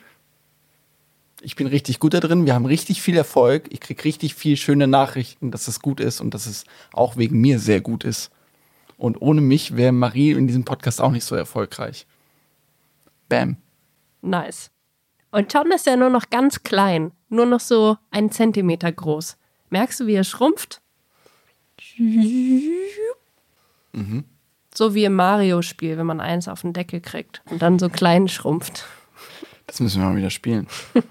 Ich 1.41 1.57
bin 1.57 1.67
richtig 1.67 1.99
gut 1.99 2.15
da 2.15 2.21
drin. 2.21 2.45
Wir 2.45 2.55
haben 2.55 2.67
richtig 2.67 3.01
viel 3.01 3.17
Erfolg. 3.17 3.67
Ich 3.71 3.81
krieg 3.81 4.05
richtig 4.05 4.35
viel 4.35 4.57
schöne 4.57 4.87
Nachrichten, 4.87 5.51
dass 5.51 5.69
es 5.69 5.81
gut 5.81 6.01
ist 6.01 6.21
und 6.21 6.35
dass 6.35 6.47
es 6.47 6.65
auch 6.93 7.17
wegen 7.17 7.41
mir 7.41 7.59
sehr 7.59 7.81
gut 7.81 8.05
ist. 8.05 8.31
Und 8.99 9.23
ohne 9.23 9.41
mich 9.41 9.77
wäre 9.77 9.93
Marie 9.93 10.33
in 10.33 10.47
diesem 10.47 10.65
Podcast 10.65 11.01
auch 11.01 11.13
nicht 11.13 11.25
so 11.25 11.37
erfolgreich. 11.37 12.07
Bam. 13.29 13.57
Nice. 14.21 14.71
Und 15.31 15.53
John 15.53 15.71
ist 15.73 15.87
ja 15.87 15.97
nur 15.97 16.11
noch 16.11 16.31
ganz 16.31 16.63
klein, 16.63 17.13
nur 17.29 17.47
noch 17.47 17.61
so 17.61 17.97
einen 18.11 18.33
Zentimeter 18.33 18.91
groß. 18.91 19.37
Merkst 19.71 20.01
du, 20.01 20.07
wie 20.07 20.15
er 20.15 20.25
schrumpft? 20.25 20.81
So 24.75 24.95
wie 24.95 25.05
im 25.05 25.15
Mario-Spiel, 25.15 25.97
wenn 25.99 26.07
man 26.07 26.21
eins 26.21 26.49
auf 26.49 26.63
den 26.63 26.73
Deckel 26.73 27.01
kriegt 27.01 27.43
und 27.51 27.63
dann 27.63 27.79
so 27.79 27.89
klein 27.89 28.29
schrumpft. 28.29 28.85
Das 29.67 29.81
müssen 29.81 30.01
wir 30.01 30.09
mal 30.09 30.17
wieder 30.17 30.31
spielen. 30.31 30.67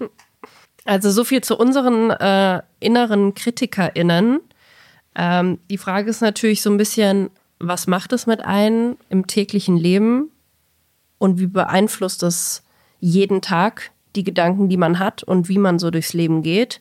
Also 0.84 1.10
so 1.10 1.22
viel 1.22 1.42
zu 1.42 1.58
unseren 1.58 2.10
äh, 2.12 2.62
inneren 2.80 3.34
KritikerInnen. 3.34 4.40
Ähm, 5.14 5.58
die 5.68 5.76
Frage 5.76 6.08
ist 6.08 6.22
natürlich 6.22 6.62
so 6.62 6.70
ein 6.70 6.78
bisschen, 6.78 7.28
was 7.58 7.86
macht 7.86 8.14
es 8.14 8.26
mit 8.26 8.42
einem 8.42 8.96
im 9.10 9.26
täglichen 9.26 9.76
Leben 9.76 10.30
und 11.18 11.38
wie 11.38 11.46
beeinflusst 11.46 12.22
es 12.22 12.62
jeden 13.00 13.42
Tag 13.42 13.90
die 14.16 14.24
Gedanken, 14.24 14.70
die 14.70 14.78
man 14.78 14.98
hat 14.98 15.22
und 15.22 15.50
wie 15.50 15.58
man 15.58 15.78
so 15.78 15.90
durchs 15.90 16.14
Leben 16.14 16.42
geht. 16.42 16.80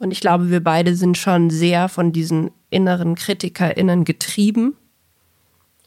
Und 0.00 0.10
ich 0.10 0.20
glaube, 0.20 0.50
wir 0.50 0.64
beide 0.64 0.96
sind 0.96 1.16
schon 1.16 1.50
sehr 1.50 1.88
von 1.88 2.10
diesen 2.10 2.50
inneren 2.68 3.14
KritikerInnen 3.14 4.04
getrieben 4.04 4.76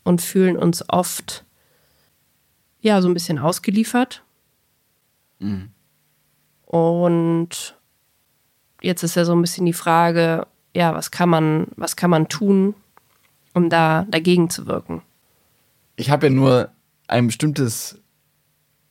und 0.08 0.22
fühlen 0.22 0.55
uns 0.58 0.88
oft 0.88 1.43
ja 2.80 3.01
so 3.01 3.10
ein 3.10 3.14
bisschen 3.14 3.39
ausgeliefert. 3.39 4.24
Mhm. 5.39 5.70
Und 6.66 7.78
jetzt 8.82 9.03
ist 9.03 9.16
ja 9.16 9.26
so 9.26 9.36
ein 9.36 9.41
bisschen 9.41 9.66
die 9.66 9.74
Frage, 9.74 10.47
ja, 10.74 10.95
was 10.95 11.12
kann 11.12 11.28
man, 11.28 11.68
was 11.76 11.97
kann 11.97 12.10
man 12.10 12.30
tun, 12.30 12.74
um 13.53 13.70
da 13.70 14.05
dagegen 14.10 14.49
zu 14.49 14.66
wirken? 14.66 15.01
Ich 15.97 16.10
habe 16.10 16.28
ja 16.28 16.34
nur 16.34 16.70
ein 17.08 17.28
bestimmtes, 17.28 17.99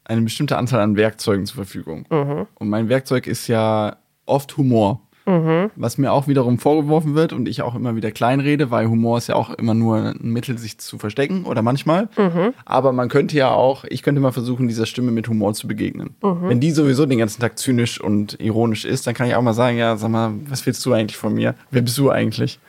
eine 0.05 0.21
bestimmte 0.21 0.59
Anzahl 0.59 0.81
an 0.81 0.97
Werkzeugen 0.97 1.47
zur 1.47 1.57
Verfügung. 1.57 2.05
Mhm. 2.11 2.47
Und 2.57 2.69
mein 2.69 2.91
Werkzeug 2.91 3.27
ist 3.27 3.47
ja 3.47 3.97
oft 4.27 4.59
Humor. 4.59 5.01
Mhm. 5.27 5.73
Was 5.75 5.99
mir 5.99 6.13
auch 6.13 6.29
wiederum 6.29 6.59
vorgeworfen 6.59 7.17
wird 7.17 7.33
und 7.33 7.49
ich 7.49 7.61
auch 7.63 7.75
immer 7.75 7.97
wieder 7.97 8.13
kleinrede, 8.13 8.71
weil 8.71 8.89
Humor 8.89 9.19
ist 9.19 9.27
ja 9.27 9.35
auch 9.35 9.51
immer 9.51 9.75
nur 9.75 9.97
ein 9.97 10.31
Mittel, 10.33 10.57
sich 10.57 10.79
zu 10.79 10.99
verstecken 10.99 11.45
oder 11.45 11.63
manchmal. 11.63 12.09
Mhm. 12.17 12.55
Aber 12.65 12.93
man 12.93 13.09
könnte 13.09 13.37
ja 13.37 13.51
auch, 13.51 13.85
ich 13.85 14.05
könnte 14.05 14.21
mal 14.21 14.31
versuchen, 14.31 14.69
dieser 14.69 14.87
Stimme 14.87 15.11
mit 15.11 15.27
Humor 15.29 15.53
zu 15.55 15.67
begegnen. 15.67 16.15
Mhm. 16.23 16.49
Wenn 16.49 16.61
die 16.61 16.71
sowieso 16.71 17.07
den 17.07 17.19
ganzen 17.19 17.41
Tag 17.41 17.59
zynisch 17.59 18.01
und 18.01 18.41
ironisch 18.41 18.85
ist, 18.85 19.07
dann 19.07 19.15
kann 19.15 19.27
ich 19.27 19.35
auch 19.35 19.43
mal 19.43 19.53
sagen, 19.53 19.77
ja, 19.77 19.97
sag 19.97 20.11
mal, 20.11 20.33
was 20.49 20.65
willst 20.65 20.87
du 20.87 20.93
eigentlich 20.93 21.17
von 21.17 21.35
mir? 21.35 21.57
Wer 21.73 21.83
bist 21.83 21.99
du 21.99 22.11
eigentlich? 22.11 22.61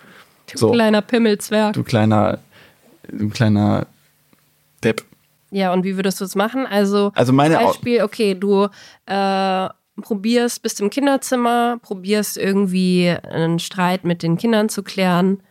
Du 0.52 0.58
so. 0.58 0.72
kleiner 0.72 1.02
Pimmelzwerg. 1.02 1.74
Du 1.74 1.84
kleiner, 1.84 2.40
du 3.12 3.30
kleiner 3.30 3.86
Depp. 4.84 5.04
Ja, 5.52 5.74
und 5.74 5.84
wie 5.84 5.96
würdest 5.96 6.20
du 6.20 6.26
es 6.26 6.36
machen? 6.36 6.66
Also, 6.66 7.12
also 7.14 7.34
meine 7.34 7.56
Beispiel, 7.56 8.02
okay, 8.02 8.36
du 8.36 8.68
äh, 9.06 9.70
probierst, 10.02 10.62
bist 10.62 10.80
im 10.80 10.90
Kinderzimmer, 10.90 11.80
probierst 11.82 12.38
irgendwie 12.38 13.10
einen 13.10 13.60
Streit 13.60 14.04
mit 14.04 14.24
den 14.24 14.38
Kindern 14.38 14.70
zu 14.70 14.84
klären 14.84 15.42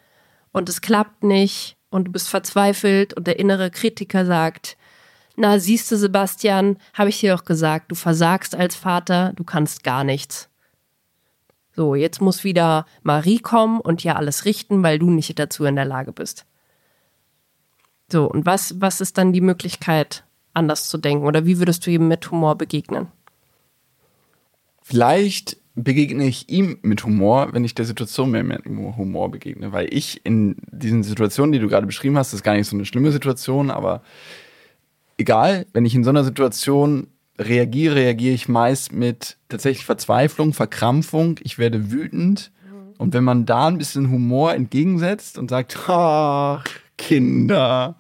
und 0.53 0.69
es 0.69 0.81
klappt 0.81 1.23
nicht 1.23 1.77
und 1.91 2.05
du 2.09 2.13
bist 2.13 2.29
verzweifelt 2.29 3.15
und 3.15 3.27
der 3.27 3.39
innere 3.39 3.71
Kritiker 3.71 4.25
sagt, 4.25 4.77
na, 5.37 5.59
siehst 5.59 5.91
du, 5.93 5.97
Sebastian, 5.97 6.79
habe 6.95 7.11
ich 7.11 7.21
dir 7.21 7.37
doch 7.37 7.45
gesagt, 7.45 7.91
du 7.91 7.95
versagst 7.95 8.55
als 8.55 8.75
Vater, 8.75 9.33
du 9.37 9.45
kannst 9.45 9.85
gar 9.85 10.03
nichts. 10.03 10.49
So, 11.75 11.95
jetzt 11.95 12.23
muss 12.23 12.43
wieder 12.43 12.87
Marie 13.03 13.39
kommen 13.39 13.81
und 13.81 14.03
ja 14.03 14.17
alles 14.17 14.47
richten, 14.47 14.83
weil 14.83 14.99
du 14.99 15.11
nicht 15.11 15.39
dazu 15.39 15.67
in 15.67 15.77
der 15.77 15.85
Lage 15.85 16.13
bist. 16.13 16.47
So, 18.11 18.25
und 18.31 18.47
was, 18.47 18.81
was 18.81 19.03
ist 19.03 19.19
dann 19.19 19.35
die 19.35 19.43
Möglichkeit, 19.43 20.25
anders 20.55 20.89
zu 20.89 20.97
denken? 20.97 21.27
Oder 21.27 21.45
wie 21.45 21.59
würdest 21.59 21.87
du 21.87 21.91
ihm 21.91 22.09
mit 22.09 22.31
Humor 22.31 22.57
begegnen? 22.57 23.09
Vielleicht 24.89 25.57
begegne 25.75 26.29
ich 26.29 26.49
ihm 26.49 26.79
mit 26.83 27.03
Humor, 27.03 27.49
wenn 27.51 27.65
ich 27.65 27.75
der 27.75 27.85
Situation 27.85 28.31
mehr 28.31 28.45
mit 28.45 28.67
Humor 28.67 29.33
begegne, 29.33 29.73
weil 29.73 29.93
ich 29.93 30.25
in 30.25 30.55
diesen 30.71 31.03
Situationen, 31.03 31.51
die 31.51 31.59
du 31.59 31.67
gerade 31.67 31.89
beschrieben 31.89 32.17
hast, 32.17 32.29
das 32.29 32.39
ist 32.39 32.45
gar 32.45 32.55
nicht 32.55 32.69
so 32.69 32.77
eine 32.77 32.85
schlimme 32.85 33.11
Situation, 33.11 33.73
aber 33.73 34.05
egal, 35.19 35.67
wenn 35.73 35.85
ich 35.87 35.97
in 35.97 36.05
so 36.05 36.11
einer 36.11 36.23
Situation 36.23 37.09
reagiere, 37.37 37.97
reagiere 37.97 38.37
ich 38.37 38.49
meist 38.49 38.93
mit 38.93 39.39
tatsächlich 39.49 39.85
Verzweiflung, 39.85 40.53
Verkrampfung, 40.53 41.41
ich 41.43 41.59
werde 41.59 41.91
wütend. 41.91 42.53
Und 42.97 43.13
wenn 43.13 43.25
man 43.25 43.45
da 43.45 43.67
ein 43.67 43.79
bisschen 43.79 44.13
Humor 44.13 44.55
entgegensetzt 44.55 45.37
und 45.37 45.51
sagt, 45.51 45.77
ach, 45.89 46.65
Kinder, 46.97 47.97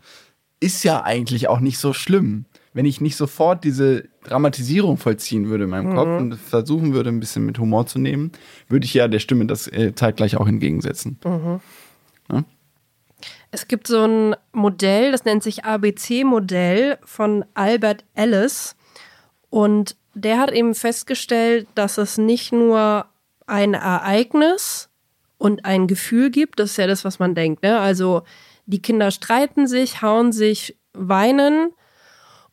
ist 0.61 0.85
ja 0.85 1.03
eigentlich 1.03 1.49
auch 1.49 1.59
nicht 1.59 1.79
so 1.79 1.93
schlimm 1.93 2.45
wenn 2.77 2.85
ich 2.85 3.01
nicht 3.01 3.17
sofort 3.17 3.65
diese 3.65 4.05
Dramatisierung 4.25 4.99
vollziehen 4.99 5.49
würde 5.49 5.65
in 5.65 5.71
meinem 5.71 5.93
mhm. 5.93 5.95
Kopf 5.95 6.09
und 6.21 6.35
versuchen 6.35 6.93
würde, 6.93 7.09
ein 7.09 7.21
bisschen 7.21 7.47
mit 7.47 7.59
Humor 7.59 7.87
zu 7.87 7.99
nehmen, 7.99 8.33
würde 8.69 8.85
ich 8.85 8.93
ja 8.93 9.09
der 9.09 9.19
Stimme 9.19 9.47
das 9.47 9.67
äh, 9.67 9.95
zeitgleich 9.95 10.37
auch 10.37 10.47
entgegensetzen. 10.47 11.19
Mhm. 11.25 11.61
Ja? 12.31 12.45
Es 13.51 13.67
gibt 13.67 13.87
so 13.87 14.05
ein 14.05 14.37
Modell, 14.53 15.11
das 15.11 15.25
nennt 15.25 15.43
sich 15.43 15.65
ABC-Modell 15.65 16.99
von 17.03 17.47
Albert 17.55 18.05
Ellis. 18.15 18.77
Und 19.49 19.97
der 20.13 20.39
hat 20.39 20.53
eben 20.53 20.75
festgestellt, 20.75 21.67
dass 21.75 21.97
es 21.97 22.19
nicht 22.19 22.53
nur 22.53 23.07
ein 23.47 23.73
Ereignis 23.73 24.91
und 25.39 25.65
ein 25.65 25.87
Gefühl 25.87 26.31
gibt, 26.31 26.61
das 26.61 26.73
ist 26.73 26.77
ja 26.77 26.87
das, 26.87 27.07
was 27.07 27.19
man 27.19 27.35
denkt. 27.35 27.63
Ne? 27.63 27.79
Also 27.79 28.25
die 28.67 28.83
Kinder 28.83 29.11
streiten 29.11 29.67
sich, 29.67 30.03
hauen 30.03 30.31
sich, 30.31 30.77
weinen 30.93 31.71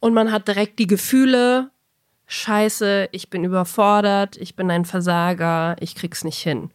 und 0.03 0.13
man 0.13 0.33
hat 0.33 0.49
direkt 0.49 0.79
die 0.79 0.87
Gefühle, 0.87 1.71
scheiße, 2.27 3.07
ich 3.13 3.29
bin 3.29 3.45
überfordert, 3.45 4.35
ich 4.35 4.53
bin 4.53 4.69
ein 4.69 4.83
Versager, 4.83 5.77
ich 5.79 5.95
krieg's 5.95 6.25
nicht 6.25 6.39
hin. 6.39 6.71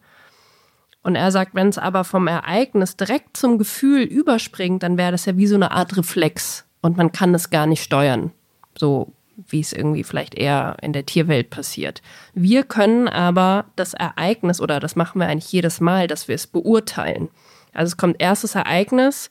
Und 1.03 1.13
er 1.13 1.29
sagt, 1.31 1.53
wenn 1.53 1.67
es 1.67 1.77
aber 1.77 2.05
vom 2.05 2.25
Ereignis 2.25 2.97
direkt 2.97 3.37
zum 3.37 3.59
Gefühl 3.59 4.01
überspringt, 4.01 4.81
dann 4.81 4.97
wäre 4.97 5.11
das 5.11 5.27
ja 5.27 5.37
wie 5.37 5.45
so 5.45 5.53
eine 5.53 5.69
Art 5.69 5.95
Reflex 5.95 6.65
und 6.81 6.97
man 6.97 7.11
kann 7.11 7.35
es 7.35 7.51
gar 7.51 7.67
nicht 7.67 7.83
steuern. 7.83 8.31
So 8.75 9.13
wie 9.47 9.59
es 9.59 9.73
irgendwie 9.73 10.03
vielleicht 10.03 10.33
eher 10.33 10.77
in 10.81 10.91
der 10.91 11.05
Tierwelt 11.05 11.51
passiert. 11.51 12.01
Wir 12.33 12.63
können 12.63 13.07
aber 13.07 13.65
das 13.75 13.93
Ereignis, 13.93 14.59
oder 14.59 14.79
das 14.79 14.95
machen 14.95 15.21
wir 15.21 15.27
eigentlich 15.27 15.51
jedes 15.51 15.79
Mal, 15.79 16.07
dass 16.07 16.27
wir 16.27 16.33
es 16.33 16.47
beurteilen. 16.47 17.29
Also 17.73 17.91
es 17.91 17.97
kommt 17.97 18.19
erstes 18.19 18.55
Ereignis, 18.55 19.29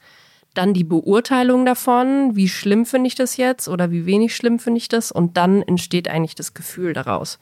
dann 0.55 0.74
die 0.74 0.84
Beurteilung 0.84 1.64
davon, 1.64 2.34
wie 2.34 2.49
schlimm 2.49 2.86
finde 2.86 3.09
ich 3.09 3.14
das 3.14 3.36
jetzt 3.36 3.68
oder 3.68 3.90
wie 3.90 4.07
wenig 4.07 4.34
schlimm 4.34 4.59
finde 4.59 4.78
ich 4.78 4.88
das 4.88 5.12
und 5.12 5.36
dann 5.36 5.62
entsteht 5.62 6.09
eigentlich 6.09 6.34
das 6.34 6.55
Gefühl 6.55 6.92
daraus. 6.92 7.38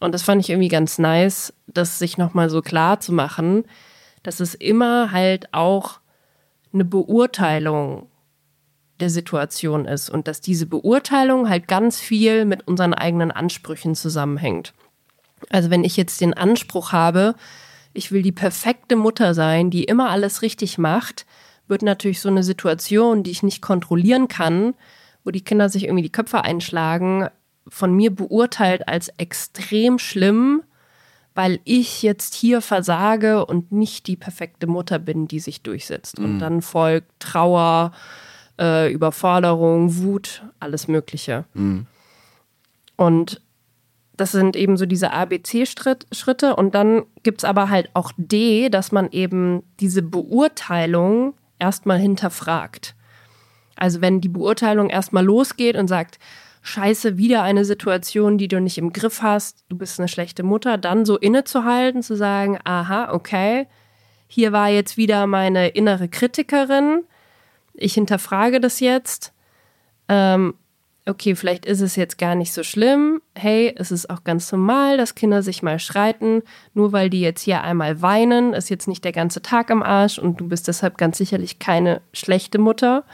Und 0.00 0.12
das 0.12 0.22
fand 0.22 0.40
ich 0.40 0.50
irgendwie 0.50 0.68
ganz 0.68 0.98
nice, 0.98 1.52
das 1.66 1.98
sich 1.98 2.18
nochmal 2.18 2.50
so 2.50 2.62
klar 2.62 3.00
zu 3.00 3.12
machen, 3.12 3.64
dass 4.22 4.40
es 4.40 4.54
immer 4.54 5.12
halt 5.12 5.52
auch 5.52 6.00
eine 6.72 6.84
Beurteilung 6.84 8.08
der 9.00 9.10
Situation 9.10 9.86
ist 9.86 10.10
und 10.10 10.28
dass 10.28 10.40
diese 10.40 10.66
Beurteilung 10.66 11.48
halt 11.48 11.68
ganz 11.68 12.00
viel 12.00 12.44
mit 12.44 12.66
unseren 12.66 12.94
eigenen 12.94 13.30
Ansprüchen 13.30 13.94
zusammenhängt. 13.94 14.72
Also 15.50 15.70
wenn 15.70 15.84
ich 15.84 15.96
jetzt 15.96 16.20
den 16.20 16.34
Anspruch 16.34 16.92
habe, 16.92 17.34
ich 17.92 18.12
will 18.12 18.22
die 18.22 18.32
perfekte 18.32 18.96
Mutter 18.96 19.34
sein, 19.34 19.70
die 19.70 19.84
immer 19.84 20.10
alles 20.10 20.42
richtig 20.42 20.78
macht, 20.78 21.26
wird 21.68 21.82
natürlich 21.82 22.20
so 22.20 22.28
eine 22.28 22.42
Situation, 22.42 23.22
die 23.22 23.30
ich 23.30 23.42
nicht 23.42 23.62
kontrollieren 23.62 24.28
kann, 24.28 24.74
wo 25.24 25.30
die 25.30 25.42
Kinder 25.42 25.68
sich 25.68 25.84
irgendwie 25.84 26.02
die 26.02 26.12
Köpfe 26.12 26.44
einschlagen, 26.44 27.28
von 27.66 27.94
mir 27.94 28.14
beurteilt 28.14 28.88
als 28.88 29.08
extrem 29.16 29.98
schlimm, 29.98 30.62
weil 31.34 31.60
ich 31.64 32.02
jetzt 32.02 32.34
hier 32.34 32.60
versage 32.60 33.44
und 33.44 33.72
nicht 33.72 34.06
die 34.06 34.16
perfekte 34.16 34.66
Mutter 34.66 34.98
bin, 34.98 35.26
die 35.26 35.40
sich 35.40 35.62
durchsetzt. 35.62 36.18
Mhm. 36.18 36.24
Und 36.24 36.38
dann 36.38 36.62
folgt 36.62 37.08
Trauer, 37.18 37.92
äh, 38.60 38.92
Überforderung, 38.92 39.96
Wut, 39.96 40.44
alles 40.60 40.86
Mögliche. 40.86 41.44
Mhm. 41.54 41.86
Und 42.96 43.40
das 44.16 44.30
sind 44.30 44.54
eben 44.54 44.76
so 44.76 44.86
diese 44.86 45.12
ABC-Schritte. 45.12 46.54
Und 46.54 46.74
dann 46.74 47.02
gibt 47.24 47.40
es 47.40 47.44
aber 47.44 47.68
halt 47.68 47.90
auch 47.94 48.12
D, 48.16 48.68
dass 48.68 48.92
man 48.92 49.10
eben 49.10 49.64
diese 49.80 50.02
Beurteilung 50.02 51.34
erstmal 51.58 51.98
hinterfragt. 51.98 52.94
Also 53.76 54.00
wenn 54.00 54.20
die 54.20 54.28
Beurteilung 54.28 54.90
erstmal 54.90 55.24
losgeht 55.24 55.76
und 55.76 55.88
sagt, 55.88 56.18
scheiße, 56.62 57.16
wieder 57.18 57.42
eine 57.42 57.64
Situation, 57.64 58.38
die 58.38 58.48
du 58.48 58.60
nicht 58.60 58.78
im 58.78 58.92
Griff 58.92 59.22
hast, 59.22 59.64
du 59.68 59.76
bist 59.76 59.98
eine 59.98 60.08
schlechte 60.08 60.42
Mutter, 60.42 60.78
dann 60.78 61.04
so 61.04 61.18
innezuhalten, 61.18 62.02
zu 62.02 62.16
sagen, 62.16 62.58
aha, 62.64 63.12
okay, 63.12 63.66
hier 64.26 64.52
war 64.52 64.68
jetzt 64.68 64.96
wieder 64.96 65.26
meine 65.26 65.68
innere 65.68 66.08
Kritikerin, 66.08 67.04
ich 67.74 67.94
hinterfrage 67.94 68.60
das 68.60 68.80
jetzt, 68.80 69.32
ähm, 70.08 70.54
okay, 71.06 71.34
vielleicht 71.34 71.66
ist 71.66 71.80
es 71.80 71.96
jetzt 71.96 72.16
gar 72.16 72.34
nicht 72.34 72.52
so 72.52 72.62
schlimm. 72.62 73.20
Hey, 73.34 73.74
es 73.76 73.90
ist 73.90 74.08
auch 74.08 74.24
ganz 74.24 74.50
normal, 74.50 74.96
dass 74.96 75.14
Kinder 75.14 75.42
sich 75.42 75.62
mal 75.62 75.78
streiten. 75.78 76.42
Nur 76.72 76.92
weil 76.92 77.10
die 77.10 77.20
jetzt 77.20 77.42
hier 77.42 77.62
einmal 77.62 78.00
weinen, 78.00 78.54
ist 78.54 78.70
jetzt 78.70 78.88
nicht 78.88 79.04
der 79.04 79.12
ganze 79.12 79.42
Tag 79.42 79.70
am 79.70 79.82
Arsch 79.82 80.18
und 80.18 80.40
du 80.40 80.48
bist 80.48 80.66
deshalb 80.68 80.96
ganz 80.96 81.18
sicherlich 81.18 81.58
keine 81.58 82.00
schlechte 82.12 82.58
Mutter 82.58 83.04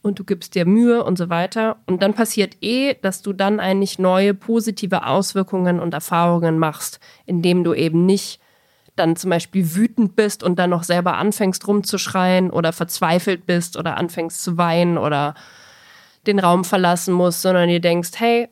und 0.00 0.18
du 0.18 0.24
gibst 0.24 0.54
dir 0.54 0.64
Mühe 0.64 1.02
und 1.02 1.18
so 1.18 1.28
weiter. 1.28 1.78
Und 1.86 2.02
dann 2.02 2.14
passiert 2.14 2.56
eh, 2.60 2.94
dass 3.02 3.22
du 3.22 3.32
dann 3.32 3.58
eigentlich 3.58 3.98
neue 3.98 4.34
positive 4.34 5.06
Auswirkungen 5.06 5.80
und 5.80 5.94
Erfahrungen 5.94 6.58
machst, 6.58 7.00
indem 7.26 7.64
du 7.64 7.74
eben 7.74 8.06
nicht 8.06 8.40
dann 8.96 9.16
zum 9.16 9.30
Beispiel 9.30 9.74
wütend 9.74 10.14
bist 10.14 10.44
und 10.44 10.56
dann 10.58 10.70
noch 10.70 10.84
selber 10.84 11.16
anfängst 11.16 11.66
rumzuschreien 11.66 12.50
oder 12.50 12.72
verzweifelt 12.72 13.44
bist 13.44 13.76
oder 13.76 13.96
anfängst 13.96 14.44
zu 14.44 14.56
weinen 14.56 14.98
oder 14.98 15.34
den 16.26 16.38
Raum 16.38 16.64
verlassen 16.64 17.14
musst, 17.14 17.42
sondern 17.42 17.68
ihr 17.68 17.80
denkst, 17.80 18.12
hey, 18.16 18.48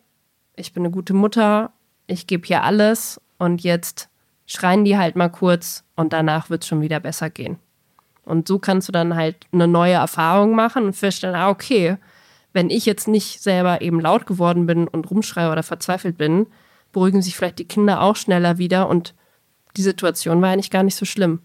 ich 0.56 0.72
bin 0.72 0.84
eine 0.84 0.92
gute 0.92 1.14
Mutter, 1.14 1.72
ich 2.06 2.26
gebe 2.26 2.46
hier 2.46 2.62
alles 2.62 3.20
und 3.38 3.62
jetzt 3.62 4.08
schreien 4.46 4.84
die 4.84 4.98
halt 4.98 5.16
mal 5.16 5.28
kurz 5.28 5.84
und 5.96 6.12
danach 6.12 6.50
wird 6.50 6.62
es 6.62 6.68
schon 6.68 6.82
wieder 6.82 7.00
besser 7.00 7.30
gehen. 7.30 7.58
Und 8.24 8.46
so 8.46 8.58
kannst 8.58 8.88
du 8.88 8.92
dann 8.92 9.16
halt 9.16 9.46
eine 9.52 9.66
neue 9.66 9.94
Erfahrung 9.94 10.54
machen 10.54 10.84
und 10.84 10.96
feststellen, 10.96 11.34
ah, 11.34 11.48
okay, 11.48 11.96
wenn 12.52 12.70
ich 12.70 12.86
jetzt 12.86 13.08
nicht 13.08 13.42
selber 13.42 13.80
eben 13.80 14.00
laut 14.00 14.26
geworden 14.26 14.66
bin 14.66 14.86
und 14.86 15.10
rumschreie 15.10 15.50
oder 15.50 15.62
verzweifelt 15.62 16.18
bin, 16.18 16.46
beruhigen 16.92 17.22
sich 17.22 17.36
vielleicht 17.36 17.58
die 17.58 17.66
Kinder 17.66 18.02
auch 18.02 18.16
schneller 18.16 18.58
wieder 18.58 18.88
und 18.88 19.14
die 19.76 19.82
Situation 19.82 20.42
war 20.42 20.50
eigentlich 20.50 20.70
gar 20.70 20.82
nicht 20.82 20.96
so 20.96 21.06
schlimm. 21.06 21.40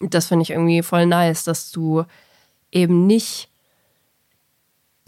Das 0.00 0.28
finde 0.28 0.42
ich 0.42 0.50
irgendwie 0.50 0.82
voll 0.82 1.06
nice, 1.06 1.44
dass 1.44 1.70
du 1.70 2.04
eben 2.72 3.06
nicht 3.06 3.51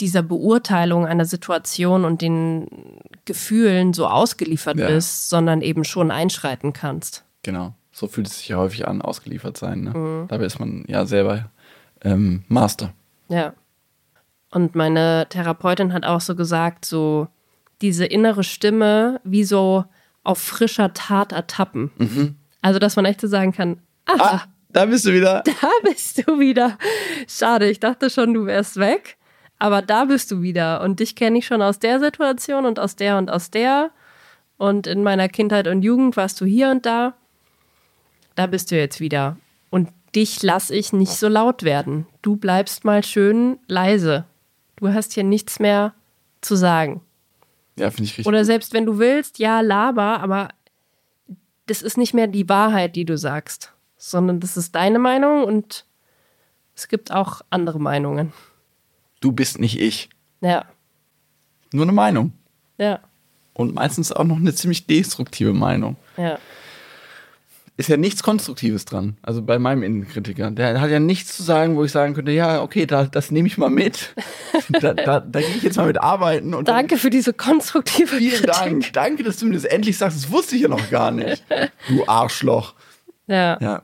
dieser 0.01 0.23
Beurteilung 0.23 1.07
einer 1.07 1.25
Situation 1.25 2.05
und 2.05 2.21
den 2.21 2.67
Gefühlen 3.25 3.93
so 3.93 4.07
ausgeliefert 4.07 4.77
Ja. 4.79 4.89
bist, 4.89 5.29
sondern 5.31 5.61
eben 5.63 5.85
schon 5.85 6.11
einschreiten 6.11 6.73
kannst. 6.73 7.25
Genau. 7.43 7.75
So 7.93 8.09
fühlt 8.09 8.27
es 8.27 8.39
sich 8.39 8.49
ja 8.49 8.57
häufig 8.57 8.89
an, 8.89 9.03
ausgeliefert 9.03 9.57
sein. 9.57 9.83
Ne? 9.83 9.91
Mhm. 9.91 10.29
Dabei 10.29 10.45
ist 10.47 10.59
man 10.59 10.85
ja 10.89 11.07
selber 11.07 11.51
ähm, 12.03 12.43
Master. 12.49 12.93
Ja. 13.29 13.55
Und 14.51 14.75
meine 14.75 15.27
Therapeutin 15.29 15.93
hat 15.93 16.05
auch 16.05 16.21
so 16.21 16.35
gesagt, 16.35 16.85
so 16.85 17.29
diese 17.81 18.05
innere 18.05 18.45
Stimme 18.45 19.21
wie 19.25 19.45
so 19.45 19.85
auf 20.23 20.39
frischer 20.39 20.93
Tat 20.95 21.33
ertappen. 21.33 21.91
Also, 22.63 22.79
dass 22.79 22.97
man 22.97 23.05
echt 23.05 23.21
so 23.21 23.27
sagen 23.29 23.53
kann, 23.53 23.79
ah, 24.07 24.15
Ah, 24.19 24.43
da 24.71 24.87
bist 24.87 25.05
du 25.07 25.13
wieder. 25.13 25.43
da 25.61 25.69
bist 25.83 26.19
du 26.27 26.39
wieder. 26.41 26.79
Schade, 27.29 27.69
ich 27.69 27.79
dachte 27.81 28.11
schon, 28.11 28.33
du 28.35 28.47
wärst 28.47 28.77
weg. 28.77 29.17
Aber 29.59 29.83
da 29.83 30.07
bist 30.07 30.31
du 30.31 30.43
wieder. 30.43 30.83
Und 30.83 31.01
dich 31.01 31.17
kenne 31.17 31.39
ich 31.39 31.47
schon 31.47 31.63
aus 31.63 31.79
der 31.79 32.01
Situation 32.01 32.67
und 32.67 32.79
aus 32.79 32.97
der 32.97 33.19
und 33.19 33.31
aus 33.31 33.51
der. 33.51 33.91
Und 34.57 34.87
in 34.87 35.03
meiner 35.03 35.29
Kindheit 35.29 35.67
und 35.69 35.83
Jugend 35.83 36.17
warst 36.17 36.41
du 36.41 36.45
hier 36.45 36.71
und 36.71 36.87
da. 36.87 37.15
Da 38.35 38.47
bist 38.47 38.71
du 38.71 38.77
jetzt 38.77 39.01
wieder. 39.01 39.37
Und 39.71 39.89
dich 40.15 40.43
lasse 40.43 40.75
ich 40.75 40.93
nicht 40.93 41.13
so 41.13 41.29
laut 41.29 41.63
werden. 41.63 42.07
Du 42.23 42.37
bleibst 42.37 42.85
mal 42.85 43.05
schön 43.05 43.59
leise. 43.67 44.25
Du 44.77 44.93
hast 44.93 45.13
hier 45.13 45.25
nichts 45.25 45.61
mehr 45.61 45.95
zu 46.41 46.57
sagen. 46.57 47.01
Ja, 47.77 47.91
finde 47.91 48.05
ich 48.05 48.11
richtig. 48.13 48.27
Oder 48.27 48.45
selbst 48.45 48.73
wenn 48.73 48.87
du 48.87 48.99
willst, 48.99 49.39
ja, 49.39 49.61
laber, 49.61 50.21
aber 50.21 50.49
das 51.67 51.83
ist 51.83 51.97
nicht 51.97 52.15
mehr 52.15 52.27
die 52.27 52.49
Wahrheit, 52.49 52.95
die 52.95 53.05
du 53.05 53.17
sagst, 53.17 53.73
sondern 53.97 54.41
das 54.41 54.57
ist 54.57 54.75
deine 54.75 54.99
Meinung 54.99 55.45
und 55.45 55.87
es 56.77 56.89
gibt 56.89 57.13
auch 57.13 57.41
andere 57.51 57.81
Meinungen. 57.81 58.33
Du 59.25 59.33
bist 59.33 59.59
nicht 59.59 59.81
ich. 59.81 60.09
Ja, 60.41 60.67
Nur 61.73 61.85
eine 61.85 61.93
Meinung. 61.93 62.33
ja, 62.79 63.01
Und 63.55 63.75
meistens 63.75 64.13
auch 64.13 64.25
noch 64.25 64.37
eine 64.37 64.55
ziemlich 64.55 64.87
destruktive 64.87 65.53
Meinung. 65.55 65.97
ja. 66.17 66.39
Ist 67.77 67.89
ja 67.89 67.97
nichts 67.97 68.23
Konstruktives 68.23 68.85
dran. 68.85 69.17
Also 69.21 69.43
bei 69.43 69.59
meinem 69.59 69.83
Innenkritiker. 69.83 70.53
Der 70.53 70.81
hat 70.81 70.91
ja 70.93 71.01
nichts 71.01 71.37
zu 71.37 71.43
sagen, 71.43 71.75
wo 71.75 71.83
ich 71.83 71.91
sagen 71.91 72.15
könnte, 72.15 72.31
ja, 72.31 72.63
okay, 72.63 72.87
da, 72.87 73.03
das 73.07 73.33
nehme 73.33 73.49
ich 73.49 73.59
mal 73.59 73.69
mit. 73.69 74.15
da 74.81 74.95
da, 74.95 75.19
da 75.19 75.41
gehe 75.41 75.57
ich 75.57 75.65
jetzt 75.65 75.77
mal 75.77 75.89
mit 75.89 76.01
arbeiten. 76.01 76.55
Und 76.55 76.69
Danke 76.69 76.99
für 76.99 77.11
diese 77.11 77.33
konstruktive 77.33 78.19
Vielen 78.19 78.45
Kritik. 78.45 78.53
Dank. 78.53 78.93
Danke, 78.93 79.25
dass 79.25 79.39
du 79.39 79.47
mir 79.47 79.55
das 79.55 79.65
endlich 79.65 79.99
sagst. 79.99 80.17
Das 80.19 80.31
wusste 80.31 80.55
ich 80.55 80.63
ja 80.63 80.69
noch 80.69 80.89
gar 80.89 81.11
nicht. 81.11 81.43
Du 81.89 82.07
Arschloch. 82.07 82.75
Ja. 83.27 83.59
Ja. 83.61 83.83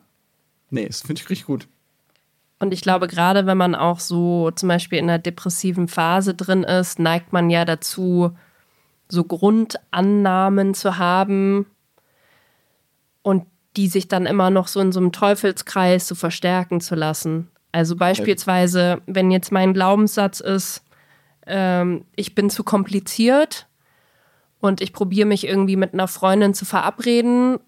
Nee, 0.70 0.86
das 0.86 1.00
finde 1.00 1.20
ich 1.20 1.28
richtig 1.28 1.46
gut. 1.46 1.66
Und 2.60 2.74
ich 2.74 2.82
glaube, 2.82 3.08
gerade 3.08 3.46
wenn 3.46 3.56
man 3.56 3.74
auch 3.74 3.98
so 3.98 4.50
zum 4.50 4.68
Beispiel 4.68 4.98
in 4.98 5.08
einer 5.08 5.18
depressiven 5.18 5.88
Phase 5.88 6.34
drin 6.34 6.62
ist, 6.62 6.98
neigt 6.98 7.32
man 7.32 7.48
ja 7.48 7.64
dazu, 7.64 8.36
so 9.08 9.24
Grundannahmen 9.24 10.74
zu 10.74 10.98
haben 10.98 11.66
und 13.22 13.46
die 13.76 13.88
sich 13.88 14.08
dann 14.08 14.26
immer 14.26 14.50
noch 14.50 14.68
so 14.68 14.78
in 14.80 14.92
so 14.92 15.00
einem 15.00 15.10
Teufelskreis 15.10 16.06
so 16.06 16.14
verstärken 16.14 16.82
zu 16.82 16.94
lassen. 16.94 17.50
Also 17.72 17.96
beispielsweise, 17.96 19.00
wenn 19.06 19.30
jetzt 19.30 19.52
mein 19.52 19.72
Glaubenssatz 19.72 20.40
ist, 20.40 20.84
ähm, 21.46 22.04
ich 22.14 22.34
bin 22.34 22.50
zu 22.50 22.62
kompliziert 22.62 23.68
und 24.60 24.82
ich 24.82 24.92
probiere 24.92 25.26
mich 25.26 25.46
irgendwie 25.46 25.76
mit 25.76 25.94
einer 25.94 26.08
Freundin 26.08 26.52
zu 26.52 26.66
verabreden 26.66 27.58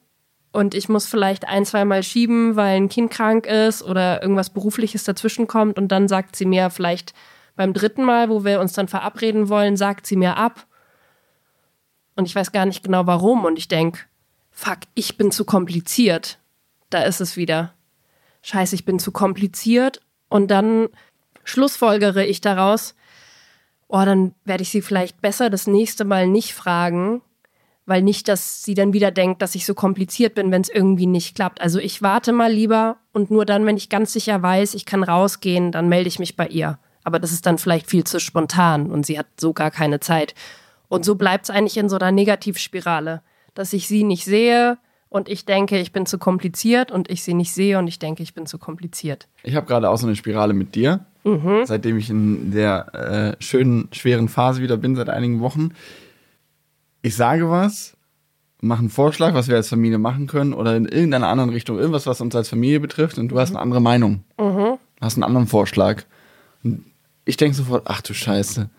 und 0.53 0.75
ich 0.75 0.89
muss 0.89 1.07
vielleicht 1.07 1.49
ein, 1.49 1.65
zweimal 1.65 2.03
schieben, 2.03 2.57
weil 2.57 2.77
ein 2.77 2.89
Kind 2.89 3.11
krank 3.11 3.47
ist 3.47 3.83
oder 3.83 4.23
irgendwas 4.23 4.51
Berufliches 4.51 5.05
dazwischen 5.05 5.47
kommt 5.47 5.79
und 5.79 5.89
dann 5.89 6.09
sagt 6.09 6.37
sie 6.37 6.45
mir 6.45 6.71
vielleicht 6.71 7.15
beim 7.57 7.73
dritten 7.73 8.05
Mal, 8.05 8.29
wo 8.29 8.45
wir 8.45 8.61
uns 8.61 8.75
dann 8.75 8.89
verabreden 8.89 9.49
wollen, 9.49 9.77
sagt 9.77 10.07
sie 10.07 10.17
mir 10.17 10.37
ab. 10.37 10.67
Und 12.17 12.27
ich 12.27 12.35
weiß 12.35 12.53
gar 12.53 12.67
nicht 12.67 12.83
genau 12.83 13.07
warum 13.07 13.45
und 13.45 13.59
ich 13.59 13.69
denke, 13.69 14.01
fuck, 14.51 14.79
ich 14.95 15.17
bin 15.17 15.31
zu 15.31 15.45
kompliziert. 15.45 16.39
Da 16.91 17.03
ist 17.03 17.21
es 17.21 17.37
wieder. 17.37 17.73
Scheiße, 18.43 18.75
ich 18.75 18.85
bin 18.85 18.99
zu 18.99 19.13
kompliziert 19.13 20.01
und 20.29 20.51
dann 20.51 20.89
schlussfolgere 21.45 22.25
ich 22.25 22.41
daraus, 22.43 22.95
oh, 23.89 24.05
dann 24.05 24.35
werde 24.45 24.63
ich 24.63 24.71
sie 24.71 24.83
vielleicht 24.83 25.23
besser 25.23 25.49
das 25.49 25.67
nächste 25.67 26.05
Mal 26.05 26.27
nicht 26.27 26.55
fragen, 26.55 27.23
weil 27.87 28.03
nicht, 28.03 28.29
dass 28.29 28.63
sie 28.63 28.75
dann 28.75 28.93
wieder 28.93 29.11
denkt, 29.11 29.43
dass 29.43 29.55
ich 29.55 29.67
so 29.67 29.75
kompliziert 29.75 30.35
bin, 30.35 30.51
wenn 30.51 30.63
es 30.63 30.69
irgendwie 30.69 31.07
nicht 31.07 31.35
klappt. 31.35 31.61
Also 31.61 31.79
ich 31.79 32.03
warte 32.03 32.33
mal 32.33 32.53
lieber 32.53 32.97
und 33.13 33.31
nur 33.31 33.45
dann, 33.45 33.67
wenn 33.67 33.77
ich 33.77 33.89
ganz 33.89 34.13
sicher 34.13 34.43
weiß, 34.43 34.75
ich 34.75 34.87
kann 34.87 35.03
rausgehen, 35.03 35.73
dann 35.73 35.89
melde 35.89 36.09
ich 36.09 36.19
mich 36.19 36.37
bei 36.37 36.47
ihr. 36.47 36.79
Aber 37.05 37.19
das 37.19 37.33
ist 37.33 37.47
dann 37.47 37.59
vielleicht 37.59 37.91
viel 37.91 38.05
zu 38.05 38.21
spontan 38.21 38.91
und 38.91 39.05
sie 39.05 39.19
hat 39.19 39.27
so 39.39 39.53
gar 39.53 39.71
keine 39.71 40.01
Zeit. 40.01 40.35
Und 40.89 41.05
so 41.05 41.17
bleibt 41.17 41.45
es 41.45 41.51
eigentlich 41.51 41.77
in 41.77 41.89
so 41.89 41.97
einer 41.97 42.13
Negativspirale, 42.13 43.23
dass 43.55 43.73
ich 43.73 43.89
sie 43.89 44.05
nicht 44.05 44.25
sehe 44.25 44.79
und 45.09 45.29
ich 45.29 45.45
denke, 45.45 45.79
ich 45.79 45.93
bin 45.93 46.07
zu 46.07 46.19
kompliziert 46.19 46.93
und 46.93 47.11
ich 47.11 47.23
sie 47.23 47.35
nicht 47.35 47.53
sehe 47.53 47.79
und 47.79 47.89
ich 47.89 47.99
denke, 47.99 48.23
ich 48.23 48.35
bin 48.35 48.47
zu 48.47 48.59
kompliziert. 48.59 49.29
Ich 49.43 49.57
habe 49.57 49.67
gerade 49.67 49.91
auch 49.91 49.99
so 49.99 50.07
eine 50.07 50.17
Spirale 50.17 50.55
mit 50.55 50.75
dir. 50.75 51.05
Seitdem 51.67 51.99
ich 51.99 52.11
in 52.11 52.51
der 52.51 53.37
äh, 53.39 53.43
schönen, 53.43 53.89
schweren 53.93 54.29
Phase 54.29 54.63
wieder 54.63 54.77
bin, 54.77 54.97
seit 54.97 55.09
einigen 55.09 55.41
Wochen. 55.41 55.73
Ich 57.03 57.17
sage 57.17 57.51
was, 57.51 57.97
mache 58.61 58.81
einen 58.81 58.91
Vorschlag, 58.91 59.35
was 59.35 59.49
wir 59.49 59.57
als 59.57 59.69
Familie 59.69 59.99
machen 59.99 60.29
können 60.29 60.55
oder 60.55 60.77
in 60.77 60.87
irgendeiner 60.87 61.29
anderen 61.29 61.51
Richtung, 61.51 61.79
irgendwas, 61.79 62.07
was 62.07 62.21
uns 62.21 62.35
als 62.35 62.49
Familie 62.49 62.81
betrifft 62.81 63.19
und 63.19 63.29
du 63.29 63.39
hast 63.39 63.51
eine 63.51 63.59
andere 63.59 63.81
Meinung. 63.81 64.25
Hast 65.01 65.17
einen 65.17 65.25
anderen 65.25 65.49
Vorschlag. 65.49 66.05
Und 66.63 66.85
ich 67.25 67.37
denke 67.37 67.57
sofort, 67.57 67.83
ach 67.87 68.03
du 68.03 68.15
Scheiße, 68.15 68.71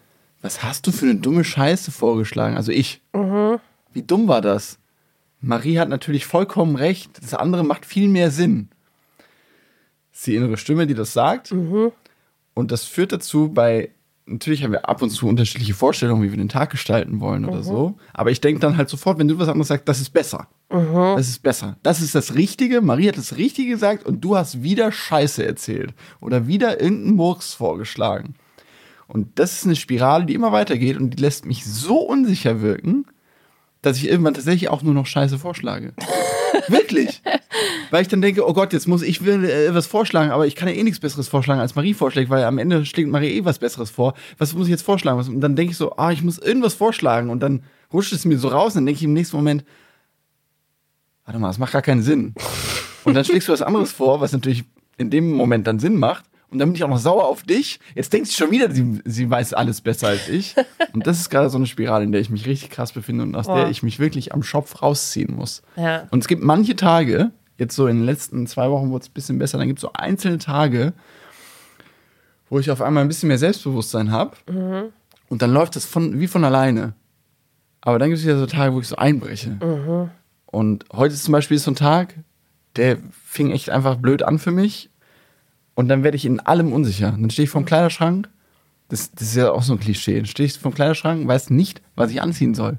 was 0.42 0.64
hast 0.64 0.88
du 0.88 0.92
für 0.92 1.06
eine 1.06 1.16
dumme 1.16 1.44
Scheiße 1.44 1.92
vorgeschlagen? 1.92 2.56
Also 2.56 2.72
ich. 2.72 3.02
Wie 3.94 4.02
dumm 4.02 4.28
war 4.28 4.42
das? 4.42 4.80
Marie 5.42 5.78
hat 5.78 5.90
natürlich 5.90 6.26
vollkommen 6.26 6.78
recht. 6.78 7.22
Das 7.22 7.34
andere 7.34 7.64
macht 7.64 7.86
viel 7.86 8.08
mehr 8.08 8.32
Sinn. 8.32 8.70
Das 10.12 10.20
ist 10.20 10.28
die 10.28 10.36
innere 10.36 10.58
Stimme, 10.58 10.88
die 10.88 10.94
das 10.96 11.12
sagt. 11.12 11.52
Und 12.54 12.72
das 12.72 12.86
führt 12.86 13.12
dazu, 13.12 13.50
bei, 13.50 13.90
natürlich 14.26 14.64
haben 14.64 14.72
wir 14.72 14.88
ab 14.88 15.02
und 15.02 15.10
zu 15.10 15.28
unterschiedliche 15.28 15.74
Vorstellungen, 15.74 16.24
wie 16.24 16.32
wir 16.32 16.38
den 16.38 16.50
Tag 16.50 16.70
gestalten 16.70 17.20
wollen 17.20 17.46
oder 17.46 17.64
so. 17.64 17.96
Aber 18.14 18.32
ich 18.32 18.42
denke 18.42 18.60
dann 18.62 18.78
halt 18.78 18.90
sofort, 18.90 19.20
wenn 19.20 19.28
du 19.28 19.38
was 19.40 19.50
anderes 19.50 19.68
sagst, 19.68 19.88
das 19.88 20.00
ist 20.00 20.12
besser. 20.12 20.48
Das 20.70 21.28
ist 21.28 21.44
besser. 21.44 21.78
Das 21.84 22.02
ist 22.02 22.16
das 22.16 22.36
Richtige. 22.36 22.82
Marie 22.82 23.08
hat 23.08 23.18
das 23.18 23.38
Richtige 23.38 23.70
gesagt 23.70 24.06
und 24.06 24.22
du 24.22 24.36
hast 24.36 24.64
wieder 24.64 24.92
Scheiße 24.92 25.46
erzählt. 25.46 25.94
Oder 26.20 26.48
wieder 26.48 26.82
irgendeinen 26.82 27.16
Murks 27.16 27.54
vorgeschlagen. 27.54 28.36
Und 29.08 29.38
das 29.38 29.54
ist 29.54 29.66
eine 29.66 29.76
Spirale, 29.76 30.26
die 30.26 30.34
immer 30.34 30.52
weitergeht 30.52 30.98
und 30.98 31.12
die 31.12 31.22
lässt 31.22 31.46
mich 31.46 31.66
so 31.66 31.98
unsicher 31.98 32.62
wirken, 32.62 33.06
dass 33.84 33.98
ich 33.98 34.08
irgendwann 34.08 34.34
tatsächlich 34.34 34.70
auch 34.70 34.82
nur 34.82 34.94
noch 34.94 35.06
Scheiße 35.06 35.38
vorschlage. 35.38 35.94
Wirklich. 36.68 37.22
Weil 37.92 38.02
ich 38.02 38.08
dann 38.08 38.22
denke, 38.22 38.48
oh 38.48 38.54
Gott, 38.54 38.74
jetzt 38.74 38.88
muss 38.88 39.02
ich 39.02 39.26
will, 39.26 39.44
äh, 39.44 39.76
was 39.76 39.88
vorschlagen, 39.88 40.32
aber 40.32 40.48
ich 40.48 40.56
kann 40.56 40.70
ja 40.70 40.74
eh 40.74 40.84
nichts 40.84 41.00
Besseres 41.00 41.28
vorschlagen, 41.28 41.60
als 41.60 41.76
Marie 41.76 41.94
vorschlägt, 41.94 42.30
weil 42.30 42.44
am 42.46 42.58
Ende 42.58 42.86
schlägt 42.86 43.10
Marie 43.10 43.38
eh 43.38 43.46
was 43.46 43.60
Besseres 43.60 43.92
vor. 43.92 44.14
Was 44.38 44.54
muss 44.54 44.68
ich 44.68 44.72
jetzt 44.72 44.84
vorschlagen? 44.84 45.20
Und 45.20 45.42
dann 45.42 45.56
denke 45.56 45.72
ich 45.72 45.78
so, 45.78 45.96
ah, 45.98 46.12
ich 46.12 46.24
muss 46.24 46.40
irgendwas 46.40 46.74
vorschlagen 46.74 47.30
und 47.30 47.42
dann 47.42 47.64
rutscht 47.92 48.14
es 48.14 48.26
mir 48.26 48.38
so 48.38 48.48
raus 48.48 48.74
und 48.74 48.80
dann 48.80 48.86
denke 48.88 49.00
ich 49.00 49.04
im 49.04 49.14
nächsten 49.14 49.36
Moment, 49.36 49.66
warte 51.26 51.40
mal, 51.40 51.48
das 51.48 51.60
macht 51.60 51.74
gar 51.74 51.82
keinen 51.82 52.04
Sinn. 52.04 52.34
Und 53.04 53.16
dann 53.16 53.26
schlägst 53.26 53.50
du 53.50 53.52
was 53.52 53.62
anderes 53.62 53.92
vor, 53.92 54.22
was 54.22 54.32
natürlich 54.32 54.64
in 54.98 55.10
dem 55.10 55.34
Moment 55.34 55.68
dann 55.68 55.80
Sinn 55.80 55.98
macht. 55.98 56.24
Und 56.54 56.60
dann 56.60 56.70
bin 56.70 56.76
ich 56.76 56.84
auch 56.84 56.90
noch 56.90 57.00
sauer 57.00 57.26
auf 57.28 57.44
dich. 57.44 57.80
Jetzt 57.96 58.14
denkt 58.14 58.28
sie 58.28 58.36
schon 58.36 58.52
wieder, 58.52 58.72
sie, 58.72 59.02
sie 59.06 59.30
weiß 59.30 59.54
alles 59.54 59.82
besser 59.82 60.10
als 60.10 60.30
ich. 60.30 60.56
Und 60.94 61.08
das 61.08 61.20
ist 61.20 61.30
gerade 61.30 61.50
so 61.50 61.58
eine 61.58 61.66
Spirale, 61.66 62.04
in 62.04 62.12
der 62.12 62.22
ich 62.22 62.30
mich 62.30 62.46
richtig 62.46 62.70
krass 62.70 62.92
befinde 62.92 63.24
und 63.24 63.36
aus 63.36 63.48
Boah. 63.48 63.56
der 63.56 63.70
ich 63.70 63.82
mich 63.82 63.98
wirklich 63.98 64.34
am 64.34 64.44
Schopf 64.44 64.84
rausziehen 64.84 65.36
muss. 65.36 65.64
Ja. 65.76 66.08
Und 66.12 66.20
es 66.20 66.28
gibt 66.28 66.44
manche 66.44 66.76
Tage, 66.76 67.32
jetzt 67.58 67.76
so 67.76 67.88
in 67.88 67.98
den 67.98 68.06
letzten 68.06 68.46
zwei 68.46 68.70
Wochen 68.70 68.92
wurde 68.92 69.02
es 69.02 69.10
ein 69.10 69.14
bisschen 69.14 69.40
besser, 69.40 69.58
dann 69.58 69.68
gibt 69.68 69.80
es 69.80 69.82
so 69.82 69.92
einzelne 69.94 70.38
Tage, 70.38 70.94
wo 72.50 72.60
ich 72.60 72.70
auf 72.70 72.82
einmal 72.82 73.04
ein 73.04 73.08
bisschen 73.08 73.28
mehr 73.28 73.40
Selbstbewusstsein 73.40 74.12
habe. 74.12 74.38
Und 75.30 75.42
dann 75.42 75.52
läuft 75.52 75.76
das 75.76 75.86
von, 75.86 76.20
wie 76.20 76.28
von 76.28 76.44
alleine. 76.44 76.94
Aber 77.82 77.98
dann 77.98 78.10
gibt 78.10 78.20
es 78.20 78.26
wieder 78.26 78.38
so 78.38 78.46
Tage, 78.46 78.76
wo 78.76 78.80
ich 78.80 78.88
so 78.88 78.98
einbreche. 78.98 79.58
Und 80.46 80.86
heute 80.94 81.16
ist 81.16 81.24
zum 81.24 81.32
Beispiel 81.32 81.58
so 81.58 81.72
ein 81.72 81.76
Tag, 81.76 82.14
der 82.76 82.98
fing 83.26 83.50
echt 83.50 83.72
einfach 83.72 83.96
blöd 83.96 84.22
an 84.22 84.38
für 84.38 84.52
mich. 84.52 84.92
Und 85.76 85.88
dann 85.88 86.04
werde 86.04 86.18
ich 86.18 86.26
in 86.26 86.40
allem 86.40 86.72
unsicher. 86.72 87.12
Dann 87.12 87.30
stehe 87.30 87.46
ich 87.46 87.50
vorm 87.50 87.66
Kleiderschrank. 87.66 88.30
Das, 88.90 89.12
das 89.12 89.30
ist 89.30 89.36
ja 89.36 89.52
auch 89.52 89.64
so 89.64 89.74
ein 89.74 89.80
Klischee. 89.80 90.18
Dann 90.18 90.26
stehe 90.26 90.46
ich 90.46 90.60
vorm 90.60 90.76
Kleiderschrank, 90.76 91.28
weiß 91.28 91.50
nicht, 91.50 91.82
was 91.96 92.12
ich 92.12 92.22
anziehen 92.22 92.54
soll. 92.54 92.78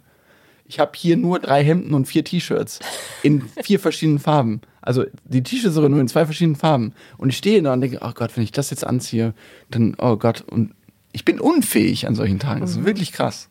ich 0.67 0.79
habe 0.81 0.93
hier 0.95 1.17
nur 1.17 1.39
drei 1.39 1.63
Hemden 1.63 1.95
und 1.95 2.07
vier 2.07 2.25
T-Shirts 2.25 2.81
in 3.23 3.43
vier 3.63 3.79
verschiedenen 3.79 4.19
Farben. 4.19 4.61
Also 4.81 5.05
die 5.25 5.43
T-Shirts 5.43 5.75
sogar 5.75 5.91
nur 5.91 6.01
in 6.01 6.09
zwei 6.09 6.25
verschiedenen 6.25 6.57
Farben. 6.57 6.95
Und 7.19 7.29
ich 7.31 7.37
stehe 7.37 7.63
da 7.63 7.73
und 7.73 7.81
denke, 7.81 7.99
oh 8.03 8.13
Gott, 8.15 8.37
wenn 8.37 8.45
ich 8.45 8.53
das 8.53 8.71
jetzt 8.71 8.87
anziehe, 8.87 9.35
dann, 9.71 9.95
oh 9.99 10.17
Gott, 10.17 10.43
und 10.43 10.75
ich 11.13 11.25
bin 11.25 11.39
unfähig 11.41 12.07
an 12.07 12.15
solchen 12.15 12.39
Tagen. 12.39 12.61
Das 12.61 12.71
ist 12.73 12.85
wirklich 12.85 13.13
krass. 13.13 13.49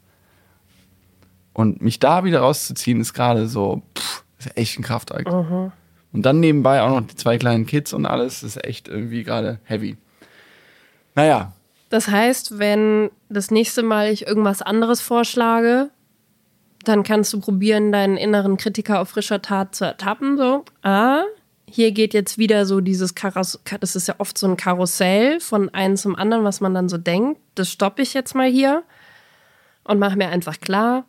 Und 1.53 1.81
mich 1.81 1.99
da 1.99 2.23
wieder 2.23 2.39
rauszuziehen, 2.39 2.99
ist 2.99 3.13
gerade 3.13 3.47
so, 3.47 3.83
pff, 3.97 4.23
ist 4.39 4.57
echt 4.57 4.79
ein 4.79 4.83
Kraftakt. 4.83 5.27
Und 6.13 6.23
dann 6.23 6.39
nebenbei 6.39 6.81
auch 6.81 6.89
noch 6.89 7.07
die 7.07 7.15
zwei 7.15 7.37
kleinen 7.37 7.65
Kids 7.65 7.91
und 7.91 8.05
alles, 8.05 8.43
ist 8.43 8.63
echt 8.63 8.87
irgendwie 8.87 9.23
gerade 9.23 9.59
heavy. 9.63 9.97
Naja, 11.15 11.53
Das 11.89 12.07
heißt, 12.07 12.57
wenn 12.59 13.11
das 13.29 13.51
nächste 13.51 13.83
Mal 13.83 14.09
ich 14.11 14.25
irgendwas 14.25 14.61
anderes 14.61 15.01
vorschlage, 15.01 15.89
dann 16.83 17.03
kannst 17.03 17.33
du 17.33 17.39
probieren, 17.39 17.91
deinen 17.91 18.17
inneren 18.17 18.57
Kritiker 18.57 18.99
auf 18.99 19.09
frischer 19.09 19.41
Tat 19.41 19.75
zu 19.75 19.85
ertappen. 19.85 20.37
So, 20.37 20.65
ah, 20.81 21.23
hier 21.69 21.91
geht 21.91 22.13
jetzt 22.13 22.37
wieder 22.37 22.65
so 22.65 22.81
dieses 22.81 23.15
Karussell, 23.15 23.61
das 23.79 23.95
ist 23.95 24.07
ja 24.07 24.15
oft 24.17 24.37
so 24.37 24.47
ein 24.47 24.57
Karussell 24.57 25.39
von 25.39 25.69
einem 25.69 25.97
zum 25.97 26.15
anderen, 26.15 26.43
was 26.43 26.61
man 26.61 26.73
dann 26.73 26.89
so 26.89 26.97
denkt. 26.97 27.39
Das 27.55 27.71
stoppe 27.71 28.01
ich 28.01 28.13
jetzt 28.13 28.35
mal 28.35 28.49
hier 28.49 28.83
und 29.83 29.99
mache 29.99 30.17
mir 30.17 30.29
einfach 30.29 30.59
klar, 30.59 31.05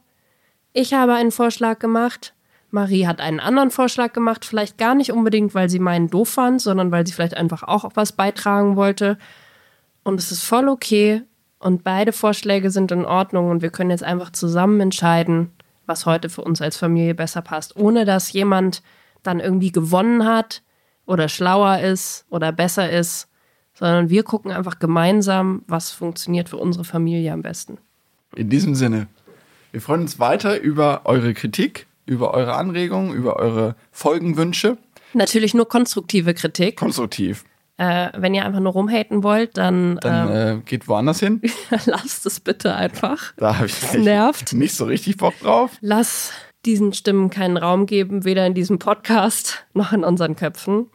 ich 0.73 0.93
habe 0.93 1.15
einen 1.15 1.31
Vorschlag 1.31 1.79
gemacht. 1.79 2.35
Marie 2.75 3.07
hat 3.07 3.20
einen 3.20 3.41
anderen 3.41 3.70
Vorschlag 3.70 4.12
gemacht, 4.12 4.45
vielleicht 4.45 4.77
gar 4.79 4.95
nicht 4.95 5.12
unbedingt, 5.12 5.55
weil 5.55 5.70
sie 5.70 5.79
meinen 5.79 6.11
doof 6.11 6.29
fand, 6.29 6.61
sondern 6.61 6.91
weil 6.91 7.07
sie 7.07 7.12
vielleicht 7.12 7.37
einfach 7.37 7.62
auch 7.62 7.91
was 7.95 8.12
beitragen 8.12 8.77
wollte. 8.77 9.16
Und 10.03 10.18
es 10.18 10.33
ist 10.33 10.43
voll 10.43 10.68
okay. 10.68 11.22
Und 11.59 11.85
beide 11.85 12.12
Vorschläge 12.12 12.70
sind 12.70 12.93
in 12.93 13.07
Ordnung. 13.07 13.51
Und 13.51 13.62
wir 13.62 13.70
können 13.70 13.91
jetzt 13.91 14.03
einfach 14.03 14.31
zusammen 14.31 14.81
entscheiden, 14.81 15.51
was 15.87 16.05
heute 16.05 16.29
für 16.29 16.43
uns 16.43 16.61
als 16.61 16.77
Familie 16.77 17.14
besser 17.14 17.43
passt. 17.43 17.77
Ohne 17.77 18.05
dass 18.05 18.33
jemand 18.33 18.83
dann 19.22 19.41
irgendwie 19.41 19.72
gewonnen 19.72 20.27
hat 20.27 20.62
oder 21.07 21.29
schlauer 21.29 21.79
ist 21.79 22.27
oder 22.29 22.53
besser 22.53 22.91
ist. 22.91 23.29
Sondern 23.72 24.11
wir 24.11 24.25
gucken 24.25 24.51
einfach 24.51 24.79
gemeinsam, 24.79 25.62
was 25.68 25.91
funktioniert 25.91 26.49
für 26.49 26.59
unsere 26.59 26.85
Familie 26.85 27.33
am 27.33 27.43
besten. 27.43 27.79
in 28.37 28.51
diesem 28.51 28.75
Sinne, 28.75 29.07
wir 29.70 29.81
freuen 29.81 30.03
uns 30.03 30.18
weiter 30.18 30.61
über 30.61 31.03
eure 31.05 31.35
Kritik, 31.35 31.87
über 32.07 32.35
eure 32.35 32.55
Anregungen, 32.55 33.15
über 33.15 33.37
eure 33.37 33.77
Folgenwünsche. 33.91 34.79
Natürlich 35.13 35.55
nur 35.55 35.69
konstruktive 35.69 36.35
Kritik. 36.35 36.77
Konstruktiv. 36.77 37.45
Äh, 37.77 38.11
wenn 38.17 38.35
ihr 38.35 38.45
einfach 38.45 38.61
nur 38.61 38.73
rumhaten 38.73 39.23
wollt, 39.25 39.57
dann, 39.57 39.97
Dann 40.01 40.31
ähm, 40.31 40.59
äh, 40.59 40.63
geht 40.63 40.87
woanders 40.87 41.21
hin. 41.21 41.41
lasst 41.87 42.25
es 42.25 42.39
bitte 42.39 42.75
einfach. 42.75 43.33
Da 43.37 43.57
habe 43.57 43.67
ich 43.67 43.81
Das 43.81 43.95
nervt. 43.95 44.53
nicht 44.53 44.75
so 44.75 44.85
richtig 44.85 45.17
Bock 45.17 45.35
drauf. 45.41 45.73
Lass 45.81 46.33
diesen 46.65 46.93
Stimmen 46.93 47.31
keinen 47.31 47.57
Raum 47.57 47.87
geben, 47.87 48.25
weder 48.25 48.47
in 48.47 48.55
diesem 48.55 48.79
Podcast 48.79 49.67
noch 49.75 49.93
in 49.93 50.05
unseren 50.05 50.37
Köpfen. 50.37 50.89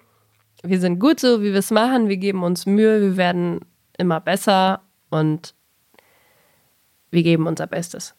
Wir 0.63 0.79
sind 0.79 0.99
gut 0.99 1.19
so, 1.19 1.41
wie 1.41 1.51
wir 1.51 1.59
es 1.59 1.71
machen. 1.71 2.07
Wir 2.09 2.17
geben 2.17 2.43
uns 2.43 2.65
Mühe. 2.65 3.01
Wir 3.01 3.17
werden 3.17 3.61
immer 3.97 4.19
besser 4.21 4.81
und 5.09 5.53
wir 7.11 7.23
geben 7.23 7.47
unser 7.47 7.67
Bestes. 7.67 8.15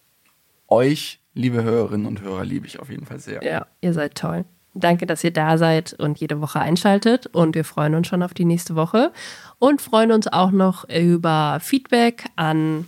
Euch, 0.69 1.21
liebe 1.35 1.63
Hörerinnen 1.63 2.07
und 2.07 2.21
Hörer, 2.21 2.45
liebe 2.45 2.67
ich 2.67 2.81
auf 2.81 2.91
jeden 2.91 3.07
Fall 3.07 3.21
sehr. 3.21 3.43
Ja, 3.43 3.67
ihr 3.81 3.93
seid 3.93 4.15
toll. 4.15 4.45
Danke, 4.75 5.07
dass 5.07 5.25
ihr 5.25 5.33
da 5.33 5.59
seid 5.59 5.95
und 5.95 6.21
jede 6.21 6.41
Woche 6.41 6.61
einschaltet. 6.61 7.27
Und 7.27 7.57
wir 7.57 7.65
freuen 7.65 7.97
uns 7.97 8.07
schon 8.07 8.23
auf 8.23 8.35
die 8.35 8.45
nächste 8.45 8.77
Woche 8.77 9.11
und 9.59 9.83
freuen 9.83 10.13
uns 10.13 10.29
auch 10.29 10.53
noch 10.53 10.89
über 10.89 11.59
Feedback 11.61 12.27
an 12.37 12.87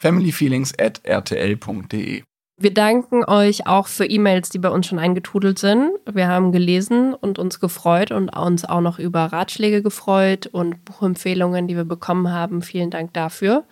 familyfeelings.rtl.de. 0.00 2.22
Wir 2.60 2.74
danken 2.74 3.24
euch 3.24 3.68
auch 3.68 3.86
für 3.86 4.04
E-Mails, 4.04 4.48
die 4.48 4.58
bei 4.58 4.70
uns 4.70 4.88
schon 4.88 4.98
eingetudelt 4.98 5.60
sind. 5.60 5.92
Wir 6.12 6.26
haben 6.26 6.50
gelesen 6.50 7.14
und 7.14 7.38
uns 7.38 7.60
gefreut 7.60 8.10
und 8.10 8.30
uns 8.30 8.64
auch 8.64 8.80
noch 8.80 8.98
über 8.98 9.26
Ratschläge 9.26 9.80
gefreut 9.80 10.48
und 10.48 10.84
Buchempfehlungen, 10.84 11.68
die 11.68 11.76
wir 11.76 11.84
bekommen 11.84 12.32
haben. 12.32 12.62
Vielen 12.62 12.90
Dank 12.90 13.12
dafür. 13.12 13.64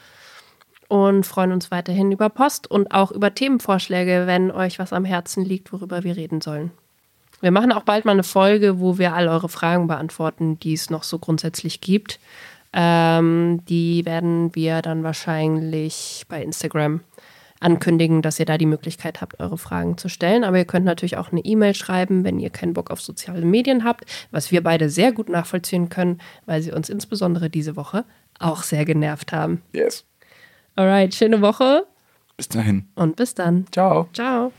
Und 0.89 1.26
freuen 1.26 1.53
uns 1.53 1.70
weiterhin 1.70 2.12
über 2.12 2.28
Post 2.28 2.70
und 2.70 2.93
auch 2.93 3.11
über 3.11 3.34
Themenvorschläge, 3.34 4.24
wenn 4.26 4.51
euch 4.51 4.78
was 4.78 4.93
am 4.93 5.05
Herzen 5.05 5.45
liegt, 5.45 5.72
worüber 5.72 6.05
wir 6.05 6.16
reden 6.16 6.41
sollen. 6.41 6.70
Wir 7.41 7.51
machen 7.51 7.72
auch 7.72 7.82
bald 7.82 8.05
mal 8.05 8.12
eine 8.12 8.22
Folge, 8.22 8.80
wo 8.80 8.99
wir 8.99 9.14
all 9.14 9.28
eure 9.28 9.49
Fragen 9.49 9.89
beantworten, 9.89 10.59
die 10.61 10.72
es 10.72 10.89
noch 10.89 11.03
so 11.03 11.18
grundsätzlich 11.18 11.80
gibt. 11.80 12.18
Ähm, 12.72 13.62
die 13.68 14.05
werden 14.05 14.55
wir 14.55 14.82
dann 14.82 15.03
wahrscheinlich 15.03 16.24
bei 16.28 16.43
Instagram 16.43 17.01
ankündigen, 17.61 18.22
dass 18.22 18.39
ihr 18.39 18.47
da 18.47 18.59
die 18.59 18.66
Möglichkeit 18.66 19.20
habt, 19.20 19.41
eure 19.41 19.59
Fragen 19.59 19.99
zu 19.99 20.09
stellen. 20.09 20.45
Aber 20.45 20.59
ihr 20.59 20.64
könnt 20.64 20.84
natürlich 20.84 21.16
auch 21.16 21.32
eine 21.32 21.41
E-Mail 21.41 21.74
schreiben, 21.74 22.24
wenn 22.24 22.39
ihr 22.39 22.51
keinen 22.51 22.74
Bock 22.74 22.91
auf 22.91 23.01
soziale 23.01 23.45
Medien 23.45 23.84
habt, 23.84 24.05
was 24.30 24.51
wir 24.53 24.62
beide 24.62 24.91
sehr 24.91 25.12
gut 25.12 25.28
nachvollziehen 25.28 25.89
können, 25.89 26.20
weil 26.45 26.62
sie 26.62 26.72
uns 26.72 26.89
insbesondere 26.89 27.51
diese 27.51 27.76
Woche 27.76 28.05
auch 28.39 28.62
sehr 28.62 28.84
genervt 28.84 29.32
haben. 29.32 29.62
Yes. 29.72 30.05
Alright, 30.77 31.14
schöne 31.14 31.41
Woche 31.41 31.87
Bis 32.37 32.49
dahin. 32.49 32.89
und 32.95 33.16
bis 33.16 33.35
dann. 33.35 33.66
Ciao. 33.72 34.09
Ciao. 34.12 34.53